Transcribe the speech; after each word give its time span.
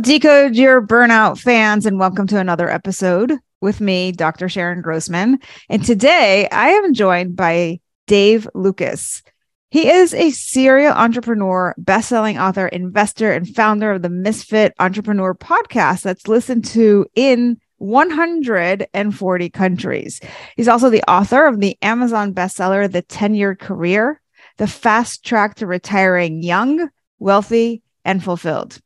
Decode 0.00 0.54
Your 0.54 0.80
Burnout 0.80 1.40
fans, 1.40 1.84
and 1.84 1.98
welcome 1.98 2.28
to 2.28 2.38
another 2.38 2.70
episode 2.70 3.32
with 3.60 3.80
me, 3.80 4.12
Dr. 4.12 4.48
Sharon 4.48 4.80
Grossman. 4.80 5.40
And 5.68 5.84
today 5.84 6.48
I 6.50 6.68
am 6.68 6.94
joined 6.94 7.34
by 7.34 7.80
Dave 8.06 8.46
Lucas. 8.54 9.24
He 9.70 9.90
is 9.90 10.14
a 10.14 10.30
serial 10.30 10.92
entrepreneur, 10.92 11.74
best-selling 11.78 12.38
author, 12.38 12.68
investor, 12.68 13.32
and 13.32 13.52
founder 13.52 13.90
of 13.90 14.02
the 14.02 14.08
Misfit 14.08 14.72
Entrepreneur 14.78 15.34
podcast 15.34 16.02
that's 16.02 16.28
listened 16.28 16.64
to 16.66 17.04
in 17.16 17.58
140 17.78 19.50
countries. 19.50 20.20
He's 20.56 20.68
also 20.68 20.90
the 20.90 21.10
author 21.10 21.44
of 21.44 21.58
the 21.58 21.76
Amazon 21.82 22.32
bestseller, 22.32 22.90
The 22.90 23.02
10 23.02 23.34
Year 23.34 23.56
Career, 23.56 24.20
The 24.58 24.68
Fast 24.68 25.24
Track 25.24 25.56
to 25.56 25.66
Retiring 25.66 26.42
Young, 26.42 26.88
Wealthy, 27.18 27.82
and 28.04 28.22
Fulfilled. 28.22 28.78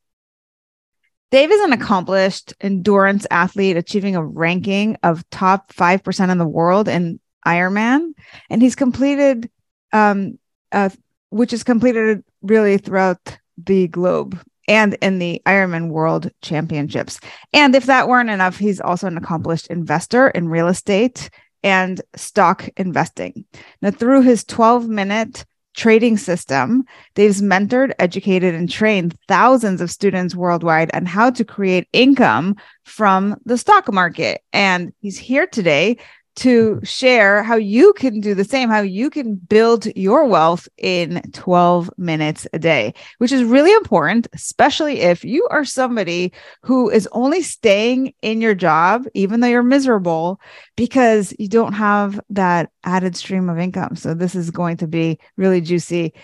Dave 1.33 1.51
is 1.51 1.63
an 1.63 1.73
accomplished 1.73 2.53
endurance 2.61 3.27
athlete, 3.31 3.79
achieving 3.79 4.15
a 4.17 4.25
ranking 4.25 4.99
of 5.03 5.29
top 5.31 5.73
5% 5.73 6.31
in 6.31 6.37
the 6.37 6.47
world 6.47 6.89
in 6.89 7.19
Ironman. 7.47 8.13
And 8.51 8.61
he's 8.61 8.77
completed, 8.77 9.51
um, 9.95 10.39
uh, 10.73 10.91
which 11.31 11.55
is 11.55 11.65
completed 11.65 12.23
really 12.43 12.77
throughout 12.77 13.39
the 13.57 13.89
globe 13.89 14.39
and 14.69 14.93
in 15.01 15.19
the 15.19 15.41
Ironman 15.47 15.89
World 15.89 16.31
Championships. 16.43 17.19
And 17.55 17.75
if 17.75 17.87
that 17.87 18.09
weren't 18.09 18.29
enough, 18.29 18.59
he's 18.59 18.79
also 18.79 19.07
an 19.07 19.17
accomplished 19.17 19.69
investor 19.69 20.29
in 20.29 20.49
real 20.49 20.69
estate 20.69 21.31
and 21.63 21.99
stock 22.15 22.69
investing. 22.77 23.47
Now, 23.81 23.91
through 23.91 24.21
his 24.21 24.45
12 24.45 24.87
minute 24.87 25.47
trading 25.75 26.17
system. 26.17 26.85
Dave's 27.15 27.43
mentored, 27.43 27.93
educated, 27.99 28.55
and 28.55 28.71
trained 28.71 29.17
thousands 29.29 29.81
of 29.81 29.91
students 29.91 30.35
worldwide 30.35 30.95
on 30.95 31.07
how 31.07 31.31
to 31.31 31.45
create 31.45 31.89
income 31.93 32.57
from 32.85 33.37
the 33.45 33.59
stock 33.59 33.93
market. 33.93 34.43
And 34.53 34.93
he's 35.01 35.19
here 35.19 35.47
today 35.47 35.99
to 36.37 36.81
share 36.83 37.43
how 37.43 37.57
you 37.57 37.93
can 37.93 38.21
do 38.21 38.35
the 38.35 38.45
same, 38.45 38.69
how 38.69 38.81
you 38.81 39.11
can 39.11 39.35
build 39.35 39.87
your 39.97 40.27
wealth 40.27 40.69
in 40.79 41.23
12 41.33 41.91
minutes 41.99 42.47
a 42.53 42.59
day, 42.59 42.95
which 43.19 43.33
is 43.33 43.45
really 43.45 43.73
important, 43.73 44.27
especially 44.33 45.01
if 45.01 45.25
you 45.25 45.47
are 45.51 45.65
somebody 45.65 46.33
who 46.63 46.89
is 46.89 47.09
only 47.13 47.43
staying 47.43 48.15
in 48.23 48.41
your 48.41 48.55
job, 48.55 49.05
even 49.15 49.41
though 49.41 49.49
you're 49.49 49.63
miserable, 49.63 50.41
because 50.77 51.35
you 51.39 51.49
don't 51.49 51.75
have 51.75 52.21
that 52.31 52.71
added 52.85 53.17
stream 53.17 53.49
of 53.49 53.59
income. 53.59 53.97
So, 53.97 54.15
this 54.15 54.35
is 54.35 54.51
going 54.51 54.79
to 54.79 54.87
be 54.87 55.19
really 55.37 55.61
juicy. 55.61 56.15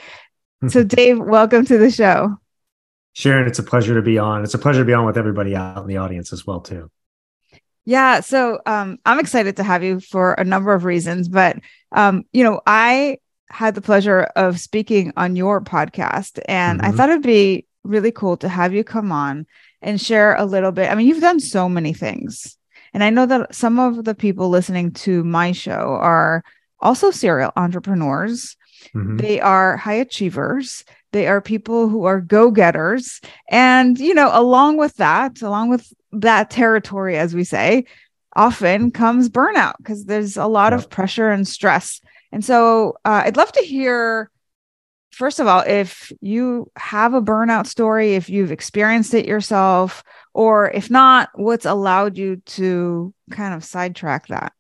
Hmm. 0.60 0.68
so, 0.68 0.84
Dave, 0.84 1.18
welcome 1.18 1.64
to 1.66 1.78
the 1.78 1.90
show. 1.90 2.36
Sharon, 3.12 3.46
it's 3.46 3.58
a 3.58 3.64
pleasure 3.64 3.94
to 3.94 4.02
be 4.02 4.18
on. 4.18 4.44
It's 4.44 4.54
a 4.54 4.58
pleasure 4.58 4.80
to 4.80 4.84
be 4.84 4.94
on 4.94 5.04
with 5.04 5.18
everybody 5.18 5.56
out 5.56 5.78
in 5.78 5.86
the 5.88 5.96
audience 5.96 6.32
as 6.32 6.46
well, 6.46 6.60
too. 6.60 6.90
Yeah, 7.88 8.20
so 8.20 8.60
um, 8.66 8.98
I'm 9.06 9.18
excited 9.18 9.56
to 9.56 9.62
have 9.62 9.82
you 9.82 9.98
for 9.98 10.34
a 10.34 10.44
number 10.44 10.74
of 10.74 10.84
reasons, 10.84 11.26
but 11.26 11.56
um, 11.90 12.24
you 12.34 12.44
know, 12.44 12.60
I 12.66 13.16
had 13.48 13.74
the 13.74 13.80
pleasure 13.80 14.24
of 14.36 14.60
speaking 14.60 15.14
on 15.16 15.36
your 15.36 15.62
podcast, 15.62 16.38
and 16.46 16.82
mm-hmm. 16.82 16.86
I 16.86 16.94
thought 16.94 17.08
it'd 17.08 17.22
be 17.22 17.64
really 17.84 18.12
cool 18.12 18.36
to 18.36 18.48
have 18.50 18.74
you 18.74 18.84
come 18.84 19.10
on 19.10 19.46
and 19.80 19.98
share 19.98 20.34
a 20.34 20.44
little 20.44 20.70
bit. 20.70 20.90
I 20.90 20.96
mean, 20.96 21.06
you've 21.06 21.22
done 21.22 21.40
so 21.40 21.66
many 21.66 21.94
things, 21.94 22.58
and 22.92 23.02
I 23.02 23.08
know 23.08 23.24
that 23.24 23.54
some 23.54 23.78
of 23.78 24.04
the 24.04 24.14
people 24.14 24.50
listening 24.50 24.92
to 25.04 25.24
my 25.24 25.52
show 25.52 25.96
are 25.98 26.44
also 26.80 27.10
serial 27.10 27.52
entrepreneurs. 27.56 28.54
Mm-hmm. 28.94 29.16
They 29.16 29.40
are 29.40 29.78
high 29.78 29.94
achievers. 29.94 30.84
They 31.12 31.26
are 31.26 31.40
people 31.40 31.88
who 31.88 32.04
are 32.04 32.20
go 32.20 32.50
getters. 32.50 33.22
And, 33.48 33.98
you 33.98 34.12
know, 34.12 34.30
along 34.30 34.76
with 34.76 34.96
that, 34.96 35.40
along 35.40 35.70
with 35.70 35.90
that 36.12 36.50
territory, 36.50 37.16
as 37.16 37.34
we 37.34 37.44
say, 37.44 37.84
often 38.34 38.90
comes 38.90 39.28
burnout 39.28 39.74
because 39.78 40.04
there's 40.04 40.36
a 40.36 40.46
lot 40.46 40.72
of 40.72 40.90
pressure 40.90 41.30
and 41.30 41.46
stress. 41.46 42.00
And 42.30 42.44
so 42.44 42.94
uh, 43.04 43.22
I'd 43.24 43.36
love 43.36 43.52
to 43.52 43.62
hear, 43.62 44.30
first 45.10 45.40
of 45.40 45.46
all, 45.46 45.60
if 45.60 46.12
you 46.20 46.70
have 46.76 47.14
a 47.14 47.22
burnout 47.22 47.66
story, 47.66 48.14
if 48.14 48.28
you've 48.28 48.52
experienced 48.52 49.14
it 49.14 49.26
yourself, 49.26 50.02
or 50.34 50.70
if 50.70 50.90
not, 50.90 51.30
what's 51.34 51.66
allowed 51.66 52.16
you 52.16 52.36
to 52.46 53.12
kind 53.30 53.54
of 53.54 53.64
sidetrack 53.64 54.28
that? 54.28 54.52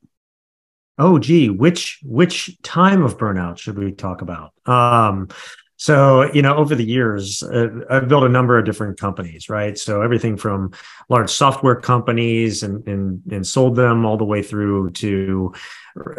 Oh, 1.00 1.20
gee, 1.20 1.48
which 1.48 2.00
which 2.02 2.60
time 2.62 3.04
of 3.04 3.18
burnout 3.18 3.58
should 3.58 3.78
we 3.78 3.92
talk 3.92 4.20
about? 4.20 4.52
Um, 4.66 5.28
so, 5.78 6.30
you 6.32 6.42
know, 6.42 6.56
over 6.56 6.74
the 6.74 6.84
years, 6.84 7.40
uh, 7.40 7.68
I've 7.88 8.08
built 8.08 8.24
a 8.24 8.28
number 8.28 8.58
of 8.58 8.64
different 8.64 8.98
companies, 8.98 9.48
right? 9.48 9.78
So 9.78 10.02
everything 10.02 10.36
from 10.36 10.72
large 11.08 11.30
software 11.30 11.76
companies 11.76 12.64
and, 12.64 12.86
and, 12.88 13.22
and 13.30 13.46
sold 13.46 13.76
them 13.76 14.04
all 14.04 14.16
the 14.16 14.24
way 14.24 14.42
through 14.42 14.90
to, 14.90 15.54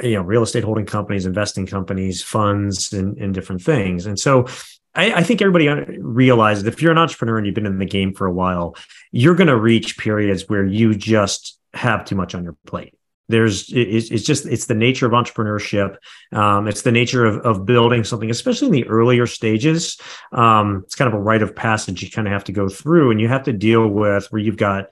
you 0.02 0.14
know, 0.14 0.22
real 0.22 0.44
estate 0.44 0.64
holding 0.64 0.86
companies, 0.86 1.26
investing 1.26 1.66
companies, 1.66 2.24
funds 2.24 2.94
and, 2.94 3.18
and 3.18 3.34
different 3.34 3.62
things. 3.62 4.06
And 4.06 4.18
so 4.18 4.48
I, 4.96 5.16
I 5.16 5.24
think 5.24 5.42
everybody 5.42 5.68
realizes 6.00 6.64
if 6.64 6.82
you're 6.82 6.94
an 6.94 6.98
entrepreneur 6.98 7.38
and 7.38 7.46
you've 7.46 7.56
been 7.56 7.66
in 7.66 7.80
the 7.80 7.86
game 7.86 8.14
for 8.14 8.28
a 8.28 8.34
while, 8.34 8.78
you're 9.12 9.36
going 9.36 9.48
to 9.48 9.60
reach 9.60 9.98
periods 9.98 10.48
where 10.48 10.66
you 10.66 10.96
just 10.96 11.60
have 11.74 12.06
too 12.06 12.16
much 12.16 12.34
on 12.34 12.46
your 12.46 12.56
plate 12.66 12.96
there's 13.30 13.72
it's, 13.72 14.24
just 14.24 14.46
it's 14.46 14.66
the 14.66 14.76
nature 14.76 15.06
of 15.06 15.14
entrepreneurship 15.14 15.96
um, 16.34 16.68
it's 16.68 16.82
the 16.82 16.92
nature 16.92 17.26
of, 17.26 17.38
of 17.46 17.66
building 17.66 18.04
something 18.04 18.30
especially 18.30 18.68
in 18.68 18.74
the 18.74 18.88
earlier 18.88 19.26
stages 19.26 19.98
um, 20.34 20.82
it's 20.86 20.96
kind 20.96 21.08
of 21.08 21.14
a 21.18 21.22
rite 21.22 21.42
of 21.42 21.56
passage 21.56 22.04
you 22.04 22.12
kind 22.12 22.28
of 22.28 22.34
have 22.34 22.44
to 22.44 22.52
go 22.52 22.68
through 22.68 23.12
and 23.12 23.22
you 23.22 23.28
have 23.28 23.44
to 23.44 23.54
deal 23.54 23.88
with 23.88 24.28
where 24.32 24.42
you've 24.42 24.58
got 24.58 24.88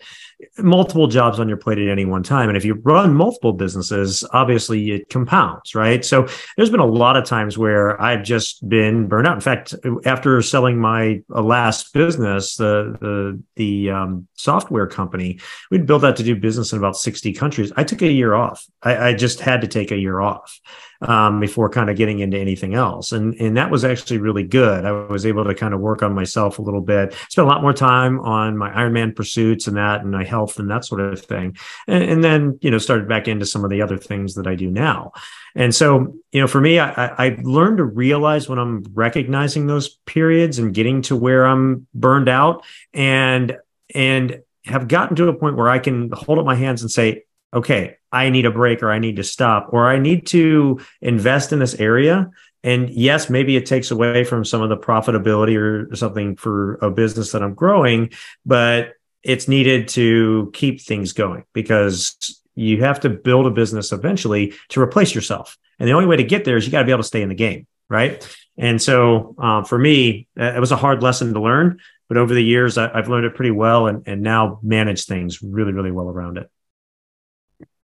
multiple 0.60 1.08
jobs 1.08 1.40
on 1.40 1.48
your 1.48 1.58
plate 1.58 1.80
at 1.80 1.88
any 1.88 2.06
one 2.06 2.22
time. 2.22 2.50
And 2.50 2.58
if 2.58 2.64
you 2.64 2.76
run 2.76 3.14
multiple 3.14 3.54
businesses, 3.54 4.24
obviously 4.34 4.92
it 4.92 5.10
compounds, 5.10 5.74
right? 5.74 6.06
So 6.06 6.28
there's 6.56 6.70
been 6.70 6.80
a 6.80 6.86
lot 6.86 7.18
of 7.18 7.26
times 7.26 7.58
where 7.58 8.00
I've 8.00 8.24
just 8.24 8.68
been 8.68 9.08
burned 9.08 9.28
out. 9.28 9.36
In 9.36 9.42
fact, 9.42 9.74
after 10.06 10.42
selling 10.42 10.78
my 10.78 11.22
uh, 11.34 11.42
last 11.42 11.94
business, 11.94 12.56
the 12.56 12.98
the 13.00 13.42
the 13.56 13.92
um, 13.92 14.28
software 14.36 14.88
company, 14.88 15.40
we'd 15.72 15.88
built 15.88 16.04
that 16.04 16.16
to 16.18 16.24
do 16.24 16.36
business 16.36 16.72
in 16.72 16.78
about 16.78 16.98
60 16.98 17.34
countries. 17.34 17.72
I 17.76 17.84
took 17.84 18.02
a 18.04 18.12
year 18.12 18.27
off. 18.36 18.66
I, 18.82 19.10
I 19.10 19.14
just 19.14 19.40
had 19.40 19.62
to 19.62 19.68
take 19.68 19.92
a 19.92 19.98
year 19.98 20.20
off 20.20 20.60
um, 21.02 21.40
before 21.40 21.70
kind 21.70 21.90
of 21.90 21.96
getting 21.96 22.20
into 22.20 22.38
anything 22.38 22.74
else. 22.74 23.12
And, 23.12 23.36
and 23.36 23.58
that 23.58 23.70
was 23.70 23.86
actually 23.86 24.18
really 24.18 24.44
good. 24.44 24.86
I 24.86 24.92
was 24.92 25.26
able 25.26 25.44
to 25.46 25.54
kind 25.54 25.74
of 25.74 25.80
work 25.80 26.02
on 26.02 26.14
myself 26.14 26.60
a 26.60 26.62
little 26.62 26.82
bit, 26.82 27.14
spend 27.30 27.48
a 27.48 27.52
lot 27.52 27.62
more 27.62 27.74
time 27.74 28.20
on 28.22 28.58
my 28.58 28.70
Ironman 28.72 29.16
pursuits 29.16 29.68
and 29.68 29.78
that, 29.78 30.02
and 30.02 30.12
my 30.12 30.24
health 30.24 30.60
and 30.60 30.70
that 30.72 30.86
sort 30.86 31.02
of 31.02 31.22
thing. 31.22 31.58
And, 31.88 32.04
and 32.04 32.24
then, 32.24 32.58
you 32.62 32.72
know, 32.72 32.78
started 32.78 33.08
back 33.08 33.28
into 33.28 33.46
some 33.46 33.64
of 33.64 33.70
the 33.70 33.82
other 33.82 33.98
things 33.98 34.36
that 34.36 34.48
I 34.48 34.56
do 34.56 34.72
now. 34.72 35.12
And 35.56 35.74
so, 35.74 36.16
you 36.32 36.42
know, 36.42 36.48
for 36.48 36.62
me, 36.62 36.80
I, 36.80 37.08
I 37.08 37.38
learned 37.42 37.78
to 37.78 37.84
realize 37.84 38.50
when 38.50 38.60
I'm 38.60 38.84
recognizing 38.94 39.68
those 39.68 39.90
periods 40.06 40.60
and 40.60 40.74
getting 40.74 41.02
to 41.04 41.16
where 41.16 41.46
I'm 41.46 41.88
burned 41.94 42.30
out 42.30 42.66
and, 42.94 43.58
and 43.94 44.42
have 44.66 44.88
gotten 44.88 45.16
to 45.16 45.28
a 45.30 45.34
point 45.34 45.56
where 45.56 45.70
I 45.70 45.80
can 45.80 46.12
hold 46.12 46.40
up 46.40 46.46
my 46.46 46.56
hands 46.56 46.82
and 46.82 46.92
say, 46.92 47.24
okay, 47.54 47.97
I 48.12 48.30
need 48.30 48.46
a 48.46 48.52
break 48.52 48.84
or 48.84 48.92
I 48.92 49.00
need 49.00 49.18
to 49.18 49.24
stop 49.24 49.70
or 49.72 49.90
I 49.90 50.00
need 50.00 50.28
to 50.28 50.80
invest 51.02 51.52
in 51.52 51.60
this 51.60 51.76
area 51.76 52.32
and 52.64 52.90
yes, 52.90 53.30
maybe 53.30 53.56
it 53.56 53.66
takes 53.66 53.92
away 53.92 54.24
from 54.24 54.44
some 54.44 54.62
of 54.62 54.68
the 54.68 54.78
profitability 54.78 55.58
or 55.58 55.96
something 55.96 56.36
for 56.36 56.76
a 56.76 56.90
business 56.90 57.32
that 57.32 57.44
I'm 57.44 57.54
growing, 57.54 58.10
but 58.46 58.94
it's 59.24 59.48
needed 59.48 59.88
to 59.90 60.52
keep 60.54 60.82
things 60.82 61.14
going 61.14 61.46
because 61.54 62.42
you 62.56 62.84
have 62.84 63.00
to 63.02 63.10
build 63.10 63.46
a 63.46 63.52
business 63.52 63.92
eventually 63.92 64.54
to 64.70 64.82
replace 64.82 65.14
yourself. 65.14 65.58
And 65.80 65.88
the 65.88 65.94
only 65.94 66.08
way 66.08 66.18
to 66.18 66.24
get 66.24 66.44
there 66.44 66.58
is 66.58 66.66
you 66.66 66.72
got 66.72 66.80
to 66.80 66.86
be 66.86 66.92
able 66.92 67.04
to 67.04 67.08
stay 67.08 67.22
in 67.22 67.30
the 67.30 67.36
game. 67.36 67.68
Right. 67.90 68.28
And 68.58 68.82
so 68.82 69.36
um, 69.38 69.64
for 69.64 69.78
me, 69.78 70.28
it 70.36 70.60
was 70.60 70.74
a 70.74 70.76
hard 70.76 71.02
lesson 71.02 71.34
to 71.34 71.42
learn, 71.42 71.80
but 72.10 72.18
over 72.18 72.34
the 72.34 72.44
years, 72.44 72.78
I, 72.78 72.94
have 72.94 73.08
learned 73.08 73.28
it 73.28 73.36
pretty 73.36 73.52
well 73.52 73.88
and, 73.88 74.06
and 74.06 74.22
now 74.22 74.60
manage 74.62 75.06
things 75.06 75.42
really, 75.42 75.72
really 75.72 75.92
well 75.92 76.10
around 76.10 76.38
it. 76.38 76.50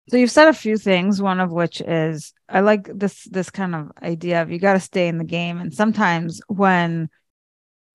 So 0.10 0.18
you've 0.18 0.32
said 0.32 0.48
a 0.48 0.54
few 0.54 0.78
things, 0.78 1.22
one 1.22 1.40
of 1.40 1.52
which 1.52 1.82
is 1.82 2.34
I 2.50 2.62
like 2.62 2.90
this 2.94 3.24
this 3.26 3.50
kind 3.50 3.76
of 3.76 3.92
idea 4.02 4.42
of 4.42 4.52
you 4.52 4.60
got 4.60 4.74
to 4.74 4.80
stay 4.80 5.08
in 5.08 5.18
the 5.18 5.24
game. 5.24 5.60
And 5.60 5.74
sometimes 5.74 6.42
when 6.48 7.10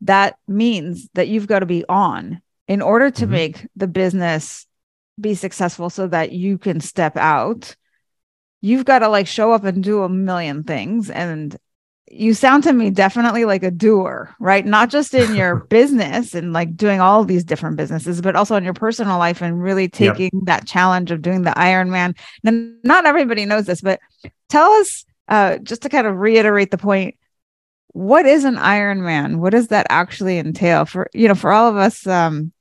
that 0.02 0.36
means 0.46 1.08
that 1.14 1.28
you've 1.28 1.46
got 1.46 1.60
to 1.60 1.66
be 1.66 1.84
on 1.88 2.40
in 2.68 2.82
order 2.82 3.10
to 3.10 3.24
mm-hmm. 3.24 3.32
make 3.32 3.66
the 3.76 3.88
business 3.88 4.66
be 5.20 5.34
successful 5.34 5.90
so 5.90 6.06
that 6.06 6.32
you 6.32 6.58
can 6.58 6.80
step 6.80 7.16
out, 7.16 7.74
you've 8.60 8.84
got 8.84 9.00
to 9.00 9.08
like 9.08 9.26
show 9.26 9.52
up 9.52 9.64
and 9.64 9.82
do 9.82 10.02
a 10.02 10.08
million 10.08 10.62
things. 10.62 11.10
And 11.10 11.56
you 12.08 12.34
sound 12.34 12.62
to 12.62 12.72
me 12.72 12.90
definitely 12.90 13.44
like 13.44 13.62
a 13.62 13.70
doer, 13.70 14.34
right? 14.38 14.64
Not 14.64 14.90
just 14.90 15.12
in 15.12 15.34
your 15.34 15.56
business 15.70 16.34
and 16.34 16.52
like 16.52 16.76
doing 16.76 17.00
all 17.00 17.24
these 17.24 17.44
different 17.44 17.76
businesses, 17.76 18.20
but 18.20 18.36
also 18.36 18.54
in 18.56 18.64
your 18.64 18.74
personal 18.74 19.18
life 19.18 19.42
and 19.42 19.60
really 19.60 19.88
taking 19.88 20.30
yep. 20.32 20.42
that 20.44 20.66
challenge 20.66 21.10
of 21.10 21.22
doing 21.22 21.42
the 21.42 21.50
Ironman. 21.50 22.16
Now, 22.44 22.52
not 22.84 23.06
everybody 23.06 23.44
knows 23.44 23.66
this, 23.66 23.80
but 23.80 23.98
tell 24.48 24.70
us 24.72 25.04
uh, 25.28 25.58
just 25.58 25.82
to 25.82 25.88
kind 25.88 26.06
of 26.06 26.16
reiterate 26.16 26.70
the 26.70 26.78
point. 26.78 27.16
What 27.88 28.26
is 28.26 28.44
an 28.44 28.56
Ironman? 28.56 29.36
What 29.36 29.50
does 29.50 29.68
that 29.68 29.86
actually 29.88 30.38
entail 30.38 30.84
for 30.84 31.08
you 31.14 31.28
know 31.28 31.34
for 31.34 31.50
all 31.50 31.68
of 31.68 31.76
us 31.76 32.06
um, 32.06 32.52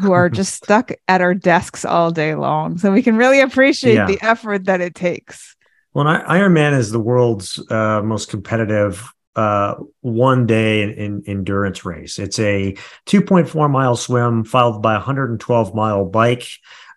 who 0.00 0.12
are 0.12 0.28
just 0.28 0.54
stuck 0.64 0.90
at 1.06 1.20
our 1.20 1.34
desks 1.34 1.84
all 1.84 2.10
day 2.10 2.34
long, 2.34 2.78
so 2.78 2.90
we 2.90 3.02
can 3.02 3.16
really 3.16 3.40
appreciate 3.40 3.94
yeah. 3.94 4.06
the 4.06 4.18
effort 4.22 4.64
that 4.64 4.80
it 4.80 4.94
takes. 4.94 5.56
Well, 5.94 6.04
Ironman 6.04 6.76
is 6.76 6.90
the 6.90 7.00
world's 7.00 7.58
uh, 7.70 8.02
most 8.02 8.28
competitive 8.28 9.12
uh, 9.38 9.76
one 10.00 10.46
day 10.46 10.82
in, 10.82 10.90
in, 10.90 11.22
endurance 11.26 11.84
race. 11.84 12.18
It's 12.18 12.40
a 12.40 12.72
2.4 13.06 13.70
mile 13.70 13.94
swim 13.94 14.42
followed 14.44 14.80
by 14.80 14.94
a 14.94 14.98
112 14.98 15.74
mile 15.74 16.04
bike, 16.04 16.48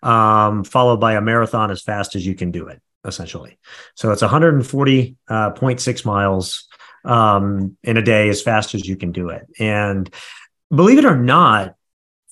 um, 0.02 0.64
followed 0.64 0.98
by 0.98 1.14
a 1.14 1.20
marathon 1.20 1.70
as 1.70 1.82
fast 1.82 2.16
as 2.16 2.26
you 2.26 2.34
can 2.34 2.50
do 2.50 2.66
it, 2.66 2.82
essentially. 3.04 3.58
So 3.94 4.10
it's 4.10 4.22
140.6 4.22 5.16
uh, 5.28 6.10
miles 6.10 6.68
um, 7.04 7.76
in 7.84 7.96
a 7.96 8.02
day 8.02 8.28
as 8.28 8.42
fast 8.42 8.74
as 8.74 8.86
you 8.86 8.96
can 8.96 9.12
do 9.12 9.28
it. 9.28 9.46
And 9.60 10.12
believe 10.74 10.98
it 10.98 11.04
or 11.04 11.16
not, 11.16 11.76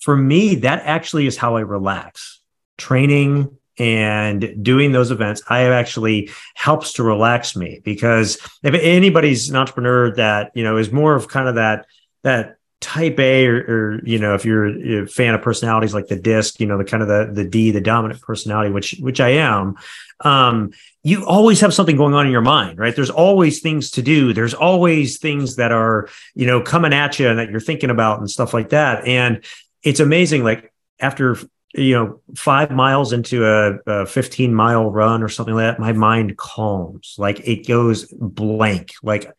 for 0.00 0.16
me, 0.16 0.56
that 0.56 0.82
actually 0.84 1.26
is 1.26 1.36
how 1.36 1.56
I 1.56 1.60
relax. 1.60 2.40
Training, 2.78 3.56
and 3.80 4.62
doing 4.62 4.92
those 4.92 5.10
events 5.10 5.42
i 5.48 5.62
actually 5.62 6.30
helps 6.54 6.92
to 6.92 7.02
relax 7.02 7.56
me 7.56 7.80
because 7.82 8.36
if 8.62 8.74
anybody's 8.74 9.48
an 9.48 9.56
entrepreneur 9.56 10.14
that 10.14 10.52
you 10.54 10.62
know 10.62 10.76
is 10.76 10.92
more 10.92 11.14
of 11.14 11.28
kind 11.28 11.48
of 11.48 11.54
that 11.56 11.86
that 12.22 12.58
type 12.80 13.18
a 13.18 13.46
or, 13.46 13.56
or 13.56 14.00
you 14.04 14.18
know 14.18 14.34
if 14.34 14.44
you're 14.44 15.02
a 15.02 15.06
fan 15.06 15.34
of 15.34 15.42
personalities 15.42 15.94
like 15.94 16.06
the 16.06 16.16
DISC 16.16 16.60
you 16.60 16.66
know 16.66 16.78
the 16.78 16.84
kind 16.84 17.02
of 17.02 17.08
the 17.08 17.30
the 17.32 17.48
d 17.48 17.70
the 17.70 17.80
dominant 17.80 18.20
personality 18.20 18.70
which 18.70 18.96
which 19.00 19.20
i 19.20 19.30
am 19.30 19.76
um 20.24 20.70
you 21.02 21.24
always 21.26 21.60
have 21.60 21.72
something 21.72 21.96
going 21.96 22.14
on 22.14 22.26
in 22.26 22.32
your 22.32 22.40
mind 22.42 22.78
right? 22.78 22.94
There's 22.94 23.10
always 23.10 23.60
things 23.60 23.90
to 23.92 24.02
do. 24.02 24.32
There's 24.34 24.54
always 24.54 25.18
things 25.18 25.56
that 25.56 25.72
are 25.72 26.08
you 26.34 26.46
know 26.46 26.60
coming 26.60 26.92
at 26.92 27.18
you 27.18 27.28
and 27.28 27.38
that 27.38 27.50
you're 27.50 27.60
thinking 27.60 27.90
about 27.90 28.18
and 28.18 28.30
stuff 28.30 28.52
like 28.52 28.70
that. 28.70 29.06
And 29.06 29.42
it's 29.82 30.00
amazing 30.00 30.44
like 30.44 30.72
after 30.98 31.38
you 31.74 31.94
know, 31.94 32.20
five 32.36 32.70
miles 32.70 33.12
into 33.12 33.46
a, 33.46 33.78
a 33.86 34.06
15 34.06 34.54
mile 34.54 34.90
run 34.90 35.22
or 35.22 35.28
something 35.28 35.54
like 35.54 35.76
that, 35.76 35.80
my 35.80 35.92
mind 35.92 36.36
calms. 36.36 37.14
Like 37.18 37.40
it 37.46 37.66
goes 37.66 38.06
blank. 38.12 38.92
Like 39.02 39.30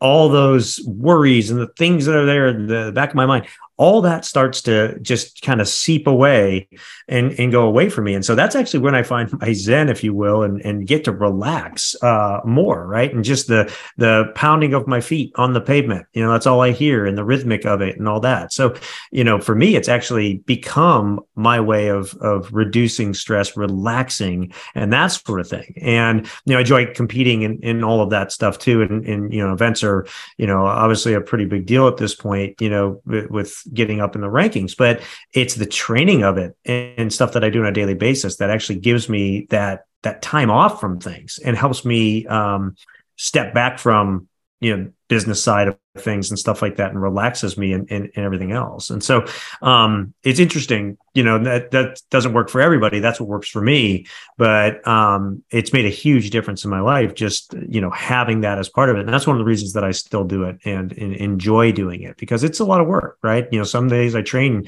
all 0.00 0.28
those 0.28 0.80
worries 0.86 1.50
and 1.50 1.60
the 1.60 1.68
things 1.78 2.06
that 2.06 2.16
are 2.16 2.26
there 2.26 2.48
in 2.48 2.66
the 2.66 2.92
back 2.94 3.10
of 3.10 3.14
my 3.14 3.26
mind, 3.26 3.46
all 3.80 4.02
that 4.02 4.26
starts 4.26 4.60
to 4.60 4.98
just 5.00 5.40
kind 5.40 5.58
of 5.58 5.66
seep 5.66 6.06
away 6.06 6.68
and, 7.08 7.32
and 7.40 7.50
go 7.50 7.66
away 7.66 7.88
from 7.88 8.04
me. 8.04 8.12
And 8.12 8.22
so 8.22 8.34
that's 8.34 8.54
actually 8.54 8.80
when 8.80 8.94
I 8.94 9.02
find 9.02 9.32
my 9.40 9.54
zen, 9.54 9.88
if 9.88 10.04
you 10.04 10.12
will, 10.12 10.42
and, 10.42 10.60
and 10.60 10.86
get 10.86 11.04
to 11.04 11.12
relax 11.12 11.96
uh, 12.02 12.40
more, 12.44 12.86
right? 12.86 13.12
And 13.12 13.24
just 13.24 13.48
the 13.48 13.74
the 13.96 14.32
pounding 14.34 14.74
of 14.74 14.86
my 14.86 15.00
feet 15.00 15.32
on 15.36 15.54
the 15.54 15.62
pavement, 15.62 16.06
you 16.12 16.22
know, 16.22 16.30
that's 16.30 16.46
all 16.46 16.60
I 16.60 16.72
hear 16.72 17.06
and 17.06 17.16
the 17.16 17.24
rhythmic 17.24 17.64
of 17.64 17.80
it 17.80 17.98
and 17.98 18.06
all 18.06 18.20
that. 18.20 18.52
So, 18.52 18.74
you 19.12 19.24
know, 19.24 19.40
for 19.40 19.54
me, 19.54 19.76
it's 19.76 19.88
actually 19.88 20.38
become 20.44 21.20
my 21.34 21.58
way 21.58 21.88
of 21.88 22.12
of 22.16 22.52
reducing 22.52 23.14
stress, 23.14 23.56
relaxing, 23.56 24.52
and 24.74 24.92
that 24.92 25.06
sort 25.06 25.40
of 25.40 25.48
thing. 25.48 25.72
And 25.80 26.26
you 26.44 26.52
know, 26.52 26.58
I 26.58 26.60
enjoy 26.60 26.92
competing 26.92 27.42
in, 27.42 27.58
in 27.60 27.82
all 27.82 28.02
of 28.02 28.10
that 28.10 28.30
stuff 28.30 28.58
too. 28.58 28.82
And, 28.82 29.06
and 29.06 29.32
you 29.32 29.42
know, 29.42 29.54
events 29.54 29.82
are, 29.82 30.06
you 30.36 30.46
know, 30.46 30.66
obviously 30.66 31.14
a 31.14 31.20
pretty 31.22 31.46
big 31.46 31.64
deal 31.64 31.88
at 31.88 31.96
this 31.96 32.14
point, 32.14 32.60
you 32.60 32.68
know, 32.68 33.00
with, 33.06 33.30
with 33.30 33.69
getting 33.72 34.00
up 34.00 34.14
in 34.14 34.20
the 34.20 34.28
rankings, 34.28 34.76
but 34.76 35.02
it's 35.32 35.54
the 35.54 35.66
training 35.66 36.22
of 36.22 36.38
it 36.38 36.56
and 36.64 37.12
stuff 37.12 37.32
that 37.32 37.44
I 37.44 37.50
do 37.50 37.60
on 37.60 37.66
a 37.66 37.72
daily 37.72 37.94
basis 37.94 38.36
that 38.36 38.50
actually 38.50 38.80
gives 38.80 39.08
me 39.08 39.46
that 39.50 39.86
that 40.02 40.22
time 40.22 40.50
off 40.50 40.80
from 40.80 40.98
things 40.98 41.38
and 41.44 41.56
helps 41.56 41.84
me 41.84 42.26
um, 42.26 42.74
step 43.16 43.52
back 43.52 43.78
from 43.78 44.28
you 44.60 44.76
know 44.76 44.92
business 45.08 45.42
side 45.42 45.68
of 45.68 45.76
things 45.98 46.30
and 46.30 46.38
stuff 46.38 46.62
like 46.62 46.76
that 46.76 46.90
and 46.90 47.02
relaxes 47.02 47.58
me 47.58 47.72
and, 47.72 47.90
and, 47.90 48.10
and 48.14 48.24
everything 48.24 48.52
else. 48.52 48.90
And 48.90 49.02
so 49.02 49.26
um, 49.60 50.14
it's 50.22 50.38
interesting 50.38 50.98
you 51.14 51.24
know 51.24 51.42
that 51.42 51.72
that 51.72 52.00
doesn't 52.10 52.32
work 52.32 52.48
for 52.48 52.60
everybody. 52.60 53.00
That's 53.00 53.18
what 53.18 53.28
works 53.28 53.48
for 53.48 53.60
me. 53.60 54.06
But 54.38 54.86
um, 54.86 55.42
it's 55.50 55.72
made 55.72 55.86
a 55.86 55.90
huge 55.90 56.30
difference 56.30 56.64
in 56.64 56.70
my 56.70 56.80
life 56.80 57.14
just 57.14 57.54
you 57.68 57.80
know 57.80 57.90
having 57.90 58.42
that 58.42 58.58
as 58.58 58.68
part 58.68 58.90
of 58.90 58.96
it. 58.96 59.00
And 59.00 59.08
that's 59.08 59.26
one 59.26 59.36
of 59.36 59.40
the 59.40 59.44
reasons 59.44 59.72
that 59.72 59.84
i 59.84 59.90
still 59.90 60.24
do 60.24 60.44
it 60.44 60.58
and, 60.64 60.92
and 60.92 61.14
enjoy 61.14 61.72
doing 61.72 62.02
it 62.02 62.16
because 62.16 62.44
it's 62.44 62.60
a 62.60 62.64
lot 62.64 62.80
of 62.80 62.86
work 62.86 63.18
right? 63.22 63.48
You 63.50 63.58
know 63.58 63.64
some 63.64 63.88
days 63.88 64.14
i 64.14 64.22
train 64.22 64.66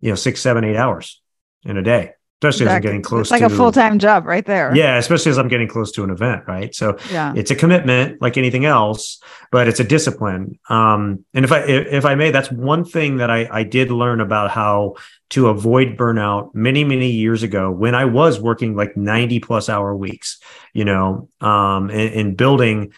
you 0.00 0.10
know 0.10 0.16
six 0.16 0.40
seven 0.40 0.64
eight 0.64 0.76
hours 0.76 1.20
in 1.64 1.76
a 1.76 1.82
day 1.82 2.12
especially 2.44 2.66
exactly. 2.66 2.74
as 2.74 2.76
I'm 2.76 2.82
getting 2.82 3.02
close. 3.02 3.20
It's 3.26 3.30
like 3.30 3.40
to, 3.40 3.46
a 3.46 3.56
full 3.56 3.72
time 3.72 3.98
job 3.98 4.26
right 4.26 4.44
there. 4.44 4.74
Yeah, 4.74 4.96
especially 4.96 5.30
as 5.30 5.38
I'm 5.38 5.48
getting 5.48 5.68
close 5.68 5.92
to 5.92 6.04
an 6.04 6.10
event, 6.10 6.44
right? 6.46 6.74
So 6.74 6.98
yeah. 7.10 7.32
it's 7.36 7.50
a 7.50 7.54
commitment, 7.54 8.20
like 8.20 8.36
anything 8.36 8.64
else, 8.64 9.20
but 9.50 9.68
it's 9.68 9.80
a 9.80 9.84
discipline. 9.84 10.58
Um, 10.68 11.24
and 11.32 11.44
if 11.44 11.52
I 11.52 11.60
if 11.60 12.04
I 12.04 12.14
may, 12.14 12.30
that's 12.30 12.50
one 12.50 12.84
thing 12.84 13.18
that 13.18 13.30
I 13.30 13.48
I 13.50 13.62
did 13.62 13.90
learn 13.90 14.20
about 14.20 14.50
how 14.50 14.96
to 15.30 15.48
avoid 15.48 15.96
burnout 15.96 16.54
many 16.54 16.84
many 16.84 17.10
years 17.10 17.42
ago 17.42 17.70
when 17.70 17.94
I 17.94 18.04
was 18.04 18.40
working 18.40 18.76
like 18.76 18.96
90 18.96 19.40
plus 19.40 19.68
hour 19.68 19.96
weeks, 19.96 20.40
you 20.72 20.84
know, 20.84 21.28
um, 21.40 21.90
and, 21.90 22.14
and 22.14 22.36
building 22.36 22.92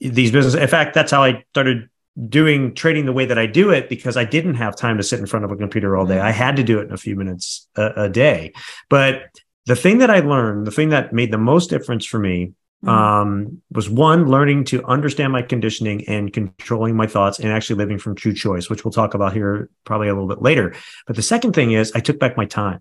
these 0.00 0.30
businesses. 0.30 0.60
In 0.60 0.68
fact, 0.68 0.94
that's 0.94 1.10
how 1.10 1.22
I 1.22 1.44
started 1.50 1.88
doing 2.28 2.74
trading 2.74 3.04
the 3.04 3.12
way 3.12 3.26
that 3.26 3.38
I 3.38 3.46
do 3.46 3.70
it 3.70 3.88
because 3.88 4.16
I 4.16 4.24
didn't 4.24 4.54
have 4.54 4.74
time 4.74 4.96
to 4.96 5.02
sit 5.02 5.20
in 5.20 5.26
front 5.26 5.44
of 5.44 5.50
a 5.50 5.56
computer 5.56 5.96
all 5.96 6.06
day. 6.06 6.18
I 6.18 6.30
had 6.30 6.56
to 6.56 6.62
do 6.62 6.78
it 6.78 6.88
in 6.88 6.92
a 6.92 6.96
few 6.96 7.14
minutes 7.14 7.68
a, 7.76 8.04
a 8.04 8.08
day. 8.08 8.52
But 8.88 9.22
the 9.66 9.76
thing 9.76 9.98
that 9.98 10.10
I 10.10 10.20
learned, 10.20 10.66
the 10.66 10.70
thing 10.70 10.90
that 10.90 11.12
made 11.12 11.30
the 11.30 11.38
most 11.38 11.68
difference 11.68 12.06
for 12.06 12.18
me 12.18 12.52
mm-hmm. 12.84 12.88
um, 12.88 13.62
was 13.70 13.90
one, 13.90 14.28
learning 14.28 14.64
to 14.66 14.84
understand 14.84 15.32
my 15.32 15.42
conditioning 15.42 16.08
and 16.08 16.32
controlling 16.32 16.96
my 16.96 17.06
thoughts 17.06 17.38
and 17.38 17.52
actually 17.52 17.76
living 17.76 17.98
from 17.98 18.14
true 18.14 18.32
choice, 18.32 18.70
which 18.70 18.84
we'll 18.84 18.92
talk 18.92 19.12
about 19.12 19.34
here 19.34 19.68
probably 19.84 20.08
a 20.08 20.14
little 20.14 20.28
bit 20.28 20.40
later. 20.40 20.74
But 21.06 21.16
the 21.16 21.22
second 21.22 21.52
thing 21.52 21.72
is 21.72 21.92
I 21.94 22.00
took 22.00 22.18
back 22.18 22.36
my 22.36 22.46
time. 22.46 22.80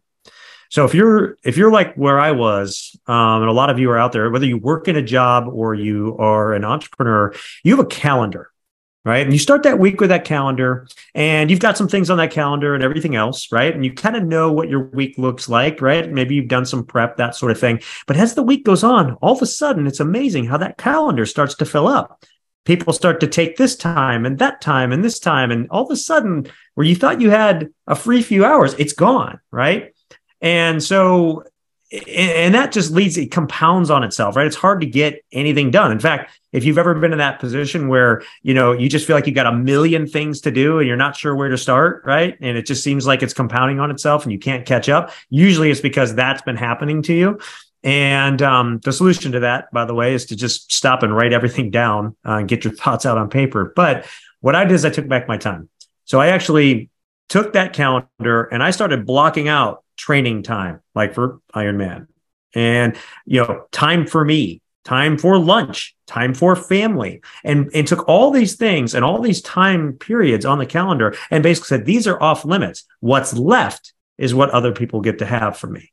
So 0.69 0.85
if 0.85 0.95
you're 0.95 1.37
if 1.43 1.57
you're 1.57 1.71
like 1.71 1.93
where 1.95 2.19
I 2.19 2.31
was, 2.31 2.97
um, 3.05 3.41
and 3.41 3.49
a 3.49 3.53
lot 3.53 3.69
of 3.69 3.77
you 3.77 3.91
are 3.91 3.99
out 3.99 4.13
there, 4.13 4.31
whether 4.31 4.47
you 4.47 4.57
work 4.57 4.87
in 4.87 4.95
a 4.95 5.01
job 5.01 5.47
or 5.47 5.75
you 5.75 6.17
are 6.17 6.53
an 6.53 6.65
entrepreneur, 6.65 7.33
you 7.63 7.75
have 7.75 7.85
a 7.85 7.87
calendar 7.87 8.49
right? 9.05 9.23
And 9.23 9.31
you 9.31 9.39
start 9.39 9.63
that 9.63 9.79
week 9.79 10.01
with 10.01 10.09
that 10.09 10.25
calendar 10.25 10.87
and 11.13 11.49
you've 11.49 11.59
got 11.59 11.77
some 11.77 11.87
things 11.87 12.09
on 12.09 12.17
that 12.17 12.31
calendar 12.31 12.73
and 12.73 12.83
everything 12.83 13.15
else, 13.15 13.51
right? 13.51 13.73
And 13.73 13.85
you 13.85 13.93
kind 13.93 14.15
of 14.15 14.23
know 14.23 14.51
what 14.51 14.67
your 14.67 14.89
week 14.89 15.17
looks 15.17 15.47
like, 15.47 15.79
right? 15.79 16.11
Maybe 16.11 16.35
you've 16.35 16.47
done 16.47 16.65
some 16.65 16.83
prep, 16.83 17.17
that 17.17 17.35
sort 17.35 17.51
of 17.51 17.59
thing. 17.59 17.81
But 18.07 18.17
as 18.17 18.33
the 18.33 18.43
week 18.43 18.65
goes 18.65 18.83
on, 18.83 19.13
all 19.21 19.35
of 19.35 19.41
a 19.43 19.45
sudden, 19.45 19.85
it's 19.85 19.99
amazing 19.99 20.45
how 20.45 20.57
that 20.57 20.77
calendar 20.77 21.27
starts 21.27 21.53
to 21.55 21.65
fill 21.65 21.87
up. 21.87 22.25
People 22.65 22.93
start 22.93 23.19
to 23.19 23.27
take 23.27 23.57
this 23.57 23.75
time 23.75 24.25
and 24.25 24.39
that 24.39 24.59
time 24.59 24.91
and 24.91 25.05
this 25.05 25.19
time. 25.19 25.51
And 25.51 25.69
all 25.69 25.85
of 25.85 25.91
a 25.91 25.95
sudden, 25.95 26.47
where 26.73 26.87
you 26.87 26.95
thought 26.95 27.21
you 27.21 27.29
had 27.29 27.69
a 27.85 27.95
free 27.95 28.23
few 28.23 28.43
hours, 28.43 28.73
it's 28.79 28.93
gone, 28.93 29.39
right? 29.51 29.93
And 30.41 30.83
so 30.83 31.43
and 31.91 32.55
that 32.55 32.71
just 32.71 32.91
leads 32.91 33.15
it 33.17 33.31
compounds 33.31 33.89
on 33.89 34.03
itself 34.03 34.35
right? 34.35 34.47
It's 34.47 34.55
hard 34.55 34.81
to 34.81 34.87
get 34.87 35.23
anything 35.31 35.71
done. 35.71 35.91
In 35.91 35.99
fact 35.99 36.31
if 36.51 36.63
you've 36.63 36.77
ever 36.77 36.95
been 36.95 37.11
in 37.11 37.19
that 37.19 37.39
position 37.39 37.87
where 37.87 38.23
you 38.41 38.53
know 38.53 38.71
you 38.71 38.89
just 38.89 39.05
feel 39.05 39.15
like 39.15 39.27
you've 39.27 39.35
got 39.35 39.45
a 39.45 39.53
million 39.53 40.07
things 40.07 40.41
to 40.41 40.51
do 40.51 40.79
and 40.79 40.87
you're 40.87 40.97
not 40.97 41.15
sure 41.15 41.35
where 41.35 41.49
to 41.49 41.57
start 41.57 42.03
right? 42.05 42.37
And 42.41 42.57
it 42.57 42.65
just 42.65 42.83
seems 42.83 43.05
like 43.05 43.21
it's 43.21 43.33
compounding 43.33 43.79
on 43.79 43.91
itself 43.91 44.23
and 44.23 44.31
you 44.31 44.39
can't 44.39 44.65
catch 44.65 44.89
up. 44.89 45.11
Usually 45.29 45.69
it's 45.69 45.81
because 45.81 46.15
that's 46.15 46.41
been 46.41 46.57
happening 46.57 47.01
to 47.03 47.13
you. 47.13 47.39
And 47.85 48.41
um, 48.41 48.79
the 48.79 48.91
solution 48.91 49.31
to 49.33 49.41
that, 49.41 49.71
by 49.71 49.85
the 49.85 49.93
way, 49.93 50.15
is 50.15 50.25
to 50.25 50.35
just 50.35 50.73
stop 50.73 51.03
and 51.03 51.15
write 51.15 51.33
everything 51.33 51.69
down 51.69 52.15
uh, 52.25 52.37
and 52.37 52.47
get 52.47 52.63
your 52.63 52.73
thoughts 52.73 53.05
out 53.05 53.19
on 53.19 53.29
paper. 53.29 53.71
But 53.75 54.07
what 54.41 54.55
I 54.55 54.65
did 54.65 54.73
is 54.73 54.85
I 54.85 54.89
took 54.89 55.07
back 55.07 55.27
my 55.27 55.37
time. 55.37 55.69
So 56.05 56.19
I 56.19 56.29
actually 56.29 56.89
took 57.29 57.53
that 57.53 57.73
calendar 57.73 58.43
and 58.51 58.63
I 58.63 58.71
started 58.71 59.05
blocking 59.05 59.47
out 59.47 59.83
training 59.95 60.43
time, 60.43 60.81
like 60.93 61.13
for 61.13 61.39
Ironman, 61.53 62.07
and 62.53 62.95
you 63.25 63.41
know, 63.41 63.65
time 63.71 64.07
for 64.07 64.23
me, 64.23 64.61
time 64.83 65.17
for 65.17 65.37
lunch, 65.37 65.95
time 66.07 66.33
for 66.33 66.55
family, 66.55 67.21
and 67.43 67.69
and 67.73 67.87
took 67.87 68.07
all 68.07 68.31
these 68.31 68.55
things 68.55 68.93
and 68.95 69.03
all 69.03 69.21
these 69.21 69.41
time 69.41 69.93
periods 69.93 70.45
on 70.45 70.59
the 70.59 70.65
calendar 70.65 71.15
and 71.29 71.43
basically 71.43 71.67
said 71.67 71.85
these 71.85 72.07
are 72.07 72.21
off 72.21 72.45
limits. 72.45 72.85
What's 72.99 73.33
left 73.33 73.93
is 74.17 74.33
what 74.33 74.51
other 74.51 74.71
people 74.71 75.01
get 75.01 75.19
to 75.19 75.25
have 75.25 75.57
from 75.57 75.73
me. 75.73 75.91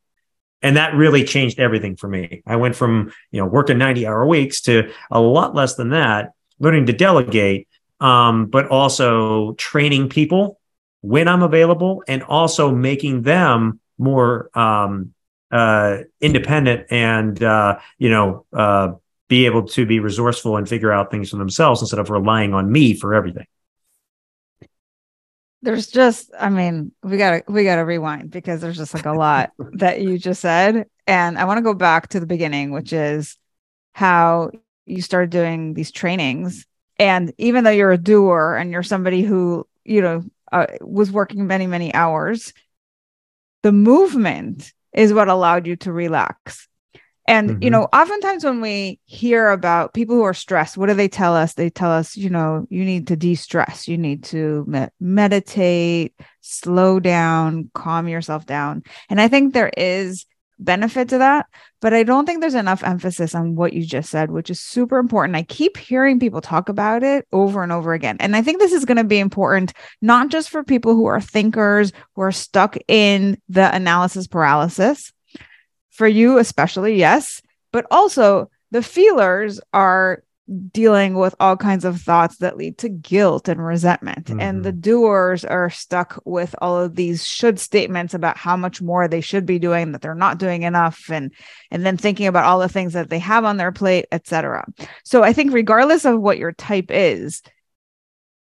And 0.62 0.76
that 0.76 0.94
really 0.94 1.24
changed 1.24 1.58
everything 1.58 1.96
for 1.96 2.08
me. 2.08 2.42
I 2.46 2.56
went 2.56 2.76
from, 2.76 3.12
you 3.32 3.40
know, 3.40 3.46
working 3.46 3.78
90 3.78 4.06
hour 4.06 4.24
weeks 4.24 4.60
to 4.62 4.92
a 5.10 5.20
lot 5.20 5.56
less 5.56 5.74
than 5.74 5.90
that, 5.90 6.30
learning 6.60 6.86
to 6.86 6.92
delegate, 6.92 7.66
um, 7.98 8.46
but 8.46 8.68
also 8.68 9.54
training 9.54 10.08
people 10.08 10.60
when 11.00 11.26
I'm 11.26 11.42
available 11.42 12.04
and 12.06 12.22
also 12.22 12.72
making 12.72 13.22
them 13.22 13.80
more 14.02 14.50
um, 14.58 15.14
uh, 15.50 15.98
independent 16.20 16.86
and 16.90 17.42
uh, 17.42 17.78
you 17.98 18.10
know 18.10 18.46
uh, 18.52 18.92
be 19.28 19.46
able 19.46 19.66
to 19.68 19.86
be 19.86 20.00
resourceful 20.00 20.56
and 20.56 20.68
figure 20.68 20.92
out 20.92 21.10
things 21.10 21.30
for 21.30 21.36
themselves 21.36 21.80
instead 21.80 21.98
of 21.98 22.10
relying 22.10 22.54
on 22.54 22.70
me 22.70 22.94
for 22.94 23.14
everything. 23.14 23.46
There's 25.64 25.86
just 25.86 26.30
i 26.38 26.48
mean 26.48 26.90
we 27.04 27.16
gotta 27.16 27.44
we 27.48 27.62
gotta 27.62 27.84
rewind 27.84 28.30
because 28.30 28.60
there's 28.60 28.76
just 28.76 28.94
like 28.94 29.06
a 29.06 29.12
lot 29.12 29.52
that 29.74 30.00
you 30.00 30.18
just 30.18 30.40
said. 30.40 30.86
And 31.06 31.38
i 31.38 31.44
want 31.44 31.58
to 31.58 31.62
go 31.62 31.74
back 31.74 32.08
to 32.08 32.20
the 32.20 32.26
beginning 32.26 32.72
which 32.72 32.92
is 32.92 33.38
how 33.92 34.50
you 34.86 35.02
started 35.02 35.30
doing 35.30 35.74
these 35.74 35.92
trainings. 35.92 36.66
And 36.98 37.32
even 37.38 37.64
though 37.64 37.70
you're 37.70 37.92
a 37.92 37.98
doer 37.98 38.56
and 38.56 38.70
you're 38.72 38.82
somebody 38.82 39.22
who 39.22 39.66
you 39.84 40.00
know 40.00 40.24
uh, 40.50 40.66
was 40.80 41.10
working 41.10 41.46
many 41.46 41.66
many 41.66 41.94
hours 41.94 42.52
the 43.62 43.72
movement 43.72 44.72
is 44.92 45.12
what 45.12 45.28
allowed 45.28 45.66
you 45.66 45.76
to 45.76 45.92
relax. 45.92 46.68
And, 47.28 47.50
mm-hmm. 47.50 47.62
you 47.62 47.70
know, 47.70 47.84
oftentimes 47.92 48.44
when 48.44 48.60
we 48.60 48.98
hear 49.04 49.50
about 49.50 49.94
people 49.94 50.16
who 50.16 50.24
are 50.24 50.34
stressed, 50.34 50.76
what 50.76 50.88
do 50.88 50.94
they 50.94 51.08
tell 51.08 51.36
us? 51.36 51.54
They 51.54 51.70
tell 51.70 51.90
us, 51.90 52.16
you 52.16 52.28
know, 52.28 52.66
you 52.68 52.84
need 52.84 53.06
to 53.08 53.16
de 53.16 53.36
stress, 53.36 53.86
you 53.86 53.96
need 53.96 54.24
to 54.24 54.64
me- 54.66 54.88
meditate, 55.00 56.14
slow 56.40 56.98
down, 56.98 57.70
calm 57.74 58.08
yourself 58.08 58.44
down. 58.44 58.82
And 59.08 59.20
I 59.20 59.28
think 59.28 59.54
there 59.54 59.70
is 59.76 60.26
benefit 60.64 61.08
to 61.10 61.18
that. 61.18 61.46
But 61.80 61.94
I 61.94 62.02
don't 62.02 62.26
think 62.26 62.40
there's 62.40 62.54
enough 62.54 62.82
emphasis 62.84 63.34
on 63.34 63.54
what 63.54 63.72
you 63.72 63.84
just 63.84 64.10
said, 64.10 64.30
which 64.30 64.50
is 64.50 64.60
super 64.60 64.98
important. 64.98 65.36
I 65.36 65.42
keep 65.42 65.76
hearing 65.76 66.20
people 66.20 66.40
talk 66.40 66.68
about 66.68 67.02
it 67.02 67.26
over 67.32 67.62
and 67.62 67.72
over 67.72 67.92
again. 67.92 68.16
And 68.20 68.36
I 68.36 68.42
think 68.42 68.58
this 68.58 68.72
is 68.72 68.84
going 68.84 68.98
to 68.98 69.04
be 69.04 69.18
important, 69.18 69.72
not 70.00 70.28
just 70.28 70.50
for 70.50 70.62
people 70.62 70.94
who 70.94 71.06
are 71.06 71.20
thinkers, 71.20 71.92
who 72.14 72.22
are 72.22 72.32
stuck 72.32 72.76
in 72.88 73.40
the 73.48 73.74
analysis 73.74 74.26
paralysis, 74.26 75.12
for 75.90 76.08
you, 76.08 76.38
especially, 76.38 76.96
yes, 76.96 77.42
but 77.70 77.86
also 77.90 78.50
the 78.70 78.82
feelers 78.82 79.60
are 79.72 80.22
dealing 80.52 81.14
with 81.14 81.34
all 81.40 81.56
kinds 81.56 81.84
of 81.84 82.00
thoughts 82.00 82.38
that 82.38 82.56
lead 82.56 82.78
to 82.78 82.88
guilt 82.88 83.48
and 83.48 83.64
resentment. 83.64 84.26
Mm-hmm. 84.26 84.40
And 84.40 84.64
the 84.64 84.70
mm-hmm. 84.70 84.80
doers 84.80 85.44
are 85.44 85.70
stuck 85.70 86.20
with 86.24 86.54
all 86.60 86.78
of 86.78 86.94
these 86.94 87.26
should 87.26 87.58
statements 87.58 88.14
about 88.14 88.36
how 88.36 88.56
much 88.56 88.82
more 88.82 89.08
they 89.08 89.20
should 89.20 89.46
be 89.46 89.58
doing, 89.58 89.92
that 89.92 90.02
they're 90.02 90.14
not 90.14 90.38
doing 90.38 90.62
enough, 90.62 91.10
and 91.10 91.32
and 91.70 91.84
then 91.84 91.96
thinking 91.96 92.26
about 92.26 92.44
all 92.44 92.58
the 92.58 92.68
things 92.68 92.92
that 92.92 93.10
they 93.10 93.18
have 93.18 93.44
on 93.44 93.56
their 93.56 93.72
plate, 93.72 94.06
etc. 94.12 94.64
So 95.04 95.22
I 95.22 95.32
think 95.32 95.52
regardless 95.52 96.04
of 96.04 96.20
what 96.20 96.38
your 96.38 96.52
type 96.52 96.90
is, 96.90 97.42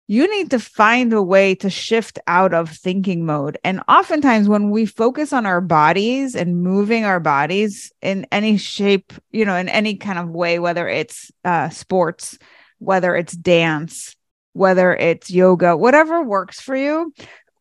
you 0.09 0.31
need 0.31 0.51
to 0.53 0.61
find 0.61 1.13
a 1.13 1.23
way 1.23 1.55
to 1.57 1.69
shift 1.69 2.19
out 2.27 2.55
of 2.55 2.71
thinking 2.71 3.27
mode. 3.27 3.59
And 3.65 3.83
oftentimes, 3.89 4.49
when 4.49 4.71
we 4.71 4.87
focus 4.87 5.33
on 5.33 5.47
our 5.47 5.61
bodies 5.61 6.37
and 6.37 6.63
moving 6.63 7.05
our 7.05 7.19
bodies 7.19 7.93
in 8.03 8.27
any 8.31 8.57
shape, 8.57 9.13
you 9.33 9.45
know, 9.45 9.57
in 9.57 9.69
any 9.69 9.97
kind 9.97 10.19
of 10.19 10.29
way, 10.31 10.59
whether 10.59 10.89
it's 10.89 11.33
uh, 11.45 11.71
sports, 11.71 12.39
whether 12.79 13.17
it's 13.17 13.33
dance, 13.33 14.15
whether 14.53 14.95
it's 14.95 15.31
yoga, 15.31 15.77
whatever 15.77 16.23
works 16.23 16.61
for 16.61 16.77
you, 16.77 17.13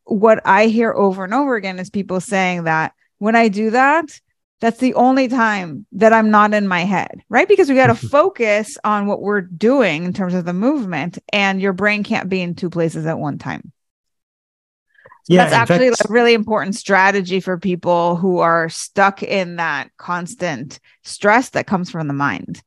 what 0.04 0.40
I 0.46 0.68
hear 0.68 0.94
over 0.94 1.24
and 1.24 1.34
over 1.34 1.56
again 1.56 1.80
is 1.80 1.90
people 1.90 2.22
saying 2.22 2.66
that 2.66 2.94
when 3.18 3.36
I 3.36 3.48
do 3.48 3.72
that, 3.72 4.06
that's 4.62 4.80
the 4.80 4.94
only 4.94 5.28
time 5.28 5.86
that 5.94 6.14
I'm 6.14 6.32
not 6.32 6.54
in 6.54 6.68
my 6.68 6.82
head, 6.82 7.22
right? 7.30 7.48
Because 7.48 7.70
we 7.70 7.76
got 7.76 7.88
to 7.88 7.96
focus 8.10 8.78
on 8.84 9.08
what 9.08 9.22
we're 9.22 9.42
doing 9.42 10.06
in 10.06 10.14
terms 10.14 10.34
of 10.34 10.46
the 10.46 10.54
movement, 10.54 11.18
and 11.34 11.62
your 11.62 11.74
brain 11.74 12.04
can't 12.04 12.30
be 12.30 12.42
in 12.42 12.56
two 12.56 12.70
places 12.70 13.06
at 13.06 13.20
one 13.20 13.38
time. 13.38 13.72
yeah, 15.28 15.44
that's 15.44 15.54
actually 15.54 15.90
fact, 15.90 16.10
a 16.10 16.14
really 16.14 16.34
important 16.34 16.76
strategy 16.76 17.40
for 17.40 17.58
people 17.58 18.16
who 18.16 18.40
are 18.40 18.70
stuck 18.70 19.24
in 19.24 19.58
that 19.58 19.90
constant 19.98 20.80
stress 21.04 21.50
that 21.50 21.68
comes 21.68 21.92
from 21.92 22.08
the 22.08 22.14
mind. 22.14 22.62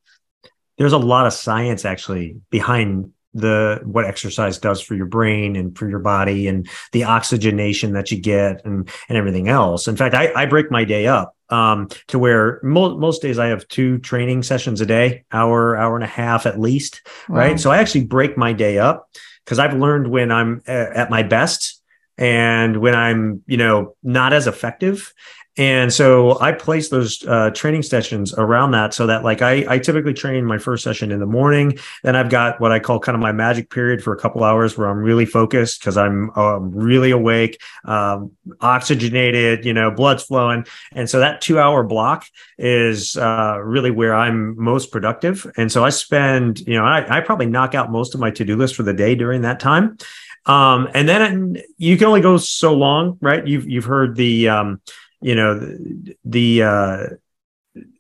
There's 0.76 0.92
a 0.92 0.99
lot 0.99 1.26
of 1.26 1.33
science 1.33 1.85
actually 1.85 2.37
behind 2.50 3.12
the 3.35 3.80
what 3.85 4.04
exercise 4.04 4.59
does 4.59 4.80
for 4.80 4.95
your 4.95 5.07
brain 5.07 5.54
and 5.57 5.76
for 5.76 5.88
your 5.88 5.99
body 5.99 6.49
and 6.49 6.68
the 6.92 7.04
oxygenation 7.04 7.92
that 7.92 8.11
you 8.11 8.21
get 8.21 8.64
and 8.64 8.88
and 9.09 9.18
everything 9.18 9.49
else. 9.49 9.88
In 9.88 9.97
fact, 9.97 10.14
I, 10.14 10.33
I 10.35 10.47
break 10.47 10.71
my 10.71 10.85
day 10.85 11.07
up 11.07 11.35
um, 11.50 11.88
to 12.09 12.19
where 12.19 12.61
mo- 12.62 12.97
most 12.99 13.23
days 13.23 13.38
I 13.38 13.47
have 13.47 13.67
two 13.69 13.99
training 13.99 14.43
sessions 14.43 14.81
a 14.81 14.87
day, 14.87 15.25
hour, 15.33 15.76
hour 15.76 15.95
and 15.95 16.05
a 16.05 16.09
half 16.09 16.47
at 16.47 16.61
least. 16.61 17.02
Wow. 17.28 17.37
Right. 17.37 17.61
So 17.61 17.71
I 17.71 17.78
actually 17.78 18.05
break 18.05 18.37
my 18.37 18.52
day 18.52 18.78
up 18.78 19.09
because 19.45 19.59
I've 19.59 19.75
learned 19.75 20.09
when 20.09 20.31
I'm 20.31 20.62
uh, 20.69 20.73
at 20.73 21.11
my 21.11 21.23
best 21.23 21.83
and 22.17 22.78
when 22.78 22.95
I'm, 22.95 23.43
you 23.47 23.57
know, 23.57 23.97
not 24.02 24.33
as 24.33 24.47
effective 24.47 25.14
and 25.59 25.93
so 25.93 26.41
I 26.41 26.53
place 26.53 26.88
those 26.88 27.27
uh, 27.27 27.50
training 27.50 27.83
sessions 27.83 28.33
around 28.33 28.71
that 28.71 28.95
so 28.95 29.09
that 29.09 29.25
like 29.25 29.43
I, 29.43 29.65
I 29.69 29.79
typically 29.81 30.15
train 30.15 30.45
my 30.45 30.57
first 30.57 30.85
session 30.85 31.11
in 31.11 31.19
the 31.19 31.27
morning. 31.27 31.77
Then 32.05 32.15
I've 32.15 32.31
got 32.31 32.61
what 32.61 32.71
I 32.71 32.79
call 32.79 33.00
kind 33.00 33.17
of 33.17 33.21
my 33.21 33.33
magic 33.33 33.69
period 33.69 34.00
for 34.00 34.12
a 34.12 34.17
couple 34.17 34.45
hours 34.45 34.79
where 34.79 34.88
I'm 34.88 34.99
really 34.99 35.27
focused 35.27 35.81
because 35.81 35.97
I'm 35.97 36.31
um, 36.37 36.71
really 36.71 37.11
awake, 37.11 37.61
um, 37.85 38.31
oxygenated, 38.61 39.65
you 39.65 39.75
know, 39.75 39.91
blood's 39.91 40.23
flowing. 40.23 40.65
And 40.93 41.11
so 41.11 41.19
that 41.19 41.41
two 41.41 41.59
hour 41.59 41.83
block 41.83 42.27
is 42.57 43.17
uh, 43.17 43.59
really 43.61 43.91
where 43.91 44.15
I'm 44.15 44.57
most 44.62 44.93
productive. 44.93 45.45
And 45.57 45.73
so 45.73 45.85
I 45.85 45.91
spend, 45.91 46.61
you 46.61 46.75
know, 46.75 46.85
I, 46.85 47.19
I 47.19 47.21
probably 47.21 47.47
knock 47.47 47.75
out 47.75 47.91
most 47.91 48.15
of 48.15 48.21
my 48.21 48.31
to 48.31 48.45
do 48.45 48.57
list 48.57 48.77
for 48.77 48.85
the 48.85 48.95
day 48.95 49.17
during 49.17 49.43
that 49.43 49.59
time. 49.59 49.99
Um, 50.47 50.88
and 50.95 51.09
then 51.09 51.57
you 51.79 51.97
can 51.97 52.07
only 52.07 52.21
go 52.21 52.37
so 52.37 52.75
long, 52.75 53.19
right? 53.21 53.45
You've, 53.45 53.69
you've 53.69 53.85
heard 53.85 54.15
the, 54.15 54.49
um, 54.49 54.81
you 55.21 55.35
know 55.35 55.59
the, 55.59 56.17
the 56.25 56.63
uh, 56.63 57.07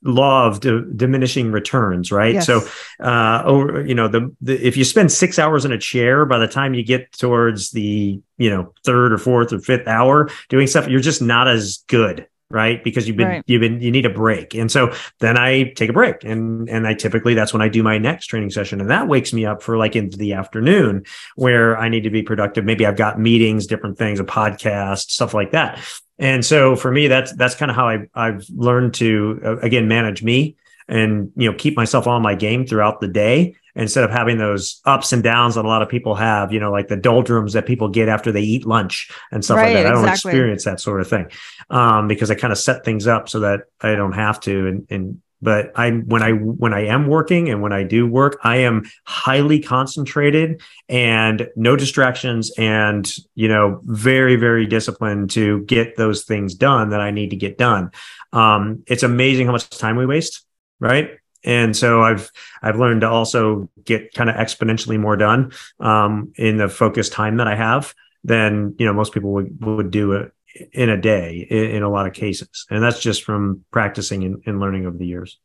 law 0.02 0.46
of 0.46 0.60
di- 0.60 0.84
diminishing 0.94 1.52
returns, 1.52 2.10
right? 2.10 2.34
Yes. 2.34 2.46
So, 2.46 2.66
uh, 3.00 3.82
you 3.84 3.94
know, 3.94 4.08
the, 4.08 4.34
the 4.40 4.66
if 4.66 4.76
you 4.76 4.84
spend 4.84 5.12
six 5.12 5.38
hours 5.38 5.64
in 5.64 5.72
a 5.72 5.78
chair, 5.78 6.24
by 6.24 6.38
the 6.38 6.48
time 6.48 6.74
you 6.74 6.84
get 6.84 7.12
towards 7.12 7.70
the 7.70 8.20
you 8.36 8.50
know 8.50 8.72
third 8.84 9.12
or 9.12 9.18
fourth 9.18 9.52
or 9.52 9.60
fifth 9.60 9.88
hour 9.88 10.28
doing 10.48 10.66
stuff, 10.66 10.88
you're 10.88 11.00
just 11.00 11.22
not 11.22 11.48
as 11.48 11.84
good 11.88 12.26
right? 12.50 12.82
Because 12.82 13.06
you've 13.06 13.16
been 13.16 13.28
right. 13.28 13.44
you've 13.46 13.60
been 13.60 13.80
you 13.80 13.90
need 13.90 14.06
a 14.06 14.10
break. 14.10 14.54
And 14.54 14.70
so 14.70 14.92
then 15.20 15.36
i 15.36 15.64
take 15.76 15.90
a 15.90 15.92
break. 15.92 16.24
And 16.24 16.68
and 16.68 16.86
i 16.86 16.94
typically 16.94 17.34
that's 17.34 17.52
when 17.52 17.62
i 17.62 17.68
do 17.68 17.82
my 17.82 17.98
next 17.98 18.26
training 18.26 18.50
session. 18.50 18.80
And 18.80 18.90
that 18.90 19.08
wakes 19.08 19.32
me 19.32 19.44
up 19.44 19.62
for 19.62 19.76
like 19.76 19.96
into 19.96 20.16
the 20.16 20.32
afternoon 20.32 21.04
where 21.36 21.78
i 21.78 21.88
need 21.88 22.04
to 22.04 22.10
be 22.10 22.22
productive. 22.22 22.64
Maybe 22.64 22.86
i've 22.86 22.96
got 22.96 23.20
meetings 23.20 23.66
different 23.66 23.98
things 23.98 24.20
a 24.20 24.24
podcast 24.24 25.10
stuff 25.10 25.34
like 25.34 25.52
that. 25.52 25.80
And 26.18 26.44
so 26.44 26.74
for 26.74 26.90
me 26.90 27.08
that's 27.08 27.32
that's 27.32 27.54
kind 27.54 27.70
of 27.70 27.76
how 27.76 27.88
i 27.88 28.06
i've 28.14 28.46
learned 28.54 28.94
to 28.94 29.40
uh, 29.44 29.58
again 29.58 29.88
manage 29.88 30.22
me 30.22 30.56
and 30.88 31.30
you 31.36 31.50
know 31.50 31.56
keep 31.56 31.76
myself 31.76 32.06
on 32.06 32.22
my 32.22 32.34
game 32.34 32.66
throughout 32.66 33.00
the 33.00 33.08
day 33.08 33.54
instead 33.78 34.02
of 34.02 34.10
having 34.10 34.38
those 34.38 34.80
ups 34.84 35.12
and 35.12 35.22
downs 35.22 35.54
that 35.54 35.64
a 35.64 35.68
lot 35.68 35.82
of 35.82 35.88
people 35.88 36.16
have, 36.16 36.52
you 36.52 36.58
know, 36.58 36.70
like 36.70 36.88
the 36.88 36.96
doldrums 36.96 37.52
that 37.52 37.64
people 37.64 37.88
get 37.88 38.08
after 38.08 38.32
they 38.32 38.42
eat 38.42 38.66
lunch 38.66 39.08
and 39.30 39.44
stuff 39.44 39.56
right, 39.56 39.74
like 39.74 39.84
that. 39.84 39.86
I 39.86 39.90
don't 39.94 40.08
experience 40.08 40.64
that 40.64 40.80
sort 40.80 41.00
of 41.00 41.08
thing 41.08 41.30
um, 41.70 42.08
because 42.08 42.30
I 42.30 42.34
kind 42.34 42.52
of 42.52 42.58
set 42.58 42.84
things 42.84 43.06
up 43.06 43.28
so 43.28 43.40
that 43.40 43.62
I 43.80 43.94
don't 43.94 44.12
have 44.12 44.40
to. 44.40 44.66
And, 44.66 44.86
and 44.90 45.22
but 45.40 45.70
I 45.76 45.90
when 45.90 46.24
I 46.24 46.32
when 46.32 46.74
I 46.74 46.86
am 46.86 47.06
working 47.06 47.48
and 47.48 47.62
when 47.62 47.72
I 47.72 47.84
do 47.84 48.06
work, 48.06 48.38
I 48.42 48.56
am 48.56 48.90
highly 49.04 49.60
concentrated 49.60 50.60
and 50.88 51.48
no 51.54 51.76
distractions 51.76 52.50
and 52.58 53.08
you 53.36 53.46
know 53.46 53.80
very 53.84 54.34
very 54.34 54.66
disciplined 54.66 55.30
to 55.30 55.64
get 55.66 55.96
those 55.96 56.24
things 56.24 56.54
done 56.54 56.90
that 56.90 57.00
I 57.00 57.12
need 57.12 57.30
to 57.30 57.36
get 57.36 57.56
done. 57.56 57.92
Um, 58.32 58.82
it's 58.88 59.04
amazing 59.04 59.46
how 59.46 59.52
much 59.52 59.70
time 59.70 59.94
we 59.94 60.06
waste, 60.06 60.44
right? 60.80 61.12
And 61.48 61.74
so 61.74 62.02
I've 62.02 62.30
I've 62.62 62.78
learned 62.78 63.00
to 63.00 63.08
also 63.08 63.70
get 63.82 64.12
kind 64.12 64.28
of 64.28 64.36
exponentially 64.36 65.00
more 65.00 65.16
done 65.16 65.52
um, 65.80 66.32
in 66.36 66.58
the 66.58 66.68
focused 66.68 67.12
time 67.12 67.38
that 67.38 67.48
I 67.48 67.56
have 67.56 67.94
than 68.22 68.74
you 68.78 68.84
know 68.84 68.92
most 68.92 69.14
people 69.14 69.32
would 69.32 69.64
would 69.64 69.90
do 69.90 70.12
it 70.12 70.32
in 70.72 70.90
a 70.90 71.00
day 71.00 71.46
in, 71.50 71.76
in, 71.76 71.82
a 71.82 71.88
lot 71.88 72.06
of 72.06 72.12
cases. 72.12 72.66
And 72.68 72.82
that's 72.82 73.00
just 73.00 73.22
from 73.22 73.64
practicing 73.70 74.24
and, 74.24 74.42
and 74.44 74.60
learning 74.60 74.86
over 74.86 74.96
the 74.96 75.06
years. 75.06 75.38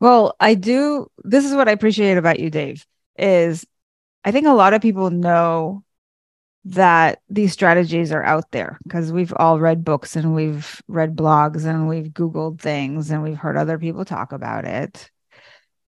Well, 0.00 0.34
I 0.40 0.54
do. 0.54 1.06
This 1.22 1.44
is 1.44 1.54
what 1.54 1.68
I 1.68 1.72
appreciate 1.72 2.18
about 2.18 2.40
you, 2.40 2.50
Dave, 2.50 2.84
is 3.16 3.64
I 4.24 4.32
think 4.32 4.46
a 4.46 4.52
lot 4.52 4.74
of 4.74 4.82
people 4.82 5.10
know 5.10 5.84
that 6.64 7.20
these 7.28 7.52
strategies 7.52 8.12
are 8.12 8.22
out 8.22 8.50
there 8.50 8.78
because 8.84 9.12
we've 9.12 9.32
all 9.36 9.60
read 9.60 9.84
books 9.84 10.14
and 10.14 10.34
we've 10.34 10.82
read 10.88 11.16
blogs 11.16 11.64
and 11.64 11.88
we've 11.88 12.08
Googled 12.08 12.60
things 12.60 13.10
and 13.10 13.22
we've 13.22 13.38
heard 13.38 13.56
other 13.56 13.78
people 13.78 14.04
talk 14.04 14.32
about 14.32 14.64
it. 14.64 15.10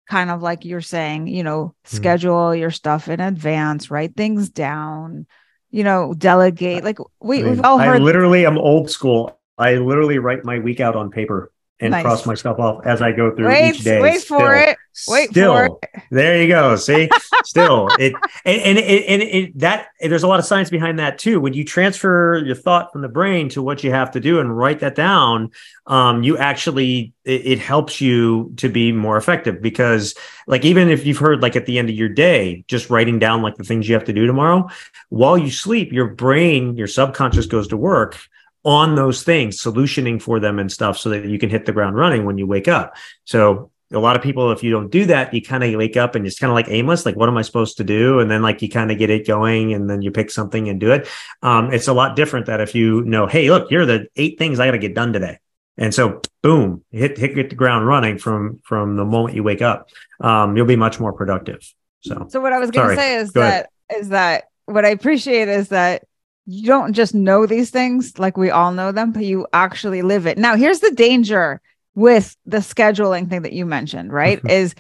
Kind 0.08 0.30
of 0.30 0.42
like 0.42 0.64
you're 0.64 0.80
saying, 0.80 1.28
you 1.28 1.42
know, 1.42 1.66
mm-hmm. 1.66 1.96
schedule 1.96 2.54
your 2.54 2.70
stuff 2.70 3.08
in 3.08 3.20
advance, 3.20 3.90
write 3.90 4.16
things 4.16 4.50
down, 4.50 5.26
you 5.70 5.84
know, 5.84 6.12
delegate. 6.12 6.84
Like 6.84 6.98
we, 7.20 7.40
I 7.40 7.42
mean, 7.42 7.50
we've 7.52 7.64
all 7.64 7.78
heard. 7.78 8.02
I 8.02 8.04
literally 8.04 8.44
am 8.44 8.58
old 8.58 8.90
school. 8.90 9.38
I 9.56 9.76
literally 9.76 10.18
write 10.18 10.44
my 10.44 10.58
week 10.58 10.80
out 10.80 10.96
on 10.96 11.10
paper 11.10 11.52
and 11.84 11.90
nice. 11.90 12.02
cross 12.02 12.24
my 12.24 12.32
stuff 12.32 12.58
off 12.58 12.84
as 12.86 13.02
I 13.02 13.12
go 13.12 13.34
through 13.36 13.48
wait, 13.48 13.74
each 13.74 13.84
day. 13.84 14.00
Wait 14.00 14.20
still. 14.22 14.38
for 14.38 14.54
it. 14.54 14.78
Wait 15.06 15.28
still. 15.28 15.52
for 15.52 15.66
it. 15.66 16.02
There 16.10 16.40
you 16.40 16.48
go. 16.48 16.76
See, 16.76 17.10
still 17.44 17.88
it 17.98 18.14
and 18.46 18.62
and, 18.62 18.78
it, 18.78 19.04
and 19.06 19.22
it, 19.22 19.58
that 19.58 19.88
there's 20.00 20.22
a 20.22 20.26
lot 20.26 20.38
of 20.38 20.46
science 20.46 20.70
behind 20.70 20.98
that 20.98 21.18
too. 21.18 21.40
When 21.40 21.52
you 21.52 21.62
transfer 21.62 22.42
your 22.44 22.54
thought 22.54 22.90
from 22.90 23.02
the 23.02 23.08
brain 23.08 23.50
to 23.50 23.62
what 23.62 23.84
you 23.84 23.90
have 23.90 24.10
to 24.12 24.20
do 24.20 24.40
and 24.40 24.56
write 24.56 24.80
that 24.80 24.94
down, 24.94 25.50
um, 25.86 26.22
you 26.22 26.38
actually 26.38 27.12
it, 27.24 27.46
it 27.46 27.58
helps 27.58 28.00
you 28.00 28.54
to 28.56 28.70
be 28.70 28.90
more 28.90 29.18
effective 29.18 29.60
because 29.60 30.14
like 30.46 30.64
even 30.64 30.88
if 30.88 31.04
you've 31.04 31.18
heard 31.18 31.42
like 31.42 31.54
at 31.54 31.66
the 31.66 31.78
end 31.78 31.90
of 31.90 31.94
your 31.94 32.08
day, 32.08 32.64
just 32.66 32.88
writing 32.88 33.18
down 33.18 33.42
like 33.42 33.56
the 33.56 33.64
things 33.64 33.86
you 33.86 33.94
have 33.94 34.04
to 34.04 34.14
do 34.14 34.26
tomorrow, 34.26 34.66
while 35.10 35.36
you 35.36 35.50
sleep, 35.50 35.92
your 35.92 36.08
brain, 36.08 36.78
your 36.78 36.86
subconscious 36.86 37.44
goes 37.44 37.68
to 37.68 37.76
work 37.76 38.18
on 38.64 38.94
those 38.94 39.22
things, 39.22 39.62
solutioning 39.62 40.20
for 40.20 40.40
them 40.40 40.58
and 40.58 40.72
stuff 40.72 40.98
so 40.98 41.10
that 41.10 41.26
you 41.26 41.38
can 41.38 41.50
hit 41.50 41.66
the 41.66 41.72
ground 41.72 41.96
running 41.96 42.24
when 42.24 42.38
you 42.38 42.46
wake 42.46 42.68
up. 42.68 42.96
So 43.24 43.70
a 43.92 43.98
lot 43.98 44.16
of 44.16 44.22
people, 44.22 44.50
if 44.50 44.62
you 44.62 44.70
don't 44.70 44.90
do 44.90 45.04
that, 45.06 45.34
you 45.34 45.42
kind 45.42 45.62
of 45.62 45.74
wake 45.74 45.96
up 45.96 46.14
and 46.14 46.26
it's 46.26 46.38
kind 46.38 46.50
of 46.50 46.54
like 46.54 46.68
aimless, 46.68 47.04
like, 47.04 47.16
what 47.16 47.28
am 47.28 47.36
I 47.36 47.42
supposed 47.42 47.76
to 47.76 47.84
do? 47.84 48.18
And 48.20 48.30
then 48.30 48.42
like 48.42 48.62
you 48.62 48.68
kind 48.68 48.90
of 48.90 48.98
get 48.98 49.10
it 49.10 49.26
going 49.26 49.74
and 49.74 49.88
then 49.88 50.02
you 50.02 50.10
pick 50.10 50.30
something 50.30 50.68
and 50.68 50.80
do 50.80 50.92
it. 50.92 51.08
Um, 51.42 51.72
it's 51.72 51.88
a 51.88 51.92
lot 51.92 52.16
different 52.16 52.46
that 52.46 52.60
if 52.60 52.74
you 52.74 53.02
know, 53.02 53.26
hey, 53.26 53.50
look, 53.50 53.68
here 53.68 53.82
are 53.82 53.86
the 53.86 54.06
eight 54.16 54.38
things 54.38 54.58
I 54.58 54.66
got 54.66 54.72
to 54.72 54.78
get 54.78 54.94
done 54.94 55.12
today. 55.12 55.38
And 55.76 55.94
so 55.94 56.22
boom, 56.42 56.84
hit, 56.90 57.18
hit, 57.18 57.36
hit 57.36 57.50
the 57.50 57.56
ground 57.56 57.86
running 57.86 58.18
from, 58.18 58.60
from 58.64 58.96
the 58.96 59.04
moment 59.04 59.36
you 59.36 59.42
wake 59.42 59.62
up. 59.62 59.88
Um, 60.20 60.56
you'll 60.56 60.66
be 60.66 60.76
much 60.76 60.98
more 60.98 61.12
productive. 61.12 61.60
So, 62.00 62.26
so 62.30 62.40
what 62.40 62.52
I 62.52 62.58
was 62.58 62.70
going 62.70 62.90
to 62.90 62.96
say 62.96 63.16
is 63.16 63.30
Go 63.30 63.40
that, 63.40 63.70
ahead. 63.90 64.00
is 64.00 64.08
that 64.10 64.44
what 64.66 64.84
I 64.84 64.88
appreciate 64.88 65.48
is 65.48 65.68
that 65.68 66.04
you 66.46 66.66
don't 66.66 66.92
just 66.92 67.14
know 67.14 67.46
these 67.46 67.70
things 67.70 68.18
like 68.18 68.36
we 68.36 68.50
all 68.50 68.72
know 68.72 68.92
them, 68.92 69.12
but 69.12 69.24
you 69.24 69.46
actually 69.52 70.02
live 70.02 70.26
it. 70.26 70.38
Now, 70.38 70.56
here's 70.56 70.80
the 70.80 70.90
danger 70.90 71.60
with 71.94 72.36
the 72.44 72.58
scheduling 72.58 73.28
thing 73.28 73.42
that 73.42 73.52
you 73.52 73.64
mentioned, 73.64 74.12
right? 74.12 74.40
is 74.48 74.74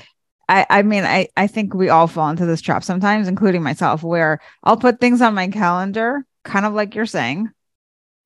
I, 0.48 0.66
I 0.68 0.82
mean, 0.82 1.04
I, 1.04 1.28
I 1.36 1.46
think 1.46 1.74
we 1.74 1.88
all 1.88 2.06
fall 2.06 2.28
into 2.28 2.46
this 2.46 2.60
trap 2.60 2.84
sometimes, 2.84 3.28
including 3.28 3.62
myself, 3.62 4.02
where 4.02 4.40
I'll 4.62 4.76
put 4.76 5.00
things 5.00 5.22
on 5.22 5.34
my 5.34 5.48
calendar, 5.48 6.26
kind 6.42 6.66
of 6.66 6.74
like 6.74 6.94
you're 6.94 7.06
saying, 7.06 7.48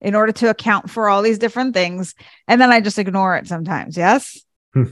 in 0.01 0.15
order 0.15 0.33
to 0.33 0.49
account 0.49 0.89
for 0.89 1.07
all 1.07 1.21
these 1.21 1.39
different 1.39 1.73
things. 1.73 2.15
And 2.47 2.59
then 2.59 2.71
I 2.71 2.81
just 2.81 2.99
ignore 2.99 3.37
it 3.37 3.47
sometimes. 3.47 3.95
Yes. 3.95 4.43
Hmm. 4.73 4.83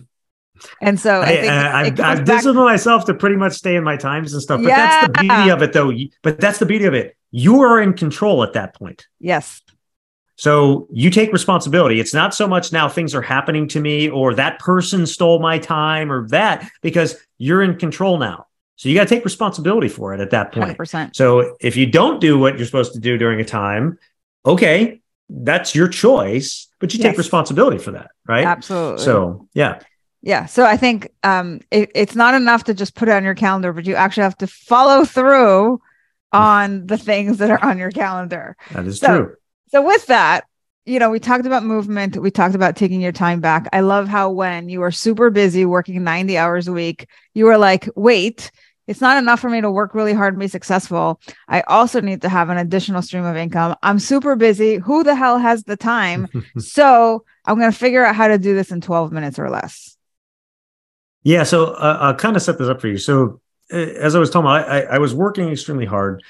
And 0.82 1.00
so 1.00 1.22
I, 1.22 1.25
think 1.36 1.51
I, 1.51 1.86
have 1.86 2.00
I've 2.00 2.25
disciplined 2.25 2.66
myself 2.66 3.06
to 3.06 3.13
pretty 3.13 3.36
much 3.36 3.54
stay 3.54 3.75
in 3.75 3.84
my 3.84 3.98
times 3.98 4.34
and 4.34 4.42
stuff. 4.42 4.62
But 4.62 4.70
yeah. 4.70 4.77
that's 4.77 5.08
the 5.08 5.27
beauty 5.27 5.50
of 5.50 5.62
it, 5.62 5.74
though. 5.74 5.92
But 6.24 6.39
that's 6.39 6.60
the 6.60 6.66
beauty 6.66 6.86
of 6.86 6.94
it. 6.94 7.17
You 7.31 7.62
are 7.62 7.81
in 7.81 7.93
control 7.93 8.43
at 8.43 8.53
that 8.53 8.75
point. 8.75 9.07
Yes. 9.19 9.62
So 10.38 10.88
you 10.91 11.10
take 11.10 11.34
responsibility. 11.34 12.00
It's 12.00 12.13
not 12.13 12.34
so 12.34 12.48
much 12.48 12.72
now 12.72 12.88
things 12.88 13.15
are 13.15 13.24
happening 13.24 13.67
to 13.69 13.81
me 13.81 14.07
or 14.10 14.36
that 14.36 14.60
person 14.60 15.07
stole 15.07 15.39
my 15.39 15.57
time 15.57 16.12
or 16.12 16.27
that 16.29 16.69
because 16.81 17.17
you're 17.39 17.63
in 17.63 17.77
control 17.77 18.19
now. 18.19 18.46
So 18.75 18.88
you 18.88 18.96
got 18.96 19.07
to 19.07 19.15
take 19.15 19.25
responsibility 19.25 19.88
for 19.88 20.13
it 20.13 20.19
at 20.19 20.29
that 20.29 20.51
point. 20.51 20.77
100%. 20.77 21.15
So 21.15 21.55
if 21.60 21.75
you 21.75 21.88
don't 21.88 22.22
do 22.22 22.38
what 22.38 22.57
you're 22.57 22.67
supposed 22.67 22.93
to 22.93 23.00
do 23.00 23.17
during 23.17 23.41
a 23.41 23.46
time, 23.46 23.98
okay, 24.46 25.01
that's 25.27 25.74
your 25.74 25.87
choice, 25.87 26.68
but 26.79 26.94
you 26.94 27.00
yes. 27.00 27.09
take 27.11 27.18
responsibility 27.18 27.79
for 27.79 27.92
that, 27.92 28.11
right? 28.27 28.46
Absolutely. 28.46 29.03
So, 29.03 29.48
yeah. 29.55 29.79
Yeah. 30.22 30.46
So 30.46 30.66
I 30.66 30.77
think 30.77 31.11
um, 31.24 31.61
it, 31.72 31.92
it's 31.96 32.16
not 32.16 32.35
enough 32.35 32.66
to 32.66 32.75
just 32.75 32.94
put 32.94 33.09
it 33.09 33.13
on 33.13 33.24
your 33.24 33.33
calendar, 33.33 33.74
but 33.74 33.87
you 33.87 33.96
actually 33.96 34.24
have 34.24 34.37
to 34.37 34.48
follow 34.48 35.03
through 35.03 35.81
on 36.31 36.85
the 36.87 36.98
things 36.98 37.37
that 37.37 37.50
are 37.50 37.63
on 37.63 37.77
your 37.77 37.92
calendar. 37.92 38.55
That 38.72 38.85
is 38.85 39.00
so, 39.00 39.07
true. 39.07 39.35
So 39.70 39.81
with 39.85 40.05
that, 40.07 40.46
you 40.85 41.00
know, 41.00 41.09
we 41.09 41.20
talked 41.20 41.46
about 41.46 41.63
movement. 41.63 42.16
We 42.18 42.31
talked 42.31 42.55
about 42.55 42.75
taking 42.75 43.01
your 43.01 43.11
time 43.11 43.42
back. 43.42 43.68
I 43.74 43.81
love 43.81 44.07
how 44.07 44.29
when 44.29 44.70
you 44.70 44.79
were 44.79 44.92
super 44.92 45.29
busy 45.29 45.66
working 45.66 46.03
90 46.03 46.37
hours 46.37 46.68
a 46.68 46.72
week, 46.72 47.07
you 47.33 47.46
were 47.46 47.57
like, 47.57 47.90
wait, 47.96 48.51
it's 48.87 49.01
not 49.01 49.18
enough 49.18 49.42
for 49.42 49.50
me 49.50 49.59
to 49.59 49.70
work 49.70 49.94
really 49.94 50.13
hard 50.13 50.33
and 50.33 50.40
be 50.40 50.48
successful. 50.48 51.20
I 51.50 51.61
also 51.61 52.00
need 52.00 52.22
to 52.22 52.29
have 52.29 52.50
an 52.50 52.57
additional 52.57 53.01
stream 53.01 53.25
of 53.25 53.35
income. 53.35 53.75
I'm 53.83 54.00
super 54.00 54.37
busy. 54.37 54.75
Who 54.77 55.03
the 55.03 55.13
hell 55.13 55.37
has 55.37 55.66
the 55.66 55.75
time? 55.75 56.29
so 56.57 57.25
I'm 57.46 57.59
going 57.59 57.72
to 57.72 57.77
figure 57.77 58.05
out 58.05 58.16
how 58.16 58.29
to 58.29 58.37
do 58.37 58.55
this 58.55 58.72
in 58.72 58.79
12 58.79 59.11
minutes 59.11 59.37
or 59.40 59.50
less. 59.50 59.98
Yeah, 61.24 61.44
so 61.44 61.74
uh, 61.74 61.98
I'll 62.00 62.16
kind 62.16 62.37
of 62.37 62.42
set 62.42 62.57
this 62.57 62.70
up 62.70 62.79
for 62.79 62.87
you. 62.87 62.98
So 62.98 63.42
as 63.72 64.16
I 64.16 64.20
was 64.20 64.30
talking 64.30 64.46
about, 64.46 64.70
I, 64.70 64.82
I 64.82 64.98
was 64.98 65.14
working 65.14 65.50
extremely 65.50 65.86
hard, 65.86 66.24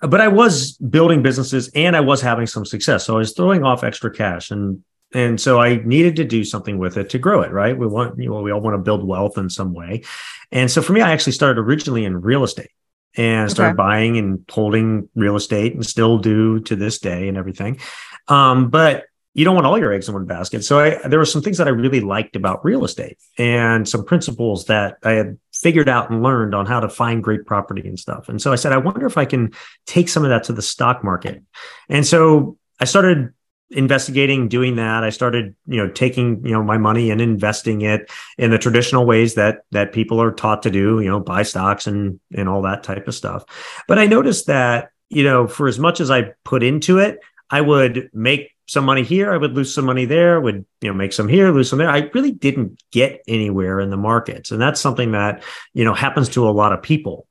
but 0.00 0.20
I 0.20 0.28
was 0.28 0.72
building 0.72 1.22
businesses 1.22 1.68
and 1.74 1.96
I 1.96 2.00
was 2.00 2.20
having 2.20 2.46
some 2.46 2.64
success. 2.64 3.04
So 3.04 3.14
I 3.14 3.18
was 3.18 3.32
throwing 3.32 3.64
off 3.64 3.84
extra 3.84 4.12
cash 4.12 4.50
and 4.50 4.82
and 5.14 5.40
so 5.40 5.60
I 5.60 5.76
needed 5.76 6.16
to 6.16 6.24
do 6.24 6.42
something 6.42 6.76
with 6.76 6.96
it 6.96 7.10
to 7.10 7.20
grow 7.20 7.42
it, 7.42 7.52
right? 7.52 7.78
We 7.78 7.86
want, 7.86 8.18
you 8.18 8.28
know, 8.28 8.42
we 8.42 8.50
all 8.50 8.60
want 8.60 8.74
to 8.74 8.82
build 8.82 9.06
wealth 9.06 9.38
in 9.38 9.48
some 9.48 9.72
way. 9.72 10.02
And 10.50 10.68
so 10.68 10.82
for 10.82 10.92
me, 10.92 11.02
I 11.02 11.12
actually 11.12 11.34
started 11.34 11.60
originally 11.60 12.04
in 12.04 12.20
real 12.20 12.42
estate 12.42 12.70
and 13.16 13.48
started 13.48 13.74
okay. 13.74 13.76
buying 13.76 14.18
and 14.18 14.44
holding 14.50 15.08
real 15.14 15.36
estate 15.36 15.74
and 15.74 15.86
still 15.86 16.18
do 16.18 16.58
to 16.60 16.74
this 16.74 16.98
day 16.98 17.28
and 17.28 17.38
everything. 17.38 17.78
Um, 18.26 18.70
but 18.70 19.04
you 19.34 19.44
don't 19.44 19.54
want 19.54 19.66
all 19.66 19.78
your 19.78 19.92
eggs 19.92 20.08
in 20.08 20.14
one 20.14 20.26
basket. 20.26 20.64
So 20.64 20.80
I, 20.80 21.06
there 21.06 21.20
were 21.20 21.24
some 21.24 21.42
things 21.42 21.58
that 21.58 21.68
I 21.68 21.70
really 21.70 22.00
liked 22.00 22.34
about 22.34 22.64
real 22.64 22.84
estate 22.84 23.18
and 23.38 23.88
some 23.88 24.04
principles 24.04 24.64
that 24.66 24.98
I 25.04 25.12
had 25.12 25.38
figured 25.64 25.88
out 25.88 26.10
and 26.10 26.22
learned 26.22 26.54
on 26.54 26.66
how 26.66 26.78
to 26.78 26.90
find 26.90 27.24
great 27.24 27.46
property 27.46 27.88
and 27.88 27.98
stuff. 27.98 28.28
And 28.28 28.40
so 28.40 28.52
I 28.52 28.56
said, 28.56 28.74
I 28.74 28.76
wonder 28.76 29.06
if 29.06 29.16
I 29.16 29.24
can 29.24 29.54
take 29.86 30.10
some 30.10 30.22
of 30.22 30.28
that 30.28 30.44
to 30.44 30.52
the 30.52 30.60
stock 30.60 31.02
market. 31.02 31.42
And 31.88 32.06
so 32.06 32.58
I 32.78 32.84
started 32.84 33.32
investigating 33.70 34.46
doing 34.46 34.76
that 34.76 35.02
i 35.02 35.08
started 35.08 35.56
you 35.66 35.78
know 35.78 35.90
taking 35.90 36.44
you 36.44 36.52
know 36.52 36.62
my 36.62 36.76
money 36.76 37.10
and 37.10 37.20
investing 37.20 37.80
it 37.80 38.12
in 38.36 38.50
the 38.50 38.58
traditional 38.58 39.06
ways 39.06 39.34
that 39.34 39.64
that 39.70 39.90
people 39.90 40.20
are 40.20 40.30
taught 40.30 40.62
to 40.62 40.70
do 40.70 41.00
you 41.00 41.08
know 41.08 41.18
buy 41.18 41.42
stocks 41.42 41.86
and 41.86 42.20
and 42.36 42.46
all 42.46 42.60
that 42.60 42.84
type 42.84 43.08
of 43.08 43.14
stuff 43.14 43.42
but 43.88 43.98
i 43.98 44.06
noticed 44.06 44.46
that 44.46 44.90
you 45.08 45.24
know 45.24 45.48
for 45.48 45.66
as 45.66 45.78
much 45.78 45.98
as 45.98 46.10
i 46.10 46.30
put 46.44 46.62
into 46.62 46.98
it 46.98 47.18
i 47.48 47.58
would 47.58 48.10
make 48.12 48.53
some 48.66 48.84
money 48.84 49.02
here, 49.02 49.32
I 49.32 49.36
would 49.36 49.54
lose 49.54 49.74
some 49.74 49.84
money 49.84 50.04
there, 50.04 50.40
would 50.40 50.64
you 50.80 50.88
know 50.88 50.94
make 50.94 51.12
some 51.12 51.28
here, 51.28 51.50
lose 51.52 51.70
some 51.70 51.78
there. 51.78 51.90
I 51.90 52.10
really 52.14 52.32
didn't 52.32 52.82
get 52.90 53.22
anywhere 53.28 53.80
in 53.80 53.90
the 53.90 53.96
markets, 53.96 54.50
and 54.50 54.60
that's 54.60 54.80
something 54.80 55.12
that 55.12 55.42
you 55.74 55.84
know 55.84 55.94
happens 55.94 56.28
to 56.30 56.48
a 56.48 56.50
lot 56.50 56.72
of 56.72 56.82
people. 56.82 57.26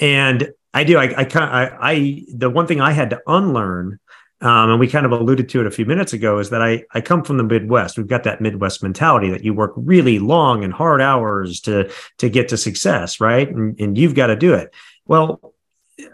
And 0.00 0.50
I 0.74 0.84
do. 0.84 0.98
I, 0.98 1.20
I 1.20 1.24
kind 1.24 1.50
I, 1.50 1.76
I 1.80 2.24
the 2.34 2.50
one 2.50 2.66
thing 2.66 2.80
I 2.80 2.92
had 2.92 3.10
to 3.10 3.20
unlearn, 3.26 4.00
um, 4.40 4.70
and 4.70 4.80
we 4.80 4.88
kind 4.88 5.06
of 5.06 5.12
alluded 5.12 5.48
to 5.50 5.60
it 5.60 5.66
a 5.66 5.70
few 5.70 5.86
minutes 5.86 6.12
ago, 6.12 6.38
is 6.38 6.50
that 6.50 6.62
I 6.62 6.84
I 6.92 7.00
come 7.00 7.22
from 7.22 7.36
the 7.36 7.44
Midwest. 7.44 7.96
We've 7.96 8.06
got 8.06 8.24
that 8.24 8.40
Midwest 8.40 8.82
mentality 8.82 9.30
that 9.30 9.44
you 9.44 9.54
work 9.54 9.72
really 9.76 10.18
long 10.18 10.64
and 10.64 10.72
hard 10.72 11.00
hours 11.00 11.60
to 11.62 11.92
to 12.18 12.28
get 12.28 12.48
to 12.48 12.56
success, 12.56 13.20
right? 13.20 13.48
And, 13.48 13.78
and 13.78 13.96
you've 13.96 14.14
got 14.14 14.28
to 14.28 14.36
do 14.36 14.54
it. 14.54 14.74
Well, 15.06 15.51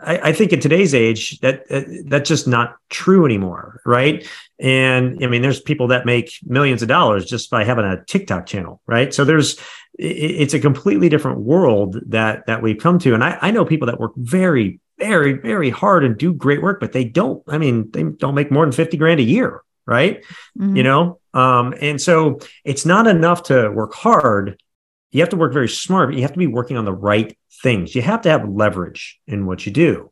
I, 0.02 0.18
I, 0.28 0.32
think 0.32 0.52
in 0.52 0.60
today's 0.60 0.94
age 0.94 1.38
that 1.40 1.64
that's 2.06 2.28
just 2.28 2.46
not 2.46 2.76
true 2.88 3.24
anymore, 3.24 3.80
right? 3.84 4.26
And 4.58 5.22
I 5.24 5.28
mean, 5.28 5.42
there's 5.42 5.60
people 5.60 5.88
that 5.88 6.06
make 6.06 6.32
millions 6.44 6.82
of 6.82 6.88
dollars 6.88 7.26
just 7.26 7.50
by 7.50 7.64
having 7.64 7.84
a 7.84 8.04
TikTok 8.04 8.46
channel, 8.46 8.80
right? 8.86 9.12
So 9.12 9.24
there's 9.24 9.58
it's 9.98 10.54
a 10.54 10.60
completely 10.60 11.08
different 11.08 11.40
world 11.40 11.98
that 12.06 12.46
that 12.46 12.62
we've 12.62 12.78
come 12.78 12.98
to, 13.00 13.14
and 13.14 13.24
I, 13.24 13.38
I 13.40 13.50
know 13.50 13.64
people 13.64 13.86
that 13.86 14.00
work 14.00 14.12
very, 14.16 14.80
very, 14.98 15.32
very 15.32 15.70
hard 15.70 16.04
and 16.04 16.16
do 16.16 16.32
great 16.32 16.62
work, 16.62 16.80
but 16.80 16.92
they 16.92 17.04
don't. 17.04 17.42
I 17.48 17.58
mean, 17.58 17.90
they 17.90 18.04
don't 18.04 18.34
make 18.34 18.50
more 18.50 18.64
than 18.64 18.72
fifty 18.72 18.96
grand 18.96 19.20
a 19.20 19.24
year, 19.24 19.62
right? 19.86 20.24
Mm-hmm. 20.58 20.76
You 20.76 20.82
know, 20.82 21.20
um, 21.34 21.74
and 21.80 22.00
so 22.00 22.40
it's 22.64 22.86
not 22.86 23.06
enough 23.06 23.44
to 23.44 23.70
work 23.70 23.94
hard. 23.94 24.60
You 25.10 25.20
have 25.20 25.30
to 25.30 25.36
work 25.36 25.52
very 25.52 25.68
smart, 25.68 26.08
but 26.08 26.16
you 26.16 26.22
have 26.22 26.32
to 26.32 26.38
be 26.38 26.46
working 26.46 26.76
on 26.76 26.84
the 26.84 26.92
right 26.92 27.36
things. 27.62 27.94
You 27.94 28.02
have 28.02 28.22
to 28.22 28.30
have 28.30 28.48
leverage 28.48 29.18
in 29.26 29.46
what 29.46 29.66
you 29.66 29.72
do. 29.72 30.10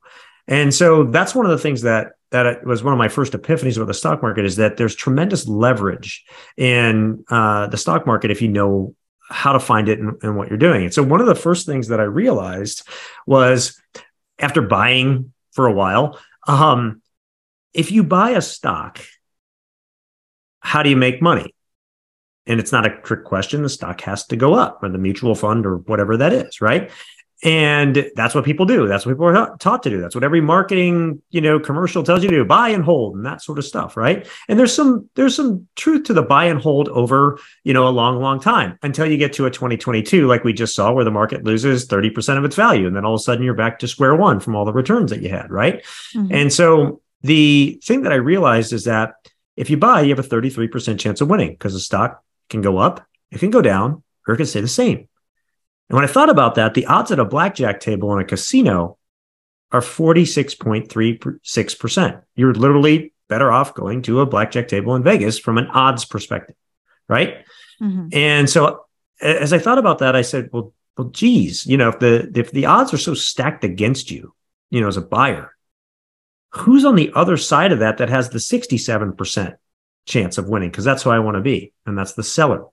And 0.48 0.74
so 0.74 1.04
that's 1.04 1.34
one 1.34 1.44
of 1.44 1.50
the 1.50 1.58
things 1.58 1.82
that 1.82 2.12
that 2.30 2.66
was 2.66 2.82
one 2.82 2.92
of 2.92 2.98
my 2.98 3.08
first 3.08 3.34
epiphanies 3.34 3.76
about 3.76 3.86
the 3.86 3.94
stock 3.94 4.20
market 4.20 4.44
is 4.44 4.56
that 4.56 4.76
there's 4.76 4.96
tremendous 4.96 5.46
leverage 5.46 6.24
in 6.56 7.24
uh, 7.30 7.68
the 7.68 7.76
stock 7.76 8.04
market 8.04 8.30
if 8.30 8.42
you 8.42 8.48
know 8.48 8.94
how 9.28 9.52
to 9.52 9.60
find 9.60 9.88
it 9.88 10.00
and, 10.00 10.16
and 10.22 10.36
what 10.36 10.48
you're 10.48 10.58
doing. 10.58 10.84
And 10.84 10.94
so 10.94 11.02
one 11.02 11.20
of 11.20 11.26
the 11.26 11.34
first 11.34 11.66
things 11.66 11.88
that 11.88 12.00
I 12.00 12.04
realized 12.04 12.86
was 13.26 13.80
after 14.38 14.60
buying 14.60 15.32
for 15.52 15.66
a 15.66 15.72
while, 15.72 16.18
um, 16.48 17.00
if 17.72 17.92
you 17.92 18.02
buy 18.02 18.30
a 18.30 18.42
stock 18.42 19.00
how 20.66 20.82
do 20.82 20.90
you 20.90 20.96
make 20.96 21.22
money? 21.22 21.54
And 22.46 22.60
it's 22.60 22.72
not 22.72 22.86
a 22.86 23.00
trick 23.02 23.24
question. 23.24 23.62
The 23.62 23.68
stock 23.68 24.00
has 24.02 24.26
to 24.26 24.36
go 24.36 24.54
up 24.54 24.82
or 24.82 24.88
the 24.88 24.98
mutual 24.98 25.34
fund 25.34 25.66
or 25.66 25.78
whatever 25.78 26.16
that 26.16 26.32
is, 26.32 26.60
right? 26.60 26.90
And 27.42 28.10
that's 28.16 28.34
what 28.34 28.46
people 28.46 28.64
do. 28.64 28.88
That's 28.88 29.04
what 29.04 29.12
people 29.12 29.26
are 29.26 29.56
taught 29.58 29.82
to 29.82 29.90
do. 29.90 30.00
That's 30.00 30.14
what 30.14 30.24
every 30.24 30.40
marketing, 30.40 31.20
you 31.30 31.42
know, 31.42 31.60
commercial 31.60 32.02
tells 32.02 32.22
you 32.22 32.30
to 32.30 32.36
do, 32.36 32.44
buy 32.46 32.70
and 32.70 32.82
hold 32.82 33.14
and 33.14 33.26
that 33.26 33.42
sort 33.42 33.58
of 33.58 33.66
stuff, 33.66 33.94
right? 33.94 34.26
And 34.48 34.58
there's 34.58 34.72
some 34.72 35.10
there's 35.16 35.36
some 35.36 35.68
truth 35.76 36.04
to 36.04 36.14
the 36.14 36.22
buy 36.22 36.46
and 36.46 36.58
hold 36.58 36.88
over, 36.88 37.38
you 37.62 37.74
know, 37.74 37.86
a 37.86 37.90
long 37.90 38.20
long 38.22 38.40
time 38.40 38.78
until 38.82 39.04
you 39.04 39.18
get 39.18 39.34
to 39.34 39.44
a 39.44 39.50
2022 39.50 40.26
like 40.26 40.44
we 40.44 40.54
just 40.54 40.74
saw 40.74 40.92
where 40.92 41.04
the 41.04 41.10
market 41.10 41.44
loses 41.44 41.86
30% 41.86 42.38
of 42.38 42.44
its 42.44 42.56
value 42.56 42.86
and 42.86 42.96
then 42.96 43.04
all 43.04 43.14
of 43.14 43.20
a 43.20 43.22
sudden 43.22 43.44
you're 43.44 43.54
back 43.54 43.80
to 43.80 43.88
square 43.88 44.16
one 44.16 44.40
from 44.40 44.56
all 44.56 44.64
the 44.64 44.72
returns 44.72 45.10
that 45.10 45.20
you 45.20 45.28
had, 45.28 45.50
right? 45.50 45.84
Mm-hmm. 46.14 46.34
And 46.34 46.52
so 46.52 47.02
the 47.20 47.78
thing 47.84 48.02
that 48.02 48.12
I 48.12 48.16
realized 48.16 48.72
is 48.72 48.84
that 48.84 49.14
if 49.56 49.68
you 49.68 49.76
buy, 49.76 50.02
you 50.02 50.14
have 50.14 50.24
a 50.24 50.28
33% 50.28 50.98
chance 50.98 51.20
of 51.20 51.28
winning 51.28 51.50
because 51.50 51.74
the 51.74 51.80
stock 51.80 52.22
can 52.48 52.62
go 52.62 52.78
up, 52.78 53.06
it 53.30 53.38
can 53.38 53.50
go 53.50 53.62
down, 53.62 54.02
or 54.26 54.34
it 54.34 54.38
can 54.38 54.46
stay 54.46 54.60
the 54.60 54.66
same. 54.68 55.08
And 55.88 55.94
when 55.96 56.04
I 56.04 56.08
thought 56.08 56.30
about 56.30 56.56
that, 56.56 56.74
the 56.74 56.86
odds 56.86 57.12
at 57.12 57.20
a 57.20 57.24
blackjack 57.24 57.78
table 57.80 58.12
in 58.12 58.20
a 58.20 58.24
casino 58.24 58.98
are 59.72 59.80
46.36%. 59.80 62.22
You're 62.34 62.54
literally 62.54 63.12
better 63.28 63.52
off 63.52 63.74
going 63.74 64.02
to 64.02 64.20
a 64.20 64.26
blackjack 64.26 64.68
table 64.68 64.94
in 64.94 65.02
Vegas 65.02 65.36
from 65.38 65.56
an 65.58 65.66
odds 65.68 66.04
perspective, 66.04 66.54
right? 67.08 67.44
Mm-hmm. 67.80 68.08
And 68.12 68.48
so 68.48 68.84
as 69.20 69.52
I 69.52 69.58
thought 69.58 69.78
about 69.78 69.98
that, 69.98 70.14
I 70.16 70.22
said, 70.22 70.48
well, 70.52 70.72
well, 70.96 71.08
geez, 71.08 71.66
you 71.66 71.76
know, 71.76 71.90
if 71.90 71.98
the 71.98 72.32
if 72.34 72.52
the 72.52 72.66
odds 72.66 72.94
are 72.94 72.98
so 72.98 73.14
stacked 73.14 73.64
against 73.64 74.10
you, 74.10 74.34
you 74.70 74.80
know, 74.80 74.88
as 74.88 74.96
a 74.96 75.02
buyer, 75.02 75.54
who's 76.52 76.86
on 76.86 76.94
the 76.94 77.12
other 77.14 77.36
side 77.36 77.72
of 77.72 77.80
that 77.80 77.98
that 77.98 78.08
has 78.08 78.30
the 78.30 78.38
67% 78.38 79.56
chance 80.06 80.38
of 80.38 80.48
winning? 80.48 80.70
Because 80.70 80.84
that's 80.84 81.02
who 81.02 81.10
I 81.10 81.18
want 81.18 81.36
to 81.36 81.42
be, 81.42 81.72
and 81.84 81.98
that's 81.98 82.14
the 82.14 82.22
seller. 82.22 82.64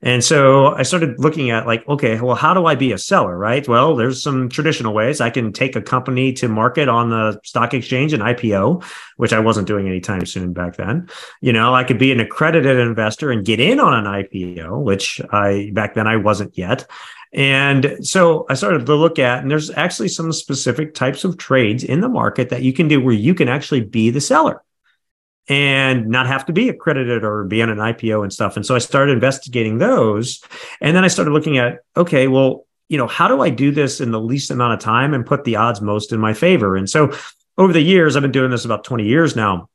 And 0.00 0.22
so 0.22 0.68
I 0.74 0.84
started 0.84 1.18
looking 1.18 1.50
at 1.50 1.66
like, 1.66 1.86
okay, 1.88 2.20
well, 2.20 2.36
how 2.36 2.54
do 2.54 2.66
I 2.66 2.76
be 2.76 2.92
a 2.92 2.98
seller, 2.98 3.36
right? 3.36 3.66
Well, 3.66 3.96
there's 3.96 4.22
some 4.22 4.48
traditional 4.48 4.94
ways. 4.94 5.20
I 5.20 5.30
can 5.30 5.52
take 5.52 5.74
a 5.74 5.82
company 5.82 6.32
to 6.34 6.48
market 6.48 6.88
on 6.88 7.10
the 7.10 7.40
stock 7.42 7.74
exchange 7.74 8.12
and 8.12 8.22
IPO, 8.22 8.84
which 9.16 9.32
I 9.32 9.40
wasn't 9.40 9.66
doing 9.66 9.88
anytime 9.88 10.24
soon 10.24 10.52
back 10.52 10.76
then. 10.76 11.08
You 11.40 11.52
know, 11.52 11.74
I 11.74 11.82
could 11.82 11.98
be 11.98 12.12
an 12.12 12.20
accredited 12.20 12.78
investor 12.78 13.32
and 13.32 13.44
get 13.44 13.58
in 13.58 13.80
on 13.80 13.92
an 13.94 14.04
IPO, 14.04 14.82
which 14.82 15.20
I 15.32 15.70
back 15.74 15.94
then 15.94 16.06
I 16.06 16.16
wasn't 16.16 16.56
yet. 16.56 16.88
And 17.32 17.98
so 18.00 18.46
I 18.48 18.54
started 18.54 18.86
to 18.86 18.94
look 18.94 19.18
at, 19.18 19.42
and 19.42 19.50
there's 19.50 19.70
actually 19.70 20.08
some 20.08 20.32
specific 20.32 20.94
types 20.94 21.24
of 21.24 21.36
trades 21.36 21.84
in 21.84 22.00
the 22.00 22.08
market 22.08 22.50
that 22.50 22.62
you 22.62 22.72
can 22.72 22.88
do 22.88 23.02
where 23.02 23.14
you 23.14 23.34
can 23.34 23.48
actually 23.48 23.82
be 23.82 24.10
the 24.10 24.20
seller 24.20 24.62
and 25.48 26.06
not 26.08 26.26
have 26.26 26.44
to 26.46 26.52
be 26.52 26.68
accredited 26.68 27.24
or 27.24 27.44
be 27.44 27.62
on 27.62 27.70
an 27.70 27.78
IPO 27.78 28.22
and 28.22 28.32
stuff. 28.32 28.56
And 28.56 28.66
so 28.66 28.74
I 28.74 28.78
started 28.78 29.12
investigating 29.12 29.78
those. 29.78 30.42
And 30.80 30.94
then 30.94 31.04
I 31.04 31.08
started 31.08 31.30
looking 31.30 31.58
at, 31.58 31.78
okay, 31.96 32.28
well, 32.28 32.66
you 32.88 32.98
know, 32.98 33.06
how 33.06 33.28
do 33.28 33.40
I 33.40 33.50
do 33.50 33.70
this 33.70 34.00
in 34.00 34.10
the 34.10 34.20
least 34.20 34.50
amount 34.50 34.74
of 34.74 34.80
time 34.80 35.14
and 35.14 35.24
put 35.24 35.44
the 35.44 35.56
odds 35.56 35.80
most 35.80 36.12
in 36.12 36.20
my 36.20 36.34
favor? 36.34 36.76
And 36.76 36.88
so 36.88 37.12
over 37.56 37.72
the 37.72 37.80
years, 37.80 38.14
I've 38.14 38.22
been 38.22 38.32
doing 38.32 38.50
this 38.50 38.64
about 38.64 38.84
20 38.84 39.04
years 39.04 39.36
now. 39.36 39.68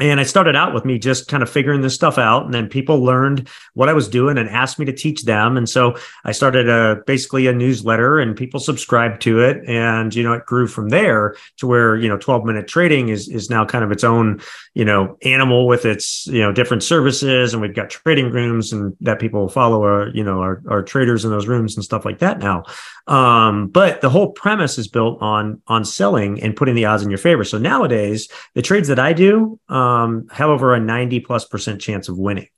And 0.00 0.20
I 0.20 0.22
started 0.22 0.54
out 0.54 0.72
with 0.72 0.84
me 0.84 0.98
just 0.98 1.26
kind 1.26 1.42
of 1.42 1.50
figuring 1.50 1.80
this 1.80 1.94
stuff 1.94 2.18
out. 2.18 2.44
And 2.44 2.54
then 2.54 2.68
people 2.68 3.02
learned 3.02 3.48
what 3.74 3.88
I 3.88 3.92
was 3.92 4.08
doing 4.08 4.38
and 4.38 4.48
asked 4.48 4.78
me 4.78 4.86
to 4.86 4.92
teach 4.92 5.24
them. 5.24 5.56
And 5.56 5.68
so 5.68 5.96
I 6.24 6.32
started 6.32 6.68
a 6.68 7.02
basically 7.06 7.48
a 7.48 7.52
newsletter 7.52 8.20
and 8.20 8.36
people 8.36 8.60
subscribed 8.60 9.22
to 9.22 9.40
it. 9.40 9.68
And, 9.68 10.14
you 10.14 10.22
know, 10.22 10.34
it 10.34 10.46
grew 10.46 10.68
from 10.68 10.90
there 10.90 11.34
to 11.56 11.66
where, 11.66 11.96
you 11.96 12.08
know, 12.08 12.16
12 12.16 12.44
minute 12.44 12.68
trading 12.68 13.08
is, 13.08 13.28
is 13.28 13.50
now 13.50 13.64
kind 13.64 13.82
of 13.82 13.90
its 13.90 14.04
own, 14.04 14.40
you 14.74 14.84
know, 14.84 15.18
animal 15.22 15.66
with 15.66 15.84
its, 15.84 16.26
you 16.28 16.40
know, 16.40 16.52
different 16.52 16.84
services. 16.84 17.52
And 17.52 17.60
we've 17.60 17.74
got 17.74 17.90
trading 17.90 18.30
rooms 18.30 18.72
and 18.72 18.96
that 19.00 19.18
people 19.18 19.48
follow 19.48 19.82
our, 19.82 20.08
you 20.10 20.22
know, 20.22 20.40
our, 20.40 20.62
our 20.68 20.82
traders 20.82 21.24
in 21.24 21.32
those 21.32 21.48
rooms 21.48 21.74
and 21.74 21.84
stuff 21.84 22.04
like 22.04 22.20
that 22.20 22.38
now. 22.38 22.62
Um, 23.08 23.68
but 23.68 24.00
the 24.00 24.10
whole 24.10 24.30
premise 24.30 24.78
is 24.78 24.86
built 24.86 25.20
on 25.22 25.62
on 25.66 25.84
selling 25.84 26.42
and 26.42 26.54
putting 26.54 26.74
the 26.74 26.84
odds 26.84 27.02
in 27.02 27.08
your 27.08 27.18
favor. 27.18 27.42
So 27.42 27.56
nowadays, 27.56 28.28
the 28.54 28.60
trades 28.62 28.88
that 28.88 28.98
I 28.98 29.14
do 29.14 29.58
um, 29.70 29.87
have 30.30 30.48
over 30.48 30.74
a 30.74 30.80
ninety 30.80 31.20
plus 31.20 31.44
percent 31.44 31.80
chance 31.80 32.08
of 32.08 32.18
winning. 32.18 32.48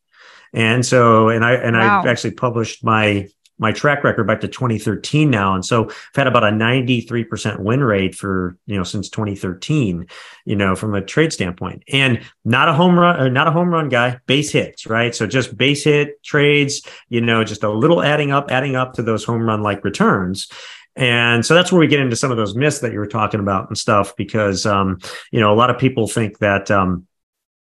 And 0.52 0.84
so, 0.84 1.28
and 1.28 1.44
I 1.44 1.54
and 1.54 1.76
wow. 1.76 2.00
I've 2.00 2.06
actually 2.06 2.32
published 2.32 2.84
my 2.84 3.28
my 3.60 3.72
track 3.72 4.02
record 4.02 4.26
back 4.26 4.40
to 4.40 4.48
2013 4.48 5.28
now. 5.28 5.54
And 5.54 5.64
so 5.64 5.84
I've 5.84 6.16
had 6.16 6.26
about 6.26 6.44
a 6.44 6.50
93% 6.50 7.58
win 7.58 7.84
rate 7.84 8.14
for, 8.14 8.56
you 8.64 8.76
know, 8.76 8.84
since 8.84 9.10
2013, 9.10 10.06
you 10.46 10.56
know, 10.56 10.74
from 10.74 10.94
a 10.94 11.02
trade 11.02 11.30
standpoint 11.30 11.84
and 11.92 12.22
not 12.42 12.70
a 12.70 12.72
home 12.72 12.98
run, 12.98 13.20
or 13.20 13.28
not 13.28 13.48
a 13.48 13.50
home 13.50 13.68
run 13.68 13.90
guy, 13.90 14.18
base 14.26 14.50
hits, 14.50 14.86
right? 14.86 15.14
So 15.14 15.26
just 15.26 15.58
base 15.58 15.84
hit 15.84 16.22
trades, 16.24 16.80
you 17.10 17.20
know, 17.20 17.44
just 17.44 17.62
a 17.62 17.70
little 17.70 18.02
adding 18.02 18.32
up, 18.32 18.50
adding 18.50 18.76
up 18.76 18.94
to 18.94 19.02
those 19.02 19.24
home 19.24 19.42
run 19.42 19.62
like 19.62 19.84
returns. 19.84 20.48
And 20.96 21.44
so 21.44 21.54
that's 21.54 21.70
where 21.70 21.80
we 21.80 21.86
get 21.86 22.00
into 22.00 22.16
some 22.16 22.30
of 22.30 22.38
those 22.38 22.56
myths 22.56 22.80
that 22.80 22.92
you 22.92 22.98
were 22.98 23.06
talking 23.06 23.40
about 23.40 23.68
and 23.68 23.76
stuff, 23.76 24.16
because, 24.16 24.64
um, 24.64 24.98
you 25.30 25.38
know, 25.38 25.52
a 25.52 25.54
lot 25.54 25.68
of 25.68 25.78
people 25.78 26.08
think 26.08 26.38
that, 26.38 26.70
um, 26.70 27.06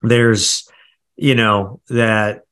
there's, 0.01 0.69
you 1.15 1.35
know, 1.35 1.81
that 1.89 2.43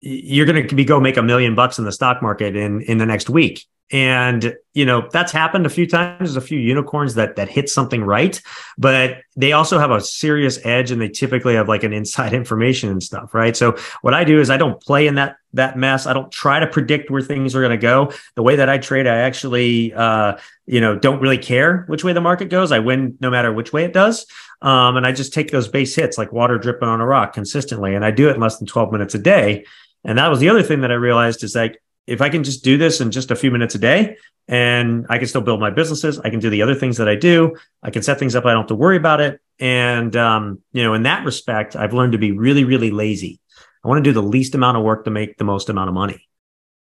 you're 0.00 0.46
going 0.46 0.66
to 0.66 0.74
be 0.74 0.84
go 0.84 1.00
make 1.00 1.16
a 1.16 1.22
million 1.22 1.54
bucks 1.54 1.78
in 1.78 1.84
the 1.84 1.92
stock 1.92 2.22
market 2.22 2.56
in 2.56 2.80
in 2.82 2.98
the 2.98 3.06
next 3.06 3.28
week 3.28 3.66
and 3.92 4.54
you 4.72 4.84
know 4.84 5.08
that's 5.12 5.32
happened 5.32 5.66
a 5.66 5.70
few 5.70 5.86
times. 5.86 6.18
There's 6.18 6.36
a 6.36 6.40
few 6.40 6.58
unicorns 6.58 7.14
that 7.14 7.36
that 7.36 7.48
hit 7.48 7.68
something 7.68 8.04
right 8.04 8.40
but 8.78 9.18
they 9.36 9.52
also 9.52 9.78
have 9.78 9.90
a 9.90 10.00
serious 10.00 10.58
edge 10.64 10.90
and 10.90 11.00
they 11.00 11.08
typically 11.08 11.54
have 11.54 11.68
like 11.68 11.82
an 11.82 11.92
inside 11.92 12.32
information 12.42 12.88
and 12.88 13.02
stuff 13.02 13.34
right? 13.34 13.56
So 13.56 13.76
what 14.02 14.14
i 14.14 14.24
do 14.24 14.40
is 14.40 14.50
i 14.50 14.56
don't 14.56 14.80
play 14.80 15.06
in 15.06 15.16
that 15.16 15.36
that 15.52 15.76
mess. 15.76 16.06
I 16.06 16.12
don't 16.12 16.30
try 16.30 16.60
to 16.60 16.66
predict 16.68 17.10
where 17.10 17.20
things 17.20 17.56
are 17.56 17.60
going 17.60 17.72
to 17.72 17.76
go. 17.76 18.12
The 18.36 18.42
way 18.42 18.56
that 18.56 18.68
i 18.68 18.78
trade 18.78 19.06
i 19.06 19.16
actually 19.18 19.92
uh 19.94 20.38
you 20.66 20.80
know 20.80 20.96
don't 20.96 21.20
really 21.20 21.38
care 21.38 21.84
which 21.88 22.04
way 22.04 22.12
the 22.12 22.20
market 22.20 22.48
goes. 22.48 22.72
I 22.72 22.78
win 22.78 23.16
no 23.20 23.30
matter 23.30 23.52
which 23.52 23.72
way 23.72 23.84
it 23.84 23.92
does. 23.92 24.26
Um 24.62 24.96
and 24.96 25.06
i 25.06 25.12
just 25.12 25.34
take 25.34 25.50
those 25.50 25.68
base 25.68 25.94
hits 25.94 26.16
like 26.16 26.32
water 26.32 26.58
dripping 26.58 26.88
on 26.88 27.00
a 27.00 27.06
rock 27.06 27.32
consistently. 27.32 27.94
And 27.94 28.04
i 28.04 28.10
do 28.10 28.28
it 28.28 28.36
in 28.36 28.40
less 28.40 28.58
than 28.58 28.66
12 28.66 28.92
minutes 28.92 29.14
a 29.14 29.18
day. 29.18 29.64
And 30.04 30.18
that 30.18 30.28
was 30.28 30.40
the 30.40 30.48
other 30.48 30.62
thing 30.62 30.80
that 30.80 30.90
I 30.90 30.94
realized 30.94 31.44
is 31.44 31.54
like, 31.54 31.82
if 32.06 32.20
I 32.20 32.28
can 32.28 32.44
just 32.44 32.64
do 32.64 32.76
this 32.76 33.00
in 33.00 33.10
just 33.10 33.30
a 33.30 33.36
few 33.36 33.50
minutes 33.50 33.74
a 33.74 33.78
day 33.78 34.16
and 34.48 35.06
I 35.08 35.18
can 35.18 35.28
still 35.28 35.42
build 35.42 35.60
my 35.60 35.70
businesses, 35.70 36.18
I 36.18 36.30
can 36.30 36.40
do 36.40 36.50
the 36.50 36.62
other 36.62 36.74
things 36.74 36.96
that 36.96 37.08
I 37.08 37.14
do. 37.14 37.56
I 37.82 37.90
can 37.90 38.02
set 38.02 38.18
things 38.18 38.34
up. 38.34 38.44
I 38.44 38.52
don't 38.52 38.62
have 38.62 38.68
to 38.68 38.74
worry 38.74 38.96
about 38.96 39.20
it. 39.20 39.40
And, 39.58 40.14
um, 40.16 40.60
you 40.72 40.82
know, 40.82 40.94
in 40.94 41.04
that 41.04 41.24
respect, 41.24 41.76
I've 41.76 41.92
learned 41.92 42.12
to 42.12 42.18
be 42.18 42.32
really, 42.32 42.64
really 42.64 42.90
lazy. 42.90 43.40
I 43.84 43.88
want 43.88 44.04
to 44.04 44.08
do 44.08 44.12
the 44.12 44.22
least 44.22 44.54
amount 44.54 44.76
of 44.76 44.82
work 44.82 45.04
to 45.04 45.10
make 45.10 45.36
the 45.36 45.44
most 45.44 45.68
amount 45.68 45.88
of 45.88 45.94
money. 45.94 46.26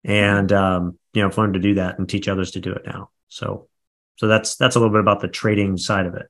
And, 0.04 0.50
um, 0.52 0.98
you 1.12 1.22
know, 1.22 1.28
I've 1.28 1.37
learned 1.37 1.54
to 1.54 1.61
do 1.61 1.74
that 1.74 1.98
and 1.98 2.09
teach 2.09 2.28
others 2.28 2.52
to 2.52 2.61
do 2.61 2.72
it 2.72 2.83
now. 2.87 3.11
So, 3.28 3.68
so 4.16 4.28
that's, 4.28 4.57
that's 4.57 4.76
a 4.76 4.78
little 4.78 4.92
bit 4.92 5.00
about 5.00 5.20
the 5.20 5.28
trading 5.28 5.76
side 5.76 6.07
of 6.07 6.14
it. 6.14 6.26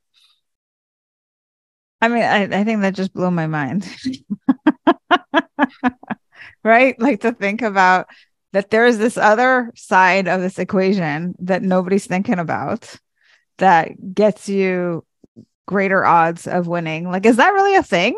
I 2.01 2.09
mean, 2.09 2.22
I, 2.22 2.61
I 2.61 2.64
think 2.64 2.83
that 2.83 2.94
just 2.94 3.12
blew 3.12 3.31
my 3.31 3.46
mind. 3.46 3.88
right? 6.64 7.01
Like 7.01 7.20
to 7.20 7.33
think 7.33 7.62
about 7.62 8.09
that 8.52 8.70
there 8.70 8.87
is 8.87 8.98
this 8.98 9.16
other 9.16 9.72
side 9.74 10.28
of 10.28 10.40
this 10.40 10.58
equation 10.58 11.34
that 11.40 11.62
nobody's 11.62 12.06
thinking 12.06 12.38
about 12.38 12.96
that 13.58 14.14
gets 14.14 14.48
you 14.48 15.04
greater 15.66 16.04
odds 16.04 16.46
of 16.46 16.66
winning. 16.66 17.11
Like, 17.11 17.26
is 17.26 17.37
that 17.37 17.50
really 17.50 17.76
a 17.76 17.82
thing? 17.82 18.16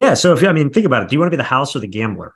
Yeah. 0.00 0.14
So 0.14 0.32
if 0.32 0.42
you, 0.42 0.48
I 0.48 0.52
mean, 0.52 0.70
think 0.70 0.86
about 0.86 1.02
it. 1.02 1.08
Do 1.08 1.16
you 1.16 1.20
want 1.20 1.28
to 1.28 1.36
be 1.36 1.40
the 1.40 1.42
house 1.42 1.76
or 1.76 1.80
the 1.80 1.86
gambler? 1.86 2.34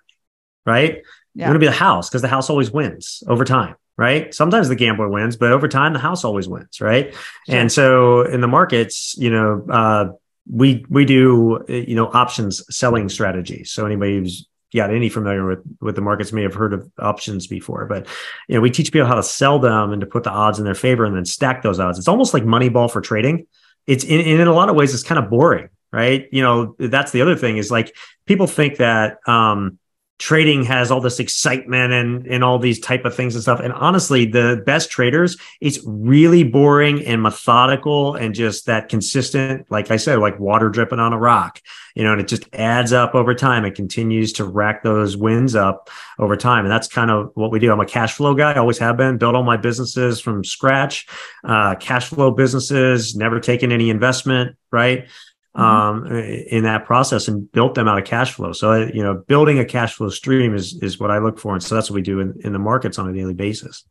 Right? 0.67 1.03
Yeah. 1.35 1.47
You 1.47 1.51
want 1.51 1.57
to 1.57 1.61
be 1.61 1.67
the 1.67 1.73
house 1.73 2.09
because 2.09 2.23
the 2.23 2.29
house 2.29 2.51
always 2.51 2.71
wins 2.71 3.23
over 3.27 3.45
time 3.45 3.77
right? 3.97 4.35
Sometimes 4.35 4.69
the 4.69 4.77
gambler 4.77 5.09
wins, 5.09 5.37
but 5.37 5.53
over 5.53 5.69
time 5.69 5.93
the 5.93 5.99
house 5.99 6.25
always 6.25 6.49
wins, 6.49 6.81
right? 6.81 7.13
Sure. 7.13 7.57
And 7.57 7.71
so 7.71 8.23
in 8.23 8.41
the 8.41 8.49
markets, 8.49 9.17
you 9.17 9.31
know, 9.31 9.65
uh, 9.71 10.13
we 10.51 10.85
we 10.91 11.05
do 11.05 11.65
you 11.69 11.95
know 11.95 12.11
options 12.13 12.65
selling 12.75 13.09
strategies. 13.09 13.71
So 13.71 13.87
anybody 13.87 14.19
who's 14.19 14.47
got 14.81 14.93
any 14.93 15.09
familiar 15.09 15.47
with 15.47 15.61
with 15.81 15.95
the 15.95 16.01
markets 16.01 16.33
may 16.33 16.43
have 16.43 16.55
heard 16.55 16.73
of 16.73 16.91
options 16.99 17.47
before, 17.47 17.87
but 17.87 18.07
you 18.49 18.55
know 18.55 18.61
we 18.61 18.71
teach 18.71 18.93
people 18.93 19.07
how 19.07 19.15
to 19.15 19.23
sell 19.23 19.59
them 19.59 19.93
and 19.93 20.01
to 20.01 20.07
put 20.07 20.25
the 20.25 20.31
odds 20.31 20.59
in 20.59 20.65
their 20.65 20.75
favor 20.75 21.05
and 21.05 21.17
then 21.17 21.25
stack 21.25 21.63
those 21.63 21.81
odds. 21.81 21.99
It's 21.99 22.09
almost 22.09 22.35
like 22.35 22.45
Moneyball 22.45 22.91
for 22.91 23.01
trading. 23.01 23.47
It's 23.87 24.05
in, 24.05 24.21
in 24.21 24.47
a 24.47 24.53
lot 24.53 24.69
of 24.69 24.77
ways 24.77 24.95
it's 24.95 25.03
kind 25.03 25.23
of 25.23 25.31
boring, 25.31 25.69
right? 25.93 26.27
You 26.33 26.43
know 26.43 26.77
that's 26.79 27.13
the 27.13 27.23
other 27.23 27.37
thing 27.37 27.57
is 27.57 27.71
like 27.71 27.95
people 28.27 28.47
think 28.47 28.79
that 28.79 29.19
um, 29.27 29.79
trading 30.19 30.65
has 30.65 30.91
all 30.91 31.01
this 31.01 31.19
excitement 31.19 31.93
and 31.93 32.27
and 32.27 32.45
all 32.45 32.59
these 32.59 32.79
type 32.79 33.05
of 33.05 33.15
things 33.15 33.35
and 33.35 33.43
stuff. 33.43 33.61
And 33.61 33.73
honestly 33.73 34.27
the 34.27 34.63
best 34.65 34.91
traders 34.91 35.37
it's 35.61 35.81
really 35.87 36.45
boring 36.45 37.05
and 37.05 37.23
methodical 37.23 38.15
and 38.15 38.35
just 38.35 38.67
that 38.67 38.89
consistent 38.89 39.67
like 39.71 39.91
i 39.91 39.97
said 39.97 40.19
like 40.19 40.39
water 40.39 40.69
dripping 40.69 41.01
on 41.01 41.13
a 41.13 41.19
rock 41.19 41.61
you 41.95 42.05
know 42.05 42.13
and 42.13 42.21
it 42.21 42.29
just 42.29 42.45
adds 42.53 42.93
up 42.93 43.15
over 43.15 43.35
time 43.35 43.65
it 43.65 43.75
continues 43.75 44.33
to 44.33 44.45
rack 44.45 44.83
those 44.83 45.17
wins 45.17 45.55
up 45.55 45.91
over 46.19 46.37
time. 46.37 46.65
And 46.65 46.71
that's 46.71 46.89
kind 46.89 47.11
of 47.11 47.31
what 47.35 47.51
we 47.51 47.59
do. 47.59 47.73
I'm 47.73 47.81
a 47.81 47.87
cash 47.87 48.15
flow 48.15 48.35
guy 48.35 48.55
always 48.55 48.79
have 48.79 48.97
been 48.97 49.19
built 49.19 49.35
all 49.35 49.43
my 49.43 49.57
businesses 49.57 50.21
from 50.21 50.45
scratch 50.45 51.07
uh, 51.45 51.75
cash 51.77 52.09
flow 52.09 52.31
businesses 52.31 53.17
never 53.17 53.41
taken 53.41 53.73
any 53.73 53.91
investment 53.91 54.57
right. 54.71 55.09
Um, 55.55 56.07
in 56.07 56.65
that 56.65 56.85
process 56.85 57.29
and 57.29 57.51
built 57.53 57.75
them 57.75 57.87
out 57.87 57.99
of 57.99 58.05
cash 58.05 58.33
flow. 58.33 58.53
So, 58.53 58.75
you 58.75 59.03
know, 59.03 59.15
building 59.15 59.59
a 59.59 59.65
cash 59.65 59.95
flow 59.95 60.09
stream 60.09 60.55
is, 60.55 60.79
is 60.83 60.99
what 60.99 61.11
I 61.11 61.19
look 61.19 61.39
for. 61.39 61.55
And 61.55 61.63
so 61.63 61.75
that's 61.75 61.91
what 61.91 61.95
we 61.95 62.03
do 62.03 62.21
in, 62.21 62.41
in 62.45 62.53
the 62.53 62.59
markets 62.59 62.99
on 62.99 63.09
a 63.09 63.13
daily 63.13 63.35
basis. 63.35 63.85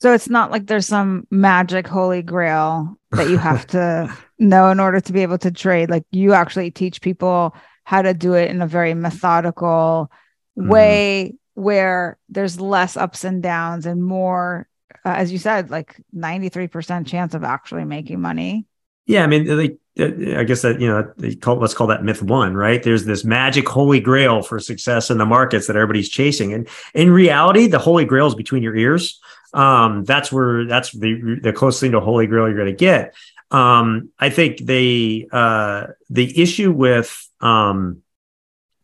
So 0.00 0.14
it's 0.14 0.30
not 0.30 0.50
like 0.50 0.66
there's 0.66 0.86
some 0.86 1.26
magic 1.30 1.86
holy 1.86 2.22
grail 2.22 2.98
that 3.10 3.28
you 3.28 3.36
have 3.36 3.66
to 3.68 4.16
know 4.38 4.70
in 4.70 4.80
order 4.80 5.00
to 5.00 5.12
be 5.12 5.22
able 5.22 5.38
to 5.38 5.50
trade. 5.50 5.90
Like 5.90 6.04
you 6.10 6.32
actually 6.32 6.70
teach 6.70 7.00
people 7.00 7.54
how 7.84 8.02
to 8.02 8.14
do 8.14 8.34
it 8.34 8.50
in 8.50 8.62
a 8.62 8.66
very 8.66 8.94
methodical 8.94 10.10
mm-hmm. 10.56 10.68
way 10.68 11.34
where 11.54 12.18
there's 12.28 12.60
less 12.60 12.96
ups 12.96 13.24
and 13.24 13.42
downs 13.42 13.84
and 13.84 14.02
more 14.02 14.68
uh, 15.04 15.14
as 15.16 15.32
you 15.32 15.38
said 15.38 15.70
like 15.70 15.96
93% 16.16 17.06
chance 17.06 17.34
of 17.34 17.44
actually 17.44 17.84
making 17.84 18.20
money 18.20 18.66
yeah 19.06 19.24
i 19.24 19.26
mean 19.26 19.44
they, 19.44 19.76
i 20.00 20.44
guess 20.44 20.62
that 20.62 20.80
you 20.80 20.88
know 20.88 21.12
call 21.40 21.56
let's 21.56 21.74
call 21.74 21.88
that 21.88 22.04
myth 22.04 22.22
one 22.22 22.54
right? 22.54 22.82
There's 22.82 23.04
this 23.04 23.24
magic 23.24 23.68
holy 23.68 24.00
grail 24.00 24.42
for 24.42 24.58
success 24.60 25.10
in 25.10 25.18
the 25.18 25.26
markets 25.26 25.66
that 25.66 25.76
everybody's 25.76 26.08
chasing. 26.08 26.52
And 26.52 26.68
in 26.94 27.10
reality 27.10 27.66
the 27.66 27.78
holy 27.78 28.04
grail 28.04 28.26
is 28.26 28.34
between 28.34 28.62
your 28.62 28.76
ears. 28.76 29.20
Um, 29.52 30.04
that's 30.04 30.30
where 30.30 30.64
that's 30.66 30.92
the 30.92 31.40
the 31.42 31.52
closest 31.52 31.80
thing 31.80 31.92
to 31.92 32.00
holy 32.00 32.26
grail 32.26 32.46
you're 32.46 32.56
going 32.56 32.66
to 32.66 32.72
get. 32.72 33.14
Um, 33.50 34.10
i 34.18 34.30
think 34.30 34.58
the 34.58 35.28
uh, 35.32 35.88
the 36.08 36.40
issue 36.40 36.70
with 36.70 37.28
um, 37.40 38.02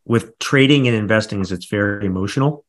with 0.05 0.38
trading 0.38 0.88
and 0.88 0.96
investing 0.96 1.40
is 1.40 1.52
it's 1.52 1.66
very 1.66 2.07
emotional 2.07 2.65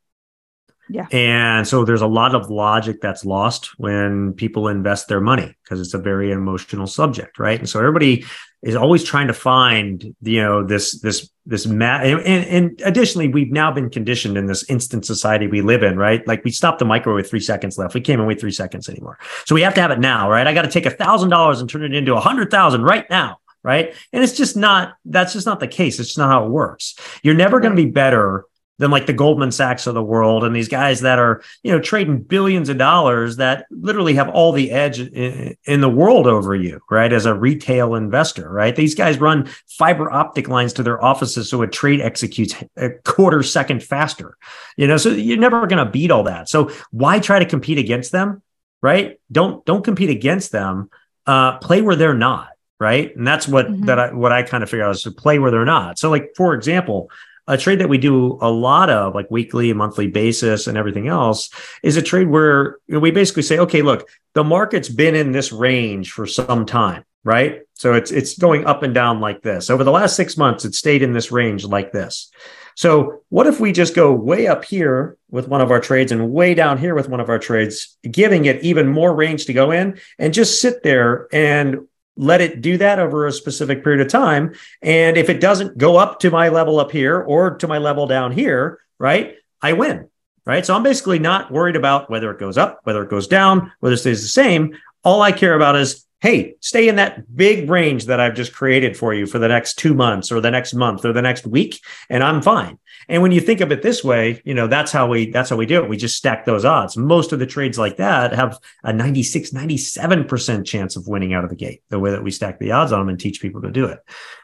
yeah. 0.90 1.08
And 1.12 1.68
so 1.68 1.84
there's 1.84 2.02
a 2.02 2.08
lot 2.08 2.34
of 2.36 2.50
logic 2.50 3.02
that's 3.02 3.26
lost 3.26 3.78
when 3.80 4.34
people 4.34 4.68
invest 4.68 5.08
their 5.08 5.22
money 5.22 5.56
because 5.64 5.82
it's 5.82 5.94
a 5.94 5.98
very 5.98 6.32
emotional 6.32 6.88
subject, 6.88 7.40
right? 7.40 7.60
And 7.60 7.68
so 7.68 7.80
everybody 7.80 8.26
is 8.64 8.76
always 8.76 9.04
trying 9.04 9.28
to 9.28 9.34
find, 9.34 10.16
you 10.22 10.42
know, 10.42 10.64
this, 10.64 11.00
this, 11.02 11.30
this 11.46 11.68
mat. 11.68 12.06
And, 12.06 12.46
and, 12.46 12.82
additionally, 12.84 13.28
we've 13.28 13.52
now 13.52 13.72
been 13.72 13.90
conditioned 13.90 14.38
in 14.38 14.48
this 14.48 14.68
instant 14.70 15.06
society 15.06 15.48
we 15.48 15.62
live 15.62 15.84
in, 15.84 15.98
right? 15.98 16.26
Like 16.28 16.44
we 16.44 16.52
stopped 16.52 16.80
the 16.80 16.86
microwave 16.86 17.30
three 17.30 17.40
seconds 17.40 17.78
left. 17.78 17.94
We 17.94 18.02
can't 18.02 18.26
wait 18.26 18.40
three 18.40 18.52
seconds 18.52 18.90
anymore. 18.90 19.20
So 19.46 19.56
we 19.56 19.62
have 19.62 19.74
to 19.76 19.82
have 19.82 19.92
it 19.92 20.00
now, 20.00 20.30
right? 20.30 20.48
I 20.48 20.54
got 20.54 20.64
to 20.64 20.72
take 20.72 20.86
a 20.86 20.92
thousand 20.92 21.30
dollars 21.30 21.62
and 21.62 21.70
turn 21.70 21.84
it 21.84 21.94
into 21.94 22.16
a 22.16 22.20
hundred 22.20 22.50
thousand 22.50 22.84
right 22.84 23.10
now. 23.10 23.38
Right. 23.64 23.94
And 24.14 24.24
it's 24.24 24.38
just 24.38 24.56
not, 24.56 24.96
that's 25.04 25.34
just 25.34 25.46
not 25.46 25.60
the 25.60 25.68
case. 25.68 26.00
It's 26.00 26.18
not 26.18 26.30
how 26.30 26.46
it 26.46 26.50
works. 26.50 26.96
You're 27.22 27.36
never 27.36 27.60
going 27.60 27.76
to 27.76 27.84
be 27.84 27.90
better 27.90 28.46
than 28.80 28.92
like 28.92 29.06
the 29.06 29.14
Goldman 29.14 29.52
Sachs 29.52 29.88
of 29.88 29.96
the 29.96 30.04
world 30.04 30.44
and 30.44 30.56
these 30.56 30.68
guys 30.68 31.02
that 31.02 31.20
are, 31.20 31.42
you 31.64 31.72
know, 31.72 31.80
trading 31.80 32.22
billions 32.22 32.70
of 32.70 32.78
dollars 32.78 33.38
that 33.38 33.66
literally 33.72 34.14
have 34.16 34.30
all 34.30 34.52
the 34.52 34.72
edge 34.72 35.00
in, 35.00 35.56
in, 35.66 35.82
the 35.82 35.90
world 35.90 36.28
over 36.28 36.56
you, 36.56 36.80
right? 36.90 37.12
As 37.12 37.26
a 37.26 37.34
retail 37.34 37.96
investor, 37.96 38.50
right? 38.50 38.76
These 38.76 38.96
guys 38.96 39.20
run 39.20 39.50
fiber 39.68 40.12
optic 40.12 40.48
lines 40.48 40.74
to 40.74 40.84
their 40.84 41.04
offices 41.04 41.50
so 41.50 41.62
a 41.62 41.68
trade 41.68 42.02
executes 42.02 42.56
a 42.76 42.90
quarter 43.04 43.42
second 43.44 43.84
faster, 43.84 44.38
you 44.76 44.88
know, 44.88 44.98
so 44.98 45.10
you're 45.10 45.38
never 45.38 45.66
going 45.68 45.84
to 45.84 45.92
beat 45.92 46.12
all 46.12 46.24
that. 46.24 46.50
So 46.50 46.72
why 46.92 47.20
try 47.20 47.40
to 47.40 47.46
compete 47.46 47.80
against 47.80 48.12
them, 48.12 48.44
right? 48.82 49.20
Don't, 49.32 49.66
don't 49.66 49.84
compete 49.84 50.10
against 50.10 50.52
them. 50.52 50.90
Uh, 51.26 51.58
play 51.58 51.82
where 51.82 51.96
they're 51.96 52.14
not 52.14 52.50
right 52.80 53.16
and 53.16 53.28
that's 53.28 53.48
what 53.48 53.68
mm-hmm. 53.68 53.86
that 53.86 54.00
i 54.00 54.14
what 54.14 54.32
i 54.32 54.44
kind 54.44 54.64
of 54.64 54.70
figure 54.70 54.86
out 54.86 54.96
is 54.96 55.02
to 55.02 55.12
play 55.12 55.40
where 55.40 55.52
they're 55.52 55.66
not 55.66 55.98
so 55.98 56.10
like 56.10 56.32
for 56.38 56.54
example 56.54 57.10
a 57.48 57.58
trade 57.58 57.80
that 57.80 57.90
we 57.90 57.98
do 57.98 58.38
a 58.42 58.52
lot 58.52 58.90
of 58.90 59.16
like 59.16 59.30
weekly 59.32 59.72
monthly 59.74 60.08
basis 60.08 60.68
and 60.68 60.78
everything 60.78 61.08
else 61.08 61.50
is 61.84 61.98
a 61.98 62.02
trade 62.02 62.28
where 62.28 62.78
we 62.88 63.12
basically 63.12 63.44
say 63.44 63.58
okay 63.58 63.82
look 63.82 64.08
the 64.34 64.44
market's 64.44 64.90
been 64.90 65.16
in 65.16 65.32
this 65.32 65.52
range 65.52 66.12
for 66.12 66.26
some 66.26 66.66
time 66.66 67.04
right? 67.28 67.64
So 67.74 67.94
it's 67.94 68.10
it's 68.10 68.38
going 68.38 68.66
up 68.66 68.84
and 68.84 68.94
down 68.94 69.20
like 69.20 69.42
this. 69.42 69.70
Over 69.70 69.84
the 69.84 69.92
last 69.92 70.16
6 70.16 70.38
months 70.38 70.64
it 70.64 70.74
stayed 70.74 71.02
in 71.02 71.12
this 71.12 71.30
range 71.30 71.66
like 71.66 71.92
this. 71.92 72.32
So 72.76 73.24
what 73.30 73.48
if 73.48 73.60
we 73.60 73.74
just 73.74 73.96
go 73.96 74.14
way 74.14 74.48
up 74.48 74.64
here 74.64 75.18
with 75.30 75.48
one 75.48 75.60
of 75.60 75.70
our 75.70 75.82
trades 75.82 76.14
and 76.14 76.32
way 76.32 76.54
down 76.54 76.78
here 76.78 76.96
with 76.96 77.10
one 77.10 77.20
of 77.20 77.28
our 77.28 77.40
trades 77.40 77.98
giving 78.10 78.46
it 78.46 78.64
even 78.64 78.88
more 78.88 79.14
range 79.14 79.46
to 79.46 79.54
go 79.54 79.72
in 79.72 80.00
and 80.18 80.34
just 80.34 80.62
sit 80.62 80.84
there 80.84 81.28
and 81.34 81.88
let 82.18 82.42
it 82.42 82.62
do 82.62 82.78
that 82.78 83.00
over 83.00 83.28
a 83.28 83.32
specific 83.32 83.84
period 83.84 84.02
of 84.02 84.12
time. 84.12 84.54
And 84.82 85.18
if 85.18 85.30
it 85.30 85.40
doesn't 85.40 85.78
go 85.78 85.98
up 85.98 86.20
to 86.22 86.32
my 86.32 86.50
level 86.50 86.80
up 86.80 86.92
here 86.92 87.22
or 87.22 87.56
to 87.58 87.68
my 87.68 87.78
level 87.78 88.08
down 88.08 88.32
here, 88.32 88.80
right, 89.00 89.36
I 89.62 89.74
win. 89.74 90.10
Right. 90.46 90.66
So 90.66 90.74
I'm 90.74 90.84
basically 90.84 91.20
not 91.20 91.52
worried 91.52 91.76
about 91.76 92.10
whether 92.10 92.32
it 92.32 92.40
goes 92.40 92.58
up, 92.58 92.80
whether 92.84 93.04
it 93.04 93.10
goes 93.10 93.28
down, 93.28 93.74
whether 93.82 93.96
it 93.96 93.98
stays 93.98 94.22
the 94.22 94.30
same. 94.30 94.78
All 95.04 95.22
I 95.22 95.34
care 95.34 95.54
about 95.54 95.76
is, 95.76 96.06
hey, 96.22 96.56
stay 96.62 96.88
in 96.88 96.96
that 96.96 97.36
big 97.36 97.70
range 97.70 98.06
that 98.06 98.22
I've 98.22 98.34
just 98.34 98.54
created 98.54 98.96
for 98.96 99.14
you 99.14 99.26
for 99.26 99.40
the 99.40 99.50
next 99.50 99.74
two 99.74 99.94
months 99.94 100.32
or 100.32 100.40
the 100.40 100.50
next 100.50 100.74
month 100.74 101.04
or 101.04 101.12
the 101.12 101.22
next 101.22 101.46
week, 101.46 101.82
and 102.10 102.24
I'm 102.24 102.42
fine. 102.42 102.80
And 103.10 103.22
when 103.22 103.32
you 103.32 103.40
think 103.40 103.62
of 103.62 103.72
it 103.72 103.82
this 103.82 104.04
way, 104.04 104.42
you 104.44 104.54
know, 104.54 104.68
that's 104.68 104.92
how 104.92 105.08
we 105.08 105.32
that's 105.32 105.50
how 105.50 105.56
we 105.56 105.66
do 105.66 105.82
it. 105.82 105.90
We 105.90 105.98
just 105.98 106.18
stack 106.18 106.46
those 106.46 106.66
odds. 106.66 106.98
Most 106.98 107.32
of 107.32 107.40
the 107.40 107.46
trades 107.46 107.78
like 107.78 107.98
that 107.98 108.34
have 108.34 108.60
a 108.84 108.92
96, 108.92 109.52
97% 109.52 110.66
chance 110.66 110.96
of 110.96 111.08
winning 111.08 111.34
out 111.34 111.44
of 111.44 111.50
the 111.50 111.56
gate, 111.56 111.84
the 111.90 112.00
way 112.00 112.12
that 112.12 112.24
we 112.24 112.32
stack 112.32 112.60
the 112.60 112.72
odds 112.72 112.92
on 112.92 113.00
them 113.00 113.10
and 113.10 113.20
teach 113.20 113.42
people 113.42 113.62
to 113.62 113.72
do 113.72 113.86
it. 113.86 114.00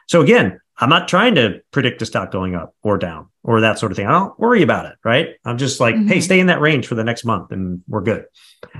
So 0.08 0.22
again, 0.22 0.60
I'm 0.78 0.88
not 0.88 1.08
trying 1.08 1.34
to 1.36 1.60
predict 1.70 2.02
a 2.02 2.06
stock 2.06 2.30
going 2.32 2.54
up 2.54 2.74
or 2.82 2.98
down 2.98 3.28
or 3.42 3.60
that 3.60 3.78
sort 3.78 3.92
of 3.92 3.96
thing. 3.96 4.06
I 4.06 4.12
don't 4.12 4.38
worry 4.40 4.62
about 4.62 4.86
it, 4.86 4.96
right? 5.04 5.36
I'm 5.44 5.58
just 5.58 5.78
like, 5.78 5.94
mm-hmm. 5.94 6.08
hey, 6.08 6.20
stay 6.20 6.40
in 6.40 6.46
that 6.46 6.60
range 6.60 6.86
for 6.86 6.94
the 6.94 7.04
next 7.04 7.24
month 7.24 7.52
and 7.52 7.82
we're 7.86 8.00
good. 8.00 8.24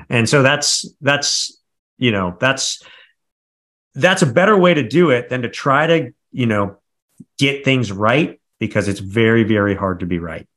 And 0.09 0.29
so 0.29 0.43
that's 0.43 0.89
that's 1.01 1.61
you 1.99 2.11
know, 2.11 2.37
that's 2.41 2.83
that's 3.95 4.23
a 4.23 4.27
better 4.27 4.57
way 4.57 4.75
to 4.75 4.87
do 4.87 5.11
it 5.11 5.29
than 5.29 5.43
to 5.43 5.49
try 5.49 5.87
to, 5.87 6.13
you 6.33 6.47
know, 6.47 6.79
get 7.39 7.65
things 7.65 7.93
right 7.93 8.41
because 8.67 8.89
it's 8.89 9.01
very, 9.01 9.45
very 9.45 9.75
hard 9.75 10.01
to 10.01 10.07
be 10.07 10.19
right. 10.19 10.49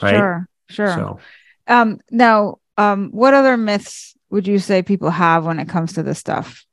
Right. 0.00 0.14
Sure. 0.14 0.48
Sure. 0.70 0.94
So, 0.94 1.18
um, 1.66 1.98
now, 2.10 2.58
um, 2.76 3.10
what 3.10 3.34
other 3.34 3.56
myths 3.56 4.14
would 4.30 4.46
you 4.46 4.58
say 4.58 4.82
people 4.82 5.10
have 5.10 5.44
when 5.44 5.58
it 5.58 5.68
comes 5.68 5.94
to 5.94 6.02
this 6.02 6.18
stuff? 6.18 6.64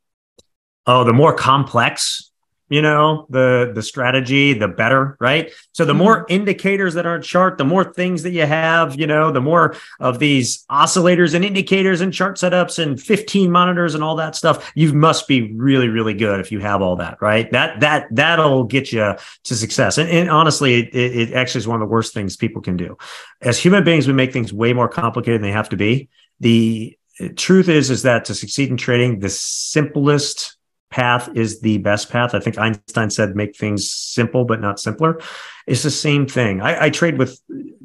Oh, 0.85 1.03
the 1.03 1.13
more 1.13 1.33
complex 1.33 2.31
you 2.69 2.81
know 2.81 3.27
the 3.29 3.71
the 3.75 3.81
strategy 3.81 4.53
the 4.53 4.67
better 4.67 5.17
right? 5.19 5.51
So 5.73 5.85
the 5.85 5.93
mm-hmm. 5.93 6.01
more 6.01 6.25
indicators 6.29 6.95
that 6.95 7.05
are 7.05 7.19
chart 7.19 7.57
the 7.57 7.65
more 7.65 7.83
things 7.83 8.23
that 8.23 8.31
you 8.31 8.45
have 8.45 8.99
you 8.99 9.07
know 9.07 9.31
the 9.31 9.41
more 9.41 9.75
of 9.99 10.19
these 10.19 10.65
oscillators 10.65 11.33
and 11.33 11.45
indicators 11.45 12.01
and 12.01 12.13
chart 12.13 12.37
setups 12.37 12.81
and 12.81 13.01
15 13.01 13.51
monitors 13.51 13.95
and 13.95 14.03
all 14.03 14.15
that 14.15 14.35
stuff 14.35 14.71
you 14.75 14.93
must 14.93 15.27
be 15.27 15.53
really 15.53 15.89
really 15.89 16.13
good 16.13 16.39
if 16.39 16.51
you 16.51 16.59
have 16.59 16.81
all 16.81 16.95
that 16.95 17.17
right? 17.21 17.51
That 17.51 17.79
that 17.81 18.07
that'll 18.11 18.63
get 18.63 18.91
you 18.91 19.15
to 19.43 19.55
success. 19.55 19.97
And, 19.97 20.09
and 20.09 20.29
honestly 20.29 20.75
it, 20.75 20.95
it 20.95 21.33
actually 21.33 21.59
is 21.59 21.67
one 21.67 21.81
of 21.81 21.87
the 21.87 21.91
worst 21.91 22.13
things 22.13 22.35
people 22.35 22.61
can 22.61 22.77
do. 22.77 22.97
As 23.41 23.59
human 23.59 23.83
beings 23.83 24.07
we 24.07 24.13
make 24.13 24.33
things 24.33 24.51
way 24.51 24.73
more 24.73 24.89
complicated 24.89 25.41
than 25.41 25.49
they 25.49 25.53
have 25.53 25.69
to 25.69 25.77
be. 25.77 26.09
The 26.41 26.97
truth 27.35 27.69
is 27.69 27.89
is 27.89 28.03
that 28.03 28.25
to 28.25 28.35
succeed 28.35 28.69
in 28.69 28.77
trading 28.77 29.19
the 29.19 29.29
simplest 29.29 30.54
path 30.95 31.29
is 31.35 31.59
the 31.59 31.77
best 31.79 32.09
path. 32.09 32.33
I 32.33 32.39
think 32.39 32.57
Einstein 32.57 33.09
said 33.09 33.35
make 33.35 33.57
things 33.57 33.91
simple 33.91 34.45
but 34.45 34.61
not 34.61 34.79
simpler. 34.79 35.19
It's 35.67 35.83
the 35.83 35.91
same 35.91 36.25
thing. 36.25 36.61
I, 36.61 36.85
I 36.85 36.89
trade 36.89 37.17
with 37.17 37.37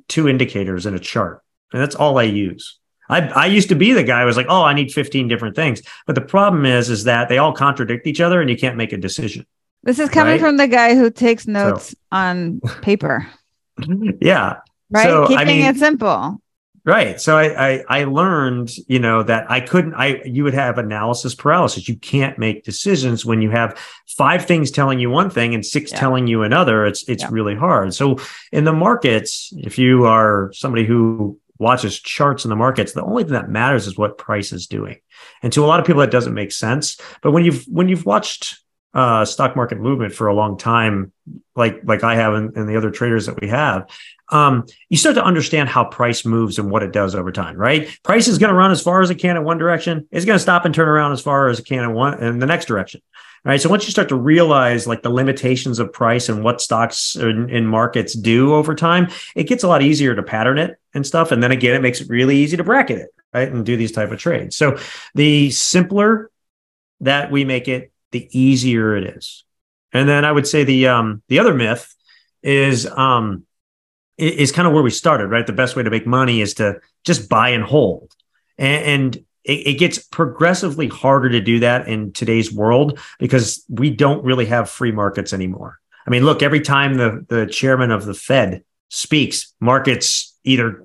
two 0.06 0.28
indicators 0.28 0.86
in 0.86 0.94
a 0.94 1.00
chart, 1.00 1.42
and 1.72 1.82
that's 1.82 1.96
all 1.96 2.18
I 2.18 2.22
use. 2.22 2.78
I, 3.08 3.26
I 3.26 3.46
used 3.46 3.70
to 3.70 3.74
be 3.74 3.92
the 3.92 4.04
guy 4.04 4.20
who 4.20 4.26
was 4.26 4.36
like, 4.36 4.46
oh, 4.48 4.62
I 4.62 4.74
need 4.74 4.92
15 4.92 5.26
different 5.26 5.56
things. 5.56 5.82
But 6.06 6.14
the 6.14 6.20
problem 6.20 6.64
is, 6.64 6.88
is 6.88 7.02
that 7.04 7.28
they 7.28 7.38
all 7.38 7.52
contradict 7.52 8.06
each 8.06 8.20
other 8.20 8.40
and 8.40 8.48
you 8.48 8.56
can't 8.56 8.76
make 8.76 8.92
a 8.92 8.96
decision. 8.96 9.44
This 9.82 9.98
is 9.98 10.08
coming 10.08 10.34
right? 10.34 10.40
from 10.40 10.56
the 10.56 10.68
guy 10.68 10.94
who 10.94 11.10
takes 11.10 11.48
notes 11.48 11.88
so. 11.88 11.96
on 12.12 12.60
paper. 12.82 13.26
yeah. 14.20 14.58
Right. 14.88 15.02
So, 15.02 15.26
Keeping 15.26 15.38
I 15.38 15.44
mean, 15.44 15.64
it 15.64 15.76
simple. 15.78 16.40
Right. 16.84 17.20
So 17.20 17.36
I, 17.36 17.72
I, 17.72 17.84
I 17.88 18.04
learned, 18.04 18.72
you 18.88 18.98
know, 18.98 19.22
that 19.22 19.50
I 19.50 19.60
couldn't 19.60 19.94
I 19.94 20.22
you 20.24 20.44
would 20.44 20.54
have 20.54 20.78
analysis 20.78 21.34
paralysis. 21.34 21.88
You 21.88 21.96
can't 21.96 22.38
make 22.38 22.64
decisions 22.64 23.24
when 23.24 23.42
you 23.42 23.50
have 23.50 23.78
five 24.08 24.46
things 24.46 24.70
telling 24.70 24.98
you 24.98 25.10
one 25.10 25.28
thing 25.28 25.54
and 25.54 25.64
six 25.64 25.92
yeah. 25.92 25.98
telling 25.98 26.26
you 26.26 26.42
another. 26.42 26.86
It's 26.86 27.06
it's 27.08 27.22
yeah. 27.22 27.28
really 27.30 27.54
hard. 27.54 27.92
So 27.92 28.18
in 28.50 28.64
the 28.64 28.72
markets, 28.72 29.52
if 29.58 29.78
you 29.78 30.06
are 30.06 30.50
somebody 30.54 30.86
who 30.86 31.38
watches 31.58 32.00
charts 32.00 32.46
in 32.46 32.48
the 32.48 32.56
markets, 32.56 32.94
the 32.94 33.04
only 33.04 33.24
thing 33.24 33.34
that 33.34 33.50
matters 33.50 33.86
is 33.86 33.98
what 33.98 34.16
price 34.16 34.50
is 34.50 34.66
doing. 34.66 34.96
And 35.42 35.52
to 35.52 35.62
a 35.62 35.66
lot 35.66 35.80
of 35.80 35.86
people 35.86 36.00
that 36.00 36.10
doesn't 36.10 36.34
make 36.34 36.50
sense. 36.50 36.98
But 37.20 37.32
when 37.32 37.44
you've 37.44 37.64
when 37.64 37.88
you've 37.88 38.06
watched 38.06 38.58
uh, 38.94 39.24
stock 39.24 39.54
market 39.54 39.78
movement 39.78 40.14
for 40.14 40.26
a 40.26 40.34
long 40.34 40.58
time, 40.58 41.12
like 41.54 41.82
like 41.84 42.02
I 42.02 42.16
have 42.16 42.34
and, 42.34 42.56
and 42.56 42.68
the 42.68 42.76
other 42.76 42.90
traders 42.90 43.26
that 43.26 43.40
we 43.40 43.48
have, 43.48 43.88
um, 44.30 44.66
you 44.88 44.96
start 44.96 45.14
to 45.16 45.24
understand 45.24 45.68
how 45.68 45.84
price 45.84 46.24
moves 46.24 46.58
and 46.58 46.70
what 46.70 46.82
it 46.82 46.92
does 46.92 47.14
over 47.14 47.32
time, 47.32 47.56
right? 47.56 47.88
Price 48.02 48.28
is 48.28 48.38
going 48.38 48.50
to 48.50 48.54
run 48.54 48.70
as 48.70 48.82
far 48.82 49.00
as 49.02 49.10
it 49.10 49.16
can 49.16 49.36
in 49.36 49.44
one 49.44 49.58
direction. 49.58 50.08
It's 50.10 50.24
going 50.24 50.36
to 50.36 50.42
stop 50.42 50.64
and 50.64 50.74
turn 50.74 50.88
around 50.88 51.12
as 51.12 51.20
far 51.20 51.48
as 51.48 51.58
it 51.58 51.66
can 51.66 51.84
in 51.84 51.92
one 51.92 52.22
in 52.22 52.38
the 52.38 52.46
next 52.46 52.66
direction. 52.66 53.00
Right. 53.42 53.58
So 53.58 53.70
once 53.70 53.86
you 53.86 53.90
start 53.90 54.10
to 54.10 54.16
realize 54.16 54.86
like 54.86 55.00
the 55.00 55.08
limitations 55.08 55.78
of 55.78 55.94
price 55.94 56.28
and 56.28 56.44
what 56.44 56.60
stocks 56.60 57.16
in, 57.16 57.48
in 57.48 57.66
markets 57.66 58.12
do 58.12 58.52
over 58.54 58.74
time, 58.74 59.08
it 59.34 59.44
gets 59.44 59.64
a 59.64 59.68
lot 59.68 59.80
easier 59.80 60.14
to 60.14 60.22
pattern 60.22 60.58
it 60.58 60.78
and 60.92 61.06
stuff. 61.06 61.32
And 61.32 61.42
then 61.42 61.50
again, 61.50 61.74
it 61.74 61.80
makes 61.80 62.02
it 62.02 62.10
really 62.10 62.36
easy 62.36 62.58
to 62.58 62.64
bracket 62.64 62.98
it, 62.98 63.08
right? 63.32 63.50
And 63.50 63.64
do 63.64 63.78
these 63.78 63.92
type 63.92 64.10
of 64.10 64.18
trades. 64.18 64.56
So 64.56 64.76
the 65.14 65.50
simpler 65.52 66.30
that 67.00 67.30
we 67.30 67.46
make 67.46 67.66
it, 67.66 67.92
the 68.12 68.28
easier 68.38 68.94
it 68.94 69.04
is 69.04 69.44
And 69.92 70.08
then 70.08 70.24
I 70.24 70.32
would 70.32 70.46
say 70.46 70.64
the 70.64 70.88
um, 70.88 71.22
the 71.28 71.38
other 71.38 71.54
myth 71.54 71.94
is 72.42 72.86
um, 72.86 73.46
is 74.20 74.52
kind 74.52 74.68
of 74.68 74.74
where 74.74 74.82
we 74.82 74.90
started, 74.90 75.28
right? 75.28 75.46
The 75.46 75.52
best 75.52 75.76
way 75.76 75.82
to 75.82 75.90
make 75.90 76.06
money 76.06 76.40
is 76.40 76.54
to 76.54 76.80
just 77.04 77.28
buy 77.28 77.50
and 77.50 77.64
hold, 77.64 78.14
and, 78.58 78.84
and 78.84 79.16
it, 79.44 79.66
it, 79.66 79.78
gets 79.78 79.98
progressively 79.98 80.88
harder 80.88 81.30
to 81.30 81.40
do 81.40 81.60
that 81.60 81.88
in 81.88 82.12
today's 82.12 82.52
world 82.52 82.98
because 83.18 83.64
we 83.68 83.90
don't 83.90 84.24
really 84.24 84.46
have 84.46 84.68
free 84.68 84.92
markets 84.92 85.32
anymore. 85.32 85.78
I 86.06 86.10
mean, 86.10 86.24
look, 86.24 86.42
every 86.42 86.60
time 86.60 86.94
the 86.94 87.24
the 87.28 87.46
chairman 87.46 87.90
of 87.90 88.04
the 88.04 88.14
Fed 88.14 88.62
speaks, 88.88 89.54
markets 89.60 90.38
either 90.44 90.84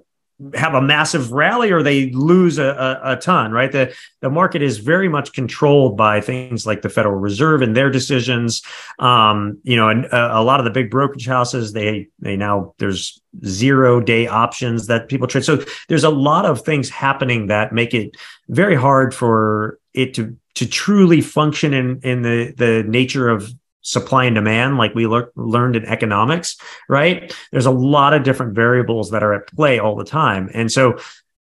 have 0.53 0.73
a 0.73 0.81
massive 0.81 1.31
rally 1.31 1.71
or 1.71 1.81
they 1.81 2.11
lose 2.11 2.57
a, 2.57 2.65
a, 2.65 3.13
a, 3.13 3.15
ton, 3.15 3.51
right? 3.51 3.71
The 3.71 3.95
the 4.19 4.29
market 4.29 4.61
is 4.61 4.79
very 4.79 5.07
much 5.07 5.31
controlled 5.31 5.95
by 5.95 6.19
things 6.19 6.65
like 6.65 6.81
the 6.81 6.89
Federal 6.89 7.15
Reserve 7.15 7.61
and 7.61 7.75
their 7.75 7.89
decisions. 7.89 8.61
Um, 8.99 9.59
you 9.63 9.77
know, 9.77 9.87
and 9.87 10.05
a, 10.05 10.39
a, 10.39 10.43
lot 10.43 10.59
of 10.59 10.65
the 10.65 10.71
big 10.71 10.91
brokerage 10.91 11.25
houses, 11.25 11.71
they 11.71 12.09
they 12.19 12.35
now 12.35 12.73
there's 12.79 13.21
zero 13.45 14.01
day 14.01 14.27
options 14.27 14.87
that 14.87 15.07
people 15.07 15.27
trade. 15.27 15.45
So 15.45 15.63
there's 15.87 16.03
a 16.03 16.09
lot 16.09 16.45
of 16.45 16.61
things 16.61 16.89
happening 16.89 17.47
that 17.47 17.71
make 17.71 17.93
it 17.93 18.17
very 18.49 18.75
hard 18.75 19.13
for 19.13 19.79
it 19.93 20.13
to 20.15 20.35
to 20.55 20.67
truly 20.67 21.21
function 21.21 21.73
in 21.73 22.01
in 22.03 22.23
the 22.23 22.53
the 22.57 22.83
nature 22.87 23.29
of 23.29 23.53
supply 23.85 24.25
and 24.25 24.35
demand 24.35 24.77
like 24.77 24.95
we 24.95 25.05
le- 25.07 25.29
learned 25.35 25.75
in 25.75 25.85
economics 25.85 26.57
right? 26.89 27.33
There's 27.51 27.65
a 27.65 27.71
lot 27.71 28.13
of 28.13 28.23
different 28.23 28.55
variables 28.55 29.11
that 29.11 29.23
are 29.23 29.33
at 29.33 29.47
play 29.47 29.79
all 29.79 29.95
the 29.95 30.03
time. 30.03 30.49
And 30.53 30.71
so 30.71 30.97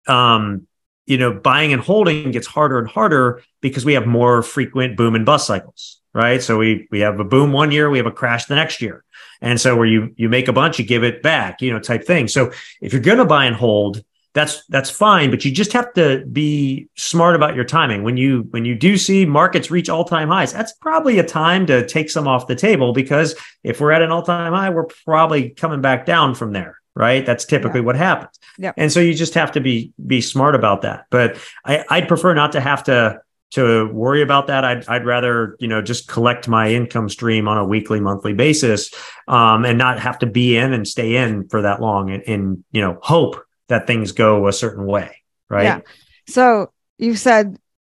um 0.07 0.67
you 1.05 1.17
know 1.17 1.33
buying 1.33 1.73
and 1.73 1.81
holding 1.81 2.31
gets 2.31 2.47
harder 2.47 2.79
and 2.79 2.87
harder 2.87 3.41
because 3.61 3.85
we 3.85 3.93
have 3.93 4.07
more 4.07 4.41
frequent 4.41 4.97
boom 4.97 5.15
and 5.15 5.25
bust 5.25 5.47
cycles 5.47 5.99
right? 6.13 6.41
So 6.41 6.57
we 6.57 6.87
we 6.91 7.01
have 7.01 7.19
a 7.19 7.23
boom 7.23 7.51
one 7.51 7.71
year 7.71 7.89
we 7.89 7.97
have 7.97 8.07
a 8.07 8.11
crash 8.11 8.45
the 8.45 8.55
next 8.55 8.81
year. 8.81 9.03
And 9.41 9.59
so 9.61 9.75
where 9.75 9.85
you 9.85 10.13
you 10.15 10.29
make 10.29 10.47
a 10.47 10.53
bunch 10.53 10.79
you 10.79 10.85
give 10.85 11.03
it 11.03 11.21
back 11.21 11.61
you 11.61 11.71
know 11.71 11.79
type 11.79 12.05
thing. 12.05 12.27
So 12.27 12.51
if 12.81 12.93
you're 12.93 13.01
going 13.01 13.19
to 13.19 13.25
buy 13.25 13.45
and 13.45 13.55
hold 13.55 14.03
that's 14.33 14.63
that's 14.67 14.89
fine 14.89 15.31
but 15.31 15.43
you 15.43 15.51
just 15.51 15.73
have 15.73 15.91
to 15.93 16.25
be 16.31 16.87
smart 16.95 17.35
about 17.35 17.55
your 17.55 17.63
timing. 17.63 18.03
When 18.03 18.17
you 18.17 18.47
when 18.51 18.65
you 18.65 18.75
do 18.75 18.97
see 18.97 19.25
markets 19.25 19.71
reach 19.71 19.89
all-time 19.89 20.29
highs 20.29 20.53
that's 20.53 20.73
probably 20.73 21.19
a 21.19 21.23
time 21.23 21.65
to 21.67 21.85
take 21.87 22.09
some 22.09 22.27
off 22.27 22.47
the 22.47 22.55
table 22.55 22.93
because 22.93 23.35
if 23.63 23.79
we're 23.81 23.91
at 23.91 24.01
an 24.01 24.11
all-time 24.11 24.53
high 24.53 24.69
we're 24.69 24.87
probably 25.05 25.49
coming 25.49 25.81
back 25.81 26.05
down 26.05 26.35
from 26.35 26.53
there 26.53 26.79
right? 26.95 27.25
That's 27.25 27.45
typically 27.45 27.79
yeah. 27.79 27.85
what 27.85 27.95
happens. 27.95 28.37
Yeah. 28.57 28.73
and 28.75 28.91
so 28.91 28.99
you 28.99 29.13
just 29.13 29.33
have 29.33 29.53
to 29.53 29.61
be 29.61 29.93
be 30.05 30.19
smart 30.21 30.53
about 30.53 30.81
that. 30.81 31.05
But 31.09 31.37
I, 31.65 31.85
i'd 31.89 32.07
prefer 32.07 32.33
not 32.33 32.51
to 32.51 32.59
have 32.59 32.83
to 32.83 33.21
to 33.51 33.87
worry 33.91 34.21
about 34.21 34.47
that. 34.47 34.63
I'd, 34.63 34.87
I'd 34.87 35.05
rather 35.05 35.55
you 35.59 35.67
know 35.67 35.81
just 35.81 36.07
collect 36.07 36.47
my 36.47 36.69
income 36.69 37.09
stream 37.09 37.47
on 37.47 37.57
a 37.57 37.65
weekly 37.65 37.99
monthly 37.99 38.33
basis 38.33 38.93
um, 39.27 39.65
and 39.65 39.77
not 39.77 39.99
have 39.99 40.19
to 40.19 40.25
be 40.25 40.57
in 40.57 40.73
and 40.73 40.87
stay 40.87 41.15
in 41.15 41.47
for 41.47 41.61
that 41.61 41.81
long 41.81 42.11
and, 42.11 42.23
and 42.27 42.63
you 42.71 42.81
know 42.81 42.99
hope 43.01 43.43
that 43.69 43.87
things 43.87 44.11
go 44.11 44.47
a 44.47 44.53
certain 44.53 44.85
way, 44.85 45.15
right? 45.49 45.63
Yeah. 45.63 45.79
So 46.27 46.71
you 46.97 47.15
said 47.15 47.57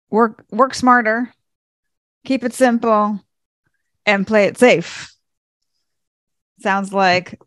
work 0.10 0.45
work 0.51 0.75
smarter, 0.75 1.34
keep 2.23 2.43
it 2.43 2.53
simple, 2.53 3.19
and 4.05 4.27
play 4.27 4.45
it 4.45 4.57
safe. 4.57 5.13
Sounds 6.60 6.93
like 6.93 7.39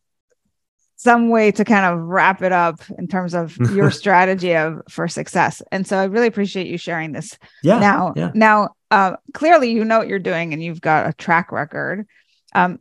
some 0.97 1.29
way 1.29 1.53
to 1.53 1.65
kind 1.65 1.85
of 1.85 2.01
wrap 2.01 2.43
it 2.43 2.51
up 2.51 2.81
in 2.99 3.07
terms 3.07 3.35
of 3.35 3.57
your 3.75 3.91
strategy 3.91 4.57
of 4.57 4.81
for 4.89 5.07
success. 5.07 5.63
And 5.71 5.87
so 5.87 5.99
I 5.99 6.05
really 6.05 6.27
appreciate 6.27 6.67
you 6.67 6.79
sharing 6.79 7.13
this. 7.13 7.39
Yeah. 7.63 7.79
Now, 7.79 8.15
yeah. 8.17 8.33
now, 8.35 8.71
uh, 8.91 9.17
clearly 9.35 9.71
you 9.71 9.85
know 9.85 9.99
what 9.99 10.09
you're 10.09 10.19
doing 10.19 10.53
and 10.53 10.63
you've 10.63 10.81
got 10.81 11.07
a 11.07 11.13
track 11.13 11.53
record. 11.53 12.07
Um, 12.55 12.81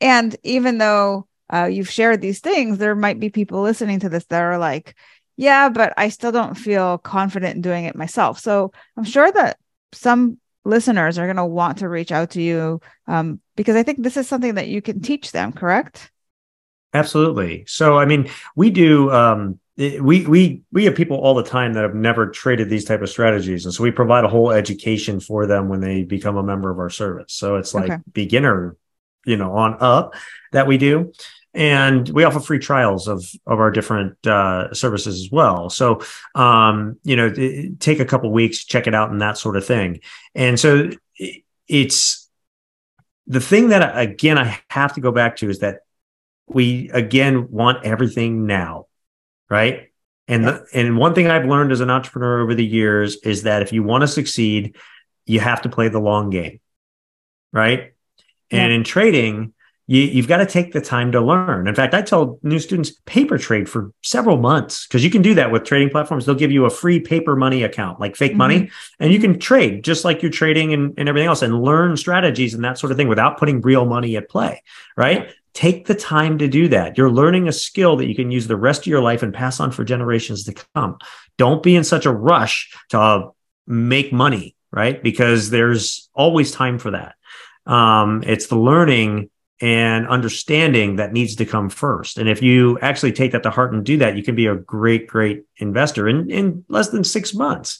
and 0.00 0.36
even 0.42 0.78
though 0.78 1.26
uh, 1.52 1.68
you've 1.70 1.90
shared 1.90 2.20
these 2.20 2.40
things, 2.40 2.78
there 2.78 2.94
might 2.94 3.20
be 3.20 3.30
people 3.30 3.62
listening 3.62 4.00
to 4.00 4.08
this 4.08 4.24
that 4.26 4.42
are 4.42 4.58
like, 4.58 4.94
yeah, 5.36 5.68
but 5.68 5.92
I 5.96 6.08
still 6.08 6.32
don't 6.32 6.54
feel 6.54 6.98
confident 6.98 7.56
in 7.56 7.62
doing 7.62 7.84
it 7.84 7.96
myself. 7.96 8.38
So 8.38 8.72
I'm 8.96 9.04
sure 9.04 9.30
that 9.32 9.58
some 9.92 10.38
listeners 10.64 11.18
are 11.18 11.26
going 11.26 11.36
to 11.36 11.44
want 11.44 11.78
to 11.78 11.88
reach 11.88 12.12
out 12.12 12.30
to 12.30 12.42
you 12.42 12.80
um, 13.06 13.40
because 13.56 13.76
I 13.76 13.82
think 13.82 14.02
this 14.02 14.16
is 14.16 14.28
something 14.28 14.54
that 14.54 14.68
you 14.68 14.80
can 14.80 15.00
teach 15.00 15.32
them, 15.32 15.52
correct? 15.52 16.10
Absolutely. 16.92 17.64
So, 17.66 17.98
I 17.98 18.04
mean, 18.04 18.30
we 18.54 18.70
do. 18.70 19.10
Um, 19.10 19.58
we 19.76 20.24
we 20.24 20.62
we 20.70 20.84
have 20.84 20.94
people 20.94 21.16
all 21.16 21.34
the 21.34 21.42
time 21.42 21.72
that 21.72 21.82
have 21.82 21.96
never 21.96 22.28
traded 22.28 22.70
these 22.70 22.84
type 22.84 23.02
of 23.02 23.10
strategies, 23.10 23.64
and 23.64 23.74
so 23.74 23.82
we 23.82 23.90
provide 23.90 24.22
a 24.22 24.28
whole 24.28 24.52
education 24.52 25.18
for 25.18 25.46
them 25.46 25.68
when 25.68 25.80
they 25.80 26.04
become 26.04 26.36
a 26.36 26.44
member 26.44 26.70
of 26.70 26.78
our 26.78 26.90
service. 26.90 27.32
So 27.32 27.56
it's 27.56 27.74
like 27.74 27.90
okay. 27.90 28.02
beginner, 28.12 28.76
you 29.26 29.36
know, 29.36 29.56
on 29.56 29.76
up 29.80 30.14
that 30.52 30.66
we 30.66 30.78
do 30.78 31.12
and 31.54 32.08
we 32.08 32.24
offer 32.24 32.40
free 32.40 32.58
trials 32.58 33.06
of 33.06 33.24
of 33.46 33.60
our 33.60 33.70
different 33.70 34.26
uh, 34.26 34.72
services 34.74 35.20
as 35.20 35.30
well. 35.30 35.70
So, 35.70 36.00
um, 36.34 36.98
you 37.04 37.16
know, 37.16 37.32
take 37.78 38.00
a 38.00 38.04
couple 38.04 38.30
weeks, 38.32 38.64
check 38.64 38.86
it 38.86 38.94
out, 38.94 39.10
and 39.10 39.22
that 39.22 39.38
sort 39.38 39.56
of 39.56 39.64
thing. 39.64 40.00
And 40.34 40.58
so, 40.58 40.90
it's 41.68 42.28
the 43.26 43.40
thing 43.40 43.68
that 43.68 43.96
again 43.96 44.36
I 44.36 44.58
have 44.68 44.94
to 44.94 45.00
go 45.00 45.12
back 45.12 45.36
to 45.36 45.48
is 45.48 45.60
that 45.60 45.80
we 46.46 46.90
again 46.90 47.50
want 47.50 47.84
everything 47.84 48.46
now, 48.46 48.86
right? 49.48 49.90
And 50.26 50.46
the, 50.46 50.66
and 50.72 50.96
one 50.96 51.14
thing 51.14 51.28
I've 51.28 51.46
learned 51.46 51.70
as 51.70 51.80
an 51.80 51.90
entrepreneur 51.90 52.40
over 52.40 52.54
the 52.54 52.64
years 52.64 53.16
is 53.24 53.42
that 53.42 53.62
if 53.62 53.72
you 53.72 53.82
want 53.82 54.02
to 54.02 54.08
succeed, 54.08 54.76
you 55.26 55.38
have 55.38 55.62
to 55.62 55.68
play 55.68 55.88
the 55.88 56.00
long 56.00 56.30
game, 56.30 56.60
right? 57.52 57.93
And 58.58 58.72
in 58.72 58.84
trading, 58.84 59.54
you, 59.86 60.16
have 60.16 60.28
got 60.28 60.38
to 60.38 60.46
take 60.46 60.72
the 60.72 60.80
time 60.80 61.12
to 61.12 61.20
learn. 61.20 61.68
In 61.68 61.74
fact, 61.74 61.92
I 61.92 62.00
tell 62.00 62.38
new 62.42 62.58
students 62.58 62.92
paper 63.04 63.36
trade 63.36 63.68
for 63.68 63.92
several 64.02 64.38
months 64.38 64.86
because 64.86 65.04
you 65.04 65.10
can 65.10 65.20
do 65.20 65.34
that 65.34 65.52
with 65.52 65.64
trading 65.64 65.90
platforms. 65.90 66.24
They'll 66.24 66.34
give 66.34 66.50
you 66.50 66.64
a 66.64 66.70
free 66.70 67.00
paper 67.00 67.36
money 67.36 67.62
account, 67.64 68.00
like 68.00 68.16
fake 68.16 68.32
mm-hmm. 68.32 68.38
money, 68.38 68.70
and 68.98 69.12
you 69.12 69.20
can 69.20 69.38
trade 69.38 69.84
just 69.84 70.04
like 70.04 70.22
you're 70.22 70.30
trading 70.30 70.72
and, 70.72 70.94
and 70.96 71.08
everything 71.08 71.28
else 71.28 71.42
and 71.42 71.62
learn 71.62 71.96
strategies 71.98 72.54
and 72.54 72.64
that 72.64 72.78
sort 72.78 72.92
of 72.92 72.96
thing 72.98 73.08
without 73.08 73.38
putting 73.38 73.60
real 73.60 73.84
money 73.84 74.16
at 74.16 74.30
play, 74.30 74.62
right? 74.96 75.30
Take 75.52 75.86
the 75.86 75.94
time 75.94 76.38
to 76.38 76.48
do 76.48 76.68
that. 76.68 76.96
You're 76.96 77.10
learning 77.10 77.46
a 77.46 77.52
skill 77.52 77.96
that 77.96 78.08
you 78.08 78.14
can 78.14 78.30
use 78.30 78.46
the 78.46 78.56
rest 78.56 78.82
of 78.82 78.86
your 78.86 79.02
life 79.02 79.22
and 79.22 79.34
pass 79.34 79.60
on 79.60 79.70
for 79.70 79.84
generations 79.84 80.44
to 80.44 80.54
come. 80.74 80.96
Don't 81.36 81.62
be 81.62 81.76
in 81.76 81.84
such 81.84 82.06
a 82.06 82.12
rush 82.12 82.72
to 82.88 83.30
make 83.66 84.12
money, 84.12 84.56
right? 84.72 85.00
Because 85.00 85.50
there's 85.50 86.08
always 86.14 86.52
time 86.52 86.78
for 86.78 86.92
that. 86.92 87.16
Um, 87.66 88.22
it's 88.26 88.46
the 88.46 88.58
learning 88.58 89.30
and 89.60 90.08
understanding 90.08 90.96
that 90.96 91.12
needs 91.12 91.36
to 91.36 91.46
come 91.46 91.70
first. 91.70 92.18
And 92.18 92.28
if 92.28 92.42
you 92.42 92.78
actually 92.80 93.12
take 93.12 93.32
that 93.32 93.44
to 93.44 93.50
heart 93.50 93.72
and 93.72 93.84
do 93.84 93.96
that, 93.98 94.16
you 94.16 94.22
can 94.22 94.34
be 94.34 94.46
a 94.46 94.56
great, 94.56 95.06
great 95.06 95.44
investor 95.58 96.08
in, 96.08 96.28
in 96.30 96.64
less 96.68 96.88
than 96.88 97.04
six 97.04 97.32
months. 97.32 97.78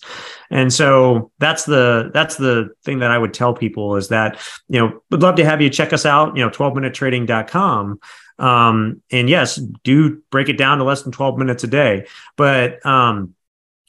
And 0.50 0.72
so 0.72 1.32
that's 1.38 1.64
the 1.64 2.10
that's 2.14 2.36
the 2.36 2.70
thing 2.84 3.00
that 3.00 3.10
I 3.10 3.18
would 3.18 3.34
tell 3.34 3.54
people 3.54 3.96
is 3.96 4.08
that, 4.08 4.40
you 4.68 4.78
know, 4.78 5.00
would 5.10 5.22
love 5.22 5.34
to 5.36 5.44
have 5.44 5.60
you 5.60 5.68
check 5.68 5.92
us 5.92 6.06
out, 6.06 6.36
you 6.36 6.44
know, 6.44 6.50
12minutetrading.com. 6.50 7.98
Um, 8.38 9.02
and 9.10 9.28
yes, 9.28 9.56
do 9.56 10.22
break 10.30 10.48
it 10.48 10.56
down 10.56 10.78
to 10.78 10.84
less 10.84 11.02
than 11.02 11.12
12 11.12 11.38
minutes 11.38 11.64
a 11.64 11.68
day. 11.68 12.06
But 12.36 12.84
um, 12.86 13.34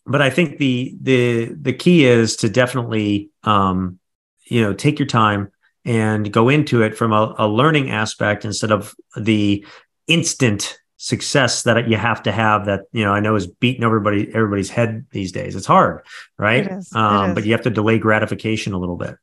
but 0.08 0.22
I 0.22 0.32
think 0.32 0.58
the 0.58 0.96
the 1.02 1.46
the 1.46 1.74
key 1.74 2.06
is 2.06 2.38
to 2.38 2.50
definitely 2.50 3.30
um, 3.44 4.00
you 4.46 4.62
know, 4.62 4.74
take 4.74 5.00
your 5.00 5.08
time 5.08 5.52
and 5.86 6.32
go 6.32 6.50
into 6.50 6.82
it 6.82 6.98
from 6.98 7.14
a, 7.14 7.36
a 7.38 7.48
learning 7.48 7.92
aspect 7.92 8.44
instead 8.44 8.72
of 8.72 8.96
the 9.16 9.66
instant 10.08 10.80
success 10.98 11.64
that 11.64 11.88
you 11.88 11.98
have 11.98 12.24
to 12.24 12.32
have 12.32 12.66
that 12.66 12.82
you 12.92 13.04
know 13.04 13.14
i 13.14 13.20
know 13.20 13.36
is 13.36 13.48
beating 13.48 13.84
everybody 13.84 14.28
everybody's 14.34 14.70
head 14.70 15.06
these 15.12 15.32
days. 15.32 15.56
It's 15.56 15.66
hard 15.66 16.06
right? 16.38 16.66
It 16.66 16.72
is, 16.72 16.94
um, 16.94 17.32
it 17.32 17.36
but 17.36 17.46
you 17.46 17.52
have 17.52 17.64
to 17.64 17.70
delay 17.70 18.00
gratification 18.00 18.74
a 18.74 18.80
little 18.80 18.98
bit. 18.98 19.16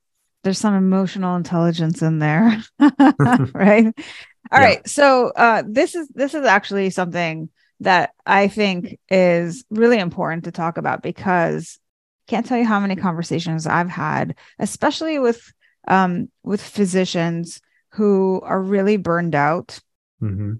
There's 0.44 0.58
some 0.58 0.74
emotional 0.74 1.34
intelligence 1.36 2.02
in 2.02 2.18
there 2.18 2.62
right? 2.78 3.86
All 4.50 4.60
yeah. 4.60 4.66
right. 4.66 4.88
so 4.88 5.32
uh, 5.34 5.62
this 5.66 5.94
is 5.94 6.08
this 6.08 6.34
is 6.34 6.44
actually 6.44 6.90
something 6.90 7.48
that 7.80 8.12
i 8.26 8.46
think 8.46 8.98
is 9.08 9.64
really 9.70 9.98
important 9.98 10.44
to 10.44 10.52
talk 10.52 10.76
about 10.78 11.02
because 11.02 11.78
I 12.28 12.30
can't 12.30 12.46
tell 12.46 12.58
you 12.58 12.64
how 12.64 12.78
many 12.78 12.94
conversations 12.94 13.66
i've 13.66 13.88
had 13.88 14.36
especially 14.60 15.18
with 15.18 15.52
um, 15.88 16.30
with 16.42 16.62
physicians 16.62 17.60
who 17.90 18.40
are 18.44 18.60
really 18.60 18.96
burned 18.96 19.34
out 19.34 19.78
mm-hmm. 20.22 20.54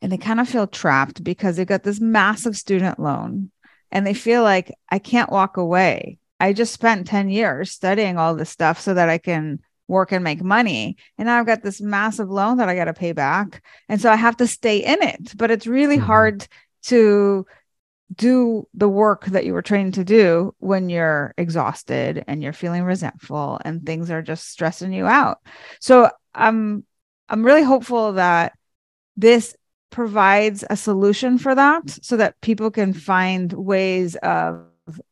and 0.00 0.12
they 0.12 0.16
kind 0.16 0.40
of 0.40 0.48
feel 0.48 0.66
trapped 0.66 1.24
because 1.24 1.56
they 1.56 1.64
got 1.64 1.82
this 1.82 2.00
massive 2.00 2.56
student 2.56 3.00
loan 3.00 3.50
and 3.90 4.06
they 4.06 4.14
feel 4.14 4.42
like 4.42 4.72
I 4.88 4.98
can't 4.98 5.30
walk 5.30 5.56
away. 5.56 6.18
I 6.40 6.52
just 6.52 6.72
spent 6.72 7.06
10 7.06 7.30
years 7.30 7.70
studying 7.70 8.18
all 8.18 8.34
this 8.34 8.50
stuff 8.50 8.80
so 8.80 8.94
that 8.94 9.08
I 9.08 9.18
can 9.18 9.60
work 9.88 10.10
and 10.10 10.24
make 10.24 10.42
money. 10.42 10.96
And 11.18 11.26
now 11.26 11.38
I've 11.38 11.46
got 11.46 11.62
this 11.62 11.80
massive 11.80 12.30
loan 12.30 12.56
that 12.56 12.68
I 12.68 12.74
got 12.74 12.86
to 12.86 12.94
pay 12.94 13.12
back. 13.12 13.62
And 13.88 14.00
so 14.00 14.10
I 14.10 14.16
have 14.16 14.36
to 14.38 14.46
stay 14.46 14.78
in 14.78 15.02
it. 15.02 15.36
But 15.36 15.50
it's 15.50 15.66
really 15.66 15.98
mm-hmm. 15.98 16.06
hard 16.06 16.46
to 16.84 17.46
do 18.14 18.68
the 18.74 18.88
work 18.88 19.26
that 19.26 19.44
you 19.44 19.52
were 19.52 19.62
trained 19.62 19.94
to 19.94 20.04
do 20.04 20.54
when 20.58 20.88
you're 20.88 21.34
exhausted 21.38 22.24
and 22.26 22.42
you're 22.42 22.52
feeling 22.52 22.82
resentful 22.82 23.60
and 23.64 23.84
things 23.84 24.10
are 24.10 24.22
just 24.22 24.48
stressing 24.48 24.92
you 24.92 25.06
out. 25.06 25.38
So 25.80 26.10
I'm 26.34 26.84
I'm 27.28 27.44
really 27.44 27.62
hopeful 27.62 28.14
that 28.14 28.52
this 29.16 29.56
provides 29.90 30.64
a 30.68 30.76
solution 30.76 31.38
for 31.38 31.54
that 31.54 31.88
so 32.02 32.16
that 32.16 32.40
people 32.40 32.70
can 32.70 32.92
find 32.92 33.52
ways 33.52 34.16
of 34.16 34.66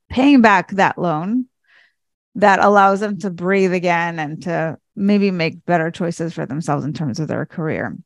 paying 0.09 0.41
back 0.41 0.71
that 0.73 0.99
loan 0.99 1.47
that 2.37 2.61
allows 2.61 3.01
them 3.01 3.19
to 3.19 3.31
breathe 3.31 3.73
again 3.73 4.19
and 4.19 4.43
to 4.43 4.79
maybe 4.97 5.31
make 5.31 5.65
better 5.65 5.91
choices 5.91 6.33
for 6.33 6.47
themselves 6.47 6.85
in 6.85 6.93
terms 6.93 7.21
of 7.21 7.29
their 7.29 7.47
career. 7.47 7.97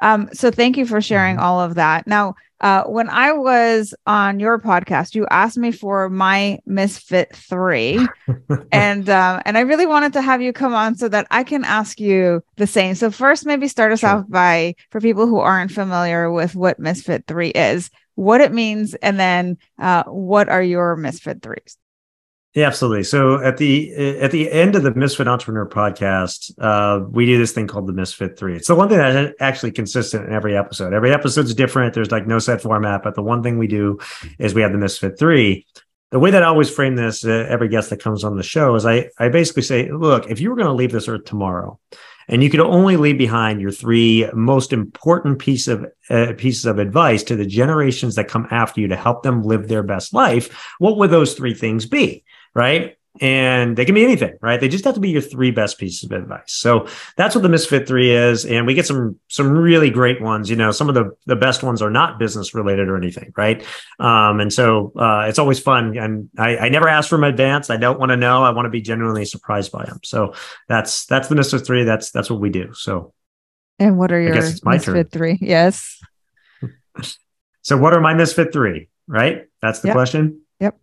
Um, 0.00 0.28
so 0.32 0.50
thank 0.50 0.76
you 0.76 0.86
for 0.86 1.00
sharing 1.00 1.36
mm-hmm. 1.36 1.44
all 1.44 1.60
of 1.60 1.74
that. 1.76 2.06
Now, 2.06 2.34
uh, 2.60 2.84
when 2.84 3.08
I 3.08 3.32
was 3.32 3.94
on 4.06 4.40
your 4.40 4.58
podcast, 4.58 5.14
you 5.14 5.26
asked 5.30 5.58
me 5.58 5.70
for 5.70 6.08
my 6.08 6.58
Misfit 6.66 7.34
Three, 7.34 8.04
and 8.72 9.08
uh, 9.08 9.40
and 9.44 9.56
I 9.56 9.60
really 9.60 9.86
wanted 9.86 10.12
to 10.14 10.22
have 10.22 10.42
you 10.42 10.52
come 10.52 10.74
on 10.74 10.96
so 10.96 11.08
that 11.08 11.28
I 11.30 11.44
can 11.44 11.64
ask 11.64 12.00
you 12.00 12.42
the 12.56 12.66
same. 12.66 12.96
So 12.96 13.12
first, 13.12 13.46
maybe 13.46 13.68
start 13.68 13.92
us 13.92 14.00
sure. 14.00 14.10
off 14.10 14.24
by 14.28 14.74
for 14.90 15.00
people 15.00 15.28
who 15.28 15.38
aren't 15.38 15.70
familiar 15.70 16.32
with 16.32 16.56
what 16.56 16.80
Misfit 16.80 17.26
Three 17.28 17.50
is, 17.50 17.90
what 18.16 18.40
it 18.40 18.52
means, 18.52 18.94
and 18.94 19.20
then 19.20 19.58
uh, 19.78 20.02
what 20.04 20.48
are 20.48 20.62
your 20.62 20.96
Misfit 20.96 21.42
Threes? 21.42 21.76
Yeah, 22.58 22.66
absolutely. 22.66 23.04
So 23.04 23.40
at 23.40 23.56
the 23.56 23.94
at 24.18 24.32
the 24.32 24.50
end 24.50 24.74
of 24.74 24.82
the 24.82 24.92
Misfit 24.92 25.28
Entrepreneur 25.28 25.64
podcast, 25.64 26.52
uh, 26.58 27.04
we 27.08 27.24
do 27.24 27.38
this 27.38 27.52
thing 27.52 27.68
called 27.68 27.86
the 27.86 27.92
Misfit 27.92 28.36
Three. 28.36 28.56
It's 28.56 28.66
the 28.66 28.74
one 28.74 28.88
thing 28.88 28.98
that's 28.98 29.32
actually 29.38 29.70
consistent 29.70 30.26
in 30.26 30.32
every 30.32 30.56
episode. 30.56 30.92
Every 30.92 31.14
episode's 31.14 31.54
different. 31.54 31.94
There's 31.94 32.10
like 32.10 32.26
no 32.26 32.40
set 32.40 32.60
format, 32.60 33.04
but 33.04 33.14
the 33.14 33.22
one 33.22 33.44
thing 33.44 33.58
we 33.58 33.68
do 33.68 34.00
is 34.40 34.54
we 34.54 34.62
have 34.62 34.72
the 34.72 34.78
Misfit 34.78 35.20
Three. 35.20 35.66
The 36.10 36.18
way 36.18 36.32
that 36.32 36.42
I 36.42 36.46
always 36.46 36.68
frame 36.68 36.96
this, 36.96 37.24
uh, 37.24 37.46
every 37.48 37.68
guest 37.68 37.90
that 37.90 38.02
comes 38.02 38.24
on 38.24 38.36
the 38.36 38.42
show 38.42 38.74
is 38.74 38.84
I 38.84 39.08
I 39.20 39.28
basically 39.28 39.62
say, 39.62 39.92
look, 39.92 40.28
if 40.28 40.40
you 40.40 40.50
were 40.50 40.56
going 40.56 40.66
to 40.66 40.72
leave 40.72 40.90
this 40.90 41.06
earth 41.06 41.26
tomorrow, 41.26 41.78
and 42.26 42.42
you 42.42 42.50
could 42.50 42.58
only 42.58 42.96
leave 42.96 43.18
behind 43.18 43.60
your 43.60 43.70
three 43.70 44.28
most 44.34 44.72
important 44.72 45.38
piece 45.38 45.68
of 45.68 45.86
uh, 46.10 46.32
pieces 46.36 46.66
of 46.66 46.80
advice 46.80 47.22
to 47.22 47.36
the 47.36 47.46
generations 47.46 48.16
that 48.16 48.26
come 48.26 48.48
after 48.50 48.80
you 48.80 48.88
to 48.88 48.96
help 48.96 49.22
them 49.22 49.44
live 49.44 49.68
their 49.68 49.84
best 49.84 50.12
life, 50.12 50.74
what 50.80 50.96
would 50.96 51.12
those 51.12 51.34
three 51.34 51.54
things 51.54 51.86
be? 51.86 52.24
Right? 52.54 52.96
And 53.20 53.76
they 53.76 53.84
can 53.84 53.96
be 53.96 54.04
anything, 54.04 54.38
right? 54.40 54.60
They 54.60 54.68
just 54.68 54.84
have 54.84 54.94
to 54.94 55.00
be 55.00 55.10
your 55.10 55.22
three 55.22 55.50
best 55.50 55.78
pieces 55.78 56.04
of 56.04 56.12
advice. 56.12 56.52
So 56.52 56.86
that's 57.16 57.34
what 57.34 57.42
the 57.42 57.48
Misfit 57.48 57.88
Three 57.88 58.12
is, 58.12 58.44
and 58.44 58.64
we 58.64 58.74
get 58.74 58.86
some 58.86 59.18
some 59.26 59.50
really 59.50 59.90
great 59.90 60.20
ones. 60.20 60.48
You 60.48 60.54
know, 60.54 60.70
some 60.70 60.88
of 60.88 60.94
the 60.94 61.10
the 61.26 61.34
best 61.34 61.64
ones 61.64 61.82
are 61.82 61.90
not 61.90 62.20
business 62.20 62.54
related 62.54 62.88
or 62.88 62.96
anything, 62.96 63.32
right? 63.36 63.64
Um, 63.98 64.38
and 64.38 64.52
so 64.52 64.92
uh, 64.96 65.26
it's 65.28 65.40
always 65.40 65.58
fun. 65.58 65.96
And 65.98 66.30
I, 66.38 66.58
I 66.58 66.68
never 66.68 66.88
ask 66.88 67.08
for 67.08 67.16
them 67.16 67.24
advance. 67.24 67.70
I 67.70 67.76
don't 67.76 67.98
want 67.98 68.10
to 68.10 68.16
know. 68.16 68.44
I 68.44 68.50
want 68.50 68.66
to 68.66 68.70
be 68.70 68.82
genuinely 68.82 69.24
surprised 69.24 69.72
by 69.72 69.84
them. 69.84 69.98
So 70.04 70.34
that's 70.68 71.06
that's 71.06 71.26
the 71.26 71.34
Misfit 71.34 71.66
Three. 71.66 71.82
That's 71.82 72.12
that's 72.12 72.30
what 72.30 72.40
we 72.40 72.50
do. 72.50 72.72
So. 72.72 73.14
And 73.80 73.96
what 73.96 74.12
are 74.12 74.20
your 74.20 74.34
Misfit 74.34 74.82
turn. 74.82 75.04
Three? 75.06 75.38
Yes. 75.40 76.00
so 77.62 77.76
what 77.76 77.94
are 77.94 78.00
my 78.00 78.14
Misfit 78.14 78.52
Three? 78.52 78.88
Right. 79.06 79.46
That's 79.62 79.80
the 79.80 79.88
yep. 79.88 79.94
question. 79.94 80.42
Yep. 80.60 80.78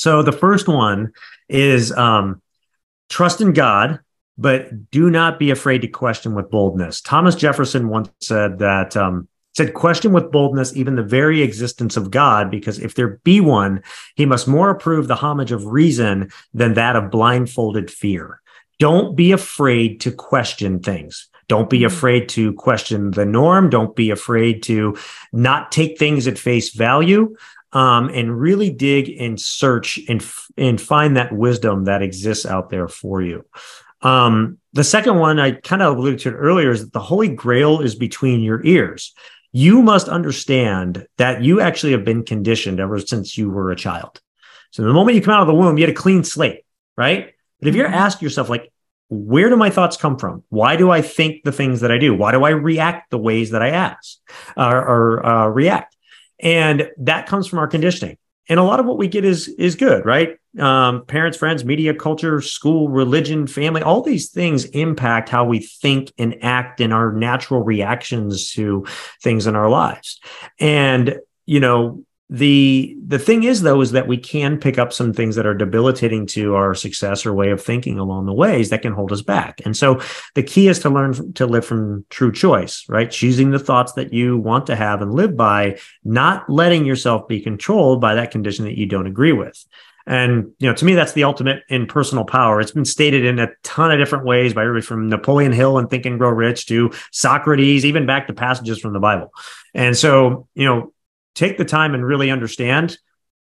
So 0.00 0.22
the 0.22 0.32
first 0.32 0.66
one 0.66 1.12
is 1.46 1.92
um, 1.92 2.40
trust 3.10 3.42
in 3.42 3.52
God, 3.52 4.00
but 4.38 4.90
do 4.90 5.10
not 5.10 5.38
be 5.38 5.50
afraid 5.50 5.82
to 5.82 5.88
question 5.88 6.34
with 6.34 6.50
boldness. 6.50 7.02
Thomas 7.02 7.34
Jefferson 7.34 7.90
once 7.90 8.08
said 8.22 8.60
that 8.60 8.96
um, 8.96 9.28
said 9.54 9.74
question 9.74 10.12
with 10.12 10.32
boldness 10.32 10.74
even 10.74 10.96
the 10.96 11.02
very 11.02 11.42
existence 11.42 11.98
of 11.98 12.10
God, 12.10 12.50
because 12.50 12.78
if 12.78 12.94
there 12.94 13.20
be 13.24 13.42
one, 13.42 13.82
he 14.14 14.24
must 14.24 14.48
more 14.48 14.70
approve 14.70 15.06
the 15.06 15.16
homage 15.16 15.52
of 15.52 15.66
reason 15.66 16.30
than 16.54 16.72
that 16.74 16.96
of 16.96 17.10
blindfolded 17.10 17.90
fear. 17.90 18.40
Don't 18.78 19.14
be 19.14 19.32
afraid 19.32 20.00
to 20.00 20.12
question 20.12 20.80
things. 20.80 21.28
Don't 21.46 21.68
be 21.68 21.80
mm-hmm. 21.80 21.94
afraid 21.94 22.30
to 22.30 22.54
question 22.54 23.10
the 23.10 23.26
norm. 23.26 23.68
Don't 23.68 23.94
be 23.94 24.08
afraid 24.08 24.62
to 24.62 24.96
not 25.30 25.70
take 25.70 25.98
things 25.98 26.26
at 26.26 26.38
face 26.38 26.72
value 26.72 27.36
um, 27.72 28.08
and 28.08 28.38
really 28.38 28.70
dig 28.70 29.08
and 29.20 29.40
search 29.40 29.98
and 30.08 30.24
and 30.56 30.80
find 30.80 31.16
that 31.16 31.32
wisdom 31.32 31.84
that 31.84 32.02
exists 32.02 32.46
out 32.46 32.70
there 32.70 32.88
for 32.88 33.22
you. 33.22 33.44
Um, 34.02 34.58
the 34.72 34.84
second 34.84 35.18
one 35.18 35.38
I 35.38 35.52
kind 35.52 35.82
of 35.82 35.96
alluded 35.96 36.20
to 36.20 36.32
earlier 36.32 36.70
is 36.70 36.84
that 36.84 36.92
the 36.92 37.00
Holy 37.00 37.28
Grail 37.28 37.80
is 37.80 37.94
between 37.94 38.40
your 38.40 38.64
ears. 38.64 39.14
You 39.52 39.82
must 39.82 40.08
understand 40.08 41.06
that 41.18 41.42
you 41.42 41.60
actually 41.60 41.92
have 41.92 42.04
been 42.04 42.24
conditioned 42.24 42.80
ever 42.80 42.98
since 43.00 43.36
you 43.36 43.50
were 43.50 43.70
a 43.70 43.76
child. 43.76 44.20
So 44.70 44.82
the 44.82 44.92
moment 44.92 45.16
you 45.16 45.22
come 45.22 45.34
out 45.34 45.42
of 45.42 45.48
the 45.48 45.54
womb, 45.54 45.76
you 45.76 45.84
had 45.84 45.90
a 45.90 45.98
clean 45.98 46.22
slate, 46.22 46.64
right? 46.96 47.34
But 47.58 47.68
if 47.68 47.74
you're 47.74 47.86
mm-hmm. 47.86 47.94
asking 47.94 48.26
yourself, 48.26 48.48
like, 48.48 48.72
where 49.08 49.48
do 49.48 49.56
my 49.56 49.70
thoughts 49.70 49.96
come 49.96 50.16
from? 50.16 50.44
Why 50.50 50.76
do 50.76 50.90
I 50.90 51.02
think 51.02 51.42
the 51.42 51.50
things 51.50 51.80
that 51.80 51.90
I 51.90 51.98
do? 51.98 52.14
Why 52.14 52.30
do 52.30 52.44
I 52.44 52.50
react 52.50 53.10
the 53.10 53.18
ways 53.18 53.50
that 53.50 53.60
I 53.60 53.70
ask 53.70 54.18
uh, 54.56 54.70
or 54.70 55.26
uh, 55.26 55.46
react? 55.48 55.96
And 56.42 56.90
that 56.98 57.26
comes 57.26 57.46
from 57.46 57.58
our 57.58 57.68
conditioning. 57.68 58.16
And 58.48 58.58
a 58.58 58.64
lot 58.64 58.80
of 58.80 58.86
what 58.86 58.98
we 58.98 59.06
get 59.06 59.24
is 59.24 59.48
is 59.48 59.76
good, 59.76 60.04
right? 60.04 60.36
Um, 60.58 61.04
parents, 61.06 61.38
friends, 61.38 61.64
media, 61.64 61.94
culture, 61.94 62.40
school, 62.40 62.88
religion, 62.88 63.46
family, 63.46 63.82
all 63.82 64.02
these 64.02 64.30
things 64.30 64.64
impact 64.64 65.28
how 65.28 65.44
we 65.44 65.60
think 65.60 66.12
and 66.18 66.42
act 66.42 66.80
and 66.80 66.92
our 66.92 67.12
natural 67.12 67.62
reactions 67.62 68.52
to 68.54 68.84
things 69.22 69.46
in 69.46 69.54
our 69.54 69.68
lives. 69.68 70.18
And, 70.58 71.18
you 71.46 71.60
know, 71.60 72.04
the 72.32 72.96
the 73.04 73.18
thing 73.18 73.42
is 73.42 73.62
though 73.62 73.80
is 73.80 73.90
that 73.90 74.06
we 74.06 74.16
can 74.16 74.56
pick 74.56 74.78
up 74.78 74.92
some 74.92 75.12
things 75.12 75.34
that 75.34 75.46
are 75.46 75.54
debilitating 75.54 76.26
to 76.26 76.54
our 76.54 76.76
success 76.76 77.26
or 77.26 77.34
way 77.34 77.50
of 77.50 77.60
thinking 77.60 77.98
along 77.98 78.24
the 78.24 78.32
ways 78.32 78.70
that 78.70 78.82
can 78.82 78.92
hold 78.92 79.10
us 79.10 79.20
back 79.20 79.60
and 79.64 79.76
so 79.76 80.00
the 80.36 80.42
key 80.42 80.68
is 80.68 80.78
to 80.78 80.88
learn 80.88 81.32
to 81.32 81.44
live 81.44 81.66
from 81.66 82.06
true 82.08 82.30
choice 82.30 82.84
right 82.88 83.10
choosing 83.10 83.50
the 83.50 83.58
thoughts 83.58 83.94
that 83.94 84.12
you 84.12 84.38
want 84.38 84.64
to 84.64 84.76
have 84.76 85.02
and 85.02 85.12
live 85.12 85.36
by 85.36 85.76
not 86.04 86.48
letting 86.48 86.86
yourself 86.86 87.26
be 87.26 87.40
controlled 87.40 88.00
by 88.00 88.14
that 88.14 88.30
condition 88.30 88.64
that 88.64 88.78
you 88.78 88.86
don't 88.86 89.08
agree 89.08 89.32
with 89.32 89.66
and 90.06 90.50
you 90.58 90.68
know, 90.68 90.74
to 90.74 90.84
me, 90.84 90.94
that's 90.94 91.12
the 91.12 91.24
ultimate 91.24 91.62
in 91.68 91.86
personal 91.86 92.24
power. 92.24 92.60
It's 92.60 92.72
been 92.72 92.86
stated 92.86 93.24
in 93.24 93.38
a 93.38 93.48
ton 93.62 93.92
of 93.92 93.98
different 93.98 94.24
ways 94.24 94.54
by 94.54 94.62
everybody 94.62 94.84
from 94.84 95.08
Napoleon 95.08 95.52
Hill 95.52 95.78
and 95.78 95.88
Think 95.88 96.06
and 96.06 96.18
Grow 96.18 96.30
Rich 96.30 96.66
to 96.66 96.90
Socrates, 97.12 97.84
even 97.84 98.06
back 98.06 98.26
to 98.26 98.32
passages 98.32 98.80
from 98.80 98.92
the 98.92 98.98
Bible. 98.98 99.32
And 99.72 99.96
so, 99.96 100.48
you 100.54 100.64
know, 100.64 100.92
take 101.34 101.58
the 101.58 101.64
time 101.64 101.94
and 101.94 102.04
really 102.04 102.30
understand 102.30 102.98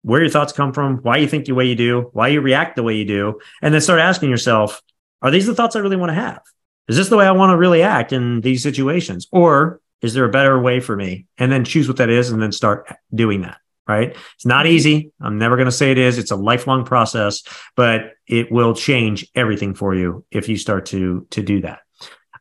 where 0.02 0.22
your 0.22 0.30
thoughts 0.30 0.54
come 0.54 0.72
from, 0.72 0.98
why 0.98 1.18
you 1.18 1.28
think 1.28 1.46
the 1.46 1.54
way 1.54 1.66
you 1.66 1.76
do, 1.76 2.10
why 2.14 2.28
you 2.28 2.42
react 2.42 2.76
the 2.76 2.84
way 2.84 2.96
you 2.96 3.06
do, 3.06 3.40
and 3.62 3.74
then 3.74 3.82
start 3.82 4.00
asking 4.00 4.30
yourself, 4.30 4.82
are 5.22 5.32
these 5.32 5.48
the 5.48 5.56
thoughts 5.56 5.76
I 5.76 5.80
really 5.80 5.96
want 5.96 6.12
to 6.12 6.16
have? 6.16 6.42
Is 6.88 6.96
this 6.96 7.10
the 7.10 7.18
way 7.18 7.26
I 7.26 7.32
want 7.32 7.52
to 7.52 7.58
really 7.58 7.82
act 7.82 8.14
in 8.14 8.42
these 8.42 8.62
situations? 8.62 9.28
Or 9.32 9.82
is 10.02 10.14
there 10.14 10.26
a 10.26 10.30
better 10.30 10.60
way 10.60 10.80
for 10.80 10.96
me? 10.96 11.26
And 11.38 11.52
then 11.52 11.66
choose 11.66 11.88
what 11.88 11.98
that 11.98 12.10
is 12.10 12.30
and 12.30 12.40
then 12.42 12.52
start 12.52 12.88
doing 13.14 13.42
that. 13.42 13.58
Right. 13.88 14.18
It's 14.34 14.46
not 14.46 14.66
easy. 14.66 15.12
I'm 15.22 15.38
never 15.38 15.56
going 15.58 15.68
to 15.68 15.72
say 15.72 15.92
it 15.92 16.00
is. 16.00 16.18
It's 16.18 16.32
a 16.32 16.36
lifelong 16.36 16.86
process, 16.86 17.44
but 17.76 18.14
it 18.28 18.52
will 18.52 18.74
change 18.74 19.28
everything 19.36 19.76
for 19.76 19.94
you 19.94 20.26
if 20.32 20.50
you 20.50 20.58
start 20.58 20.88
to, 20.88 21.28
to 21.30 21.44
do 21.44 21.62
that. 21.62 21.82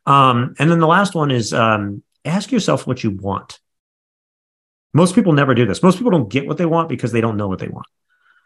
Um, 0.07 0.55
and 0.57 0.71
then 0.71 0.79
the 0.79 0.87
last 0.87 1.13
one 1.13 1.29
is, 1.29 1.53
um, 1.53 2.01
ask 2.25 2.51
yourself 2.51 2.87
what 2.87 3.03
you 3.03 3.11
want. 3.11 3.59
Most 4.95 5.13
people 5.13 5.33
never 5.33 5.53
do 5.53 5.65
this. 5.65 5.83
Most 5.83 5.97
people 5.97 6.11
don't 6.11 6.29
get 6.29 6.47
what 6.47 6.57
they 6.57 6.65
want 6.65 6.87
because 6.87 7.11
they 7.11 7.19
don't 7.19 7.35
know 7.35 7.49
what 7.49 7.59
they 7.59 7.67
want. 7.67 7.85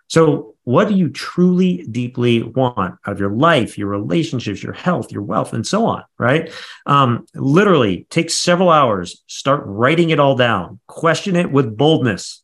So, 0.08 0.56
what 0.64 0.88
do 0.88 0.95
you 0.95 1.10
truly, 1.10 1.86
deeply 1.91 2.41
want 2.41 2.95
out 3.06 3.14
of 3.14 3.20
your 3.20 3.30
life, 3.30 3.78
your 3.78 3.88
relationships, 3.88 4.64
your 4.64 4.74
health, 4.74 5.12
your 5.12 5.22
wealth, 5.22 5.54
and 5.54 5.66
so 5.66 5.86
on? 5.86 6.04
Right? 6.18 6.52
Um, 6.88 7.28
literally, 7.36 8.08
take 8.10 8.32
several 8.32 8.72
hours. 8.72 9.24
Start 9.28 9.62
writing 9.64 10.10
it 10.10 10.20
all 10.20 10.36
down. 10.36 10.80
Question 10.88 11.36
it 11.36 11.52
with 11.52 11.78
boldness. 11.78 12.41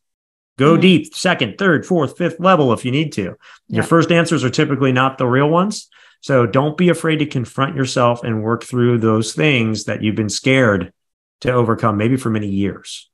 Go 0.56 0.74
mm-hmm. 0.74 0.82
deep, 0.82 1.14
second, 1.16 1.58
third, 1.58 1.84
fourth, 1.84 2.16
fifth 2.16 2.38
level 2.38 2.72
if 2.72 2.84
you 2.84 2.92
need 2.92 3.10
to. 3.14 3.34
Your 3.66 3.82
first 3.82 4.12
answers 4.12 4.44
are 4.44 4.50
typically 4.50 4.92
not 4.92 5.18
the 5.18 5.26
real 5.26 5.50
ones. 5.50 5.88
So 6.20 6.46
don't 6.46 6.76
be 6.76 6.90
afraid 6.90 7.16
to 7.16 7.26
confront 7.26 7.74
yourself 7.74 8.22
and 8.22 8.44
work 8.44 8.62
through 8.62 8.98
those 8.98 9.34
things 9.34 9.86
that 9.86 10.04
you've 10.04 10.14
been 10.14 10.28
scared 10.28 10.92
to 11.40 11.52
overcome, 11.52 11.96
maybe 11.96 12.16
for 12.16 12.30
many 12.30 12.48
years. 12.48 13.10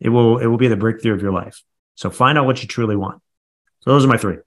It 0.00 0.08
will 0.08 0.38
it 0.38 0.46
will 0.46 0.56
be 0.58 0.68
the 0.68 0.76
breakthrough 0.76 1.14
of 1.14 1.22
your 1.22 1.32
life. 1.32 1.62
So 1.94 2.10
find 2.10 2.38
out 2.38 2.46
what 2.46 2.62
you 2.62 2.68
truly 2.68 2.96
want. 2.96 3.22
So 3.80 3.90
those 3.90 4.04
are 4.04 4.08
my 4.08 4.16
three. 4.16 4.38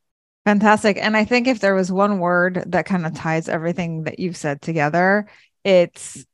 Fantastic. 0.45 0.97
And 0.97 1.15
I 1.15 1.23
think 1.23 1.47
if 1.47 1.59
there 1.59 1.75
was 1.75 1.91
one 1.91 2.19
word 2.19 2.63
that 2.67 2.85
kind 2.85 3.05
of 3.05 3.15
ties 3.15 3.47
everything 3.47 4.03
that 4.03 4.19
you've 4.19 4.35
said 4.35 4.61
together, 4.61 5.27
it's 5.63 6.25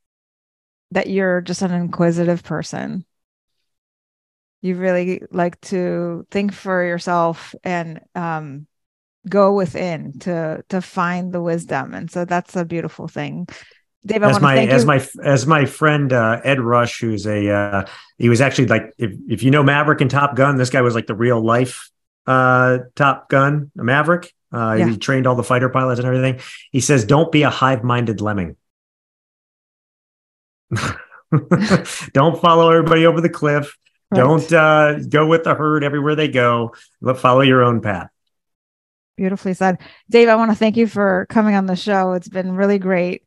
that 0.90 1.08
you're 1.08 1.40
just 1.40 1.62
an 1.62 1.72
inquisitive 1.72 2.42
person. 2.42 3.04
You 4.62 4.76
really 4.76 5.22
like 5.30 5.60
to 5.62 6.26
think 6.30 6.52
for 6.52 6.84
yourself 6.84 7.54
and 7.62 8.00
um, 8.14 8.66
go 9.28 9.54
within 9.54 10.18
to 10.20 10.64
to 10.70 10.80
find 10.80 11.32
the 11.32 11.42
wisdom. 11.42 11.94
And 11.94 12.10
so 12.10 12.24
that's 12.24 12.56
a 12.56 12.64
beautiful 12.64 13.06
thing 13.06 13.46
Dave, 14.04 14.22
I 14.22 14.30
as 14.30 14.40
my 14.40 14.56
as 14.66 14.82
you. 14.82 14.86
my 14.86 15.08
as 15.22 15.46
my 15.46 15.66
friend 15.66 16.12
uh, 16.12 16.40
Ed 16.42 16.60
Rush, 16.60 17.00
who's 17.00 17.26
a 17.26 17.50
uh, 17.50 17.86
he 18.16 18.28
was 18.28 18.40
actually 18.40 18.66
like 18.66 18.94
if 18.96 19.12
if 19.28 19.42
you 19.42 19.50
know 19.50 19.62
Maverick 19.62 20.00
and 20.00 20.10
Top 20.10 20.36
Gun, 20.36 20.56
this 20.56 20.70
guy 20.70 20.80
was 20.80 20.94
like 20.94 21.06
the 21.06 21.14
real 21.14 21.40
life 21.40 21.90
uh, 22.26 22.78
Top 22.94 23.28
Gun 23.28 23.70
Maverick. 23.74 24.32
Uh, 24.52 24.76
yeah. 24.78 24.88
He 24.88 24.96
trained 24.96 25.26
all 25.26 25.34
the 25.36 25.44
fighter 25.44 25.68
pilots 25.68 25.98
and 25.98 26.06
everything. 26.06 26.40
He 26.72 26.80
says, 26.80 27.04
"Don't 27.04 27.30
be 27.30 27.42
a 27.42 27.50
hive 27.50 27.84
minded 27.84 28.20
lemming." 28.20 28.56
Don't 32.12 32.40
follow 32.40 32.70
everybody 32.70 33.06
over 33.06 33.20
the 33.20 33.28
cliff. 33.28 33.76
Right. 34.10 34.18
Don't 34.18 34.52
uh, 34.52 34.98
go 35.08 35.26
with 35.26 35.44
the 35.44 35.54
herd 35.54 35.84
everywhere 35.84 36.16
they 36.16 36.28
go. 36.28 36.74
But 37.00 37.18
follow 37.18 37.42
your 37.42 37.62
own 37.62 37.80
path. 37.80 38.08
Beautifully 39.16 39.54
said, 39.54 39.78
Dave. 40.08 40.28
I 40.28 40.36
want 40.36 40.50
to 40.50 40.56
thank 40.56 40.76
you 40.76 40.86
for 40.86 41.26
coming 41.28 41.54
on 41.54 41.66
the 41.66 41.76
show. 41.76 42.12
It's 42.12 42.28
been 42.28 42.52
really 42.52 42.78
great 42.78 43.22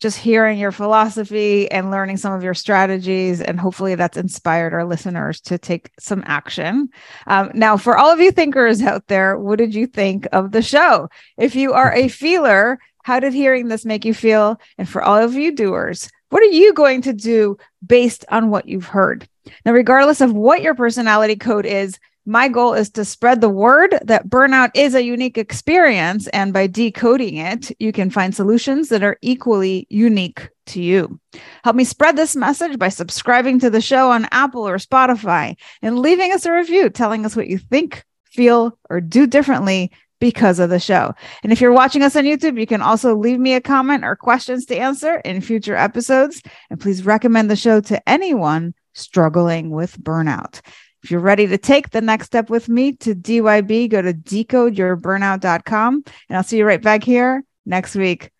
just 0.00 0.18
hearing 0.18 0.58
your 0.58 0.70
philosophy 0.70 1.70
and 1.70 1.90
learning 1.90 2.16
some 2.16 2.32
of 2.32 2.42
your 2.42 2.54
strategies. 2.54 3.40
And 3.40 3.58
hopefully 3.58 3.94
that's 3.94 4.16
inspired 4.16 4.72
our 4.72 4.84
listeners 4.84 5.40
to 5.42 5.58
take 5.58 5.90
some 5.98 6.22
action. 6.26 6.88
Um, 7.26 7.50
now, 7.54 7.76
for 7.76 7.96
all 7.96 8.10
of 8.10 8.20
you 8.20 8.30
thinkers 8.30 8.80
out 8.82 9.06
there, 9.08 9.36
what 9.36 9.58
did 9.58 9.74
you 9.74 9.86
think 9.86 10.26
of 10.32 10.52
the 10.52 10.62
show? 10.62 11.08
If 11.36 11.56
you 11.56 11.72
are 11.72 11.92
a 11.92 12.08
feeler, 12.08 12.78
how 13.02 13.20
did 13.20 13.32
hearing 13.32 13.68
this 13.68 13.84
make 13.84 14.04
you 14.04 14.14
feel? 14.14 14.60
And 14.76 14.88
for 14.88 15.02
all 15.02 15.16
of 15.16 15.34
you 15.34 15.54
doers, 15.54 16.10
what 16.30 16.42
are 16.42 16.46
you 16.46 16.74
going 16.74 17.02
to 17.02 17.12
do 17.12 17.56
based 17.84 18.24
on 18.28 18.50
what 18.50 18.68
you've 18.68 18.86
heard? 18.86 19.28
Now, 19.64 19.72
regardless 19.72 20.20
of 20.20 20.32
what 20.32 20.62
your 20.62 20.74
personality 20.74 21.36
code 21.36 21.66
is, 21.66 21.98
my 22.28 22.46
goal 22.46 22.74
is 22.74 22.90
to 22.90 23.06
spread 23.06 23.40
the 23.40 23.48
word 23.48 23.98
that 24.04 24.28
burnout 24.28 24.70
is 24.74 24.94
a 24.94 25.02
unique 25.02 25.38
experience. 25.38 26.28
And 26.28 26.52
by 26.52 26.66
decoding 26.66 27.38
it, 27.38 27.72
you 27.80 27.90
can 27.90 28.10
find 28.10 28.34
solutions 28.34 28.90
that 28.90 29.02
are 29.02 29.16
equally 29.22 29.86
unique 29.88 30.50
to 30.66 30.82
you. 30.82 31.18
Help 31.64 31.74
me 31.74 31.84
spread 31.84 32.16
this 32.16 32.36
message 32.36 32.78
by 32.78 32.90
subscribing 32.90 33.58
to 33.60 33.70
the 33.70 33.80
show 33.80 34.10
on 34.10 34.28
Apple 34.30 34.68
or 34.68 34.76
Spotify 34.76 35.56
and 35.80 36.00
leaving 36.00 36.30
us 36.32 36.44
a 36.44 36.52
review 36.52 36.90
telling 36.90 37.24
us 37.24 37.34
what 37.34 37.48
you 37.48 37.56
think, 37.56 38.04
feel, 38.24 38.78
or 38.90 39.00
do 39.00 39.26
differently 39.26 39.90
because 40.20 40.58
of 40.58 40.68
the 40.68 40.80
show. 40.80 41.14
And 41.42 41.50
if 41.50 41.62
you're 41.62 41.72
watching 41.72 42.02
us 42.02 42.14
on 42.14 42.24
YouTube, 42.24 42.60
you 42.60 42.66
can 42.66 42.82
also 42.82 43.16
leave 43.16 43.38
me 43.38 43.54
a 43.54 43.60
comment 43.62 44.04
or 44.04 44.16
questions 44.16 44.66
to 44.66 44.76
answer 44.76 45.16
in 45.24 45.40
future 45.40 45.76
episodes. 45.76 46.42
And 46.68 46.78
please 46.78 47.06
recommend 47.06 47.50
the 47.50 47.56
show 47.56 47.80
to 47.82 48.06
anyone 48.06 48.74
struggling 48.92 49.70
with 49.70 49.98
burnout. 49.98 50.60
If 51.02 51.10
you're 51.10 51.20
ready 51.20 51.46
to 51.46 51.58
take 51.58 51.90
the 51.90 52.00
next 52.00 52.26
step 52.26 52.50
with 52.50 52.68
me 52.68 52.92
to 52.92 53.14
DYB, 53.14 53.88
go 53.88 54.02
to 54.02 54.12
decodeyourburnout.com 54.12 56.02
and 56.28 56.36
I'll 56.36 56.42
see 56.42 56.58
you 56.58 56.66
right 56.66 56.82
back 56.82 57.04
here 57.04 57.44
next 57.64 57.94
week. 57.94 58.30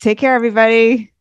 Take 0.00 0.18
care, 0.18 0.34
everybody. 0.34 1.12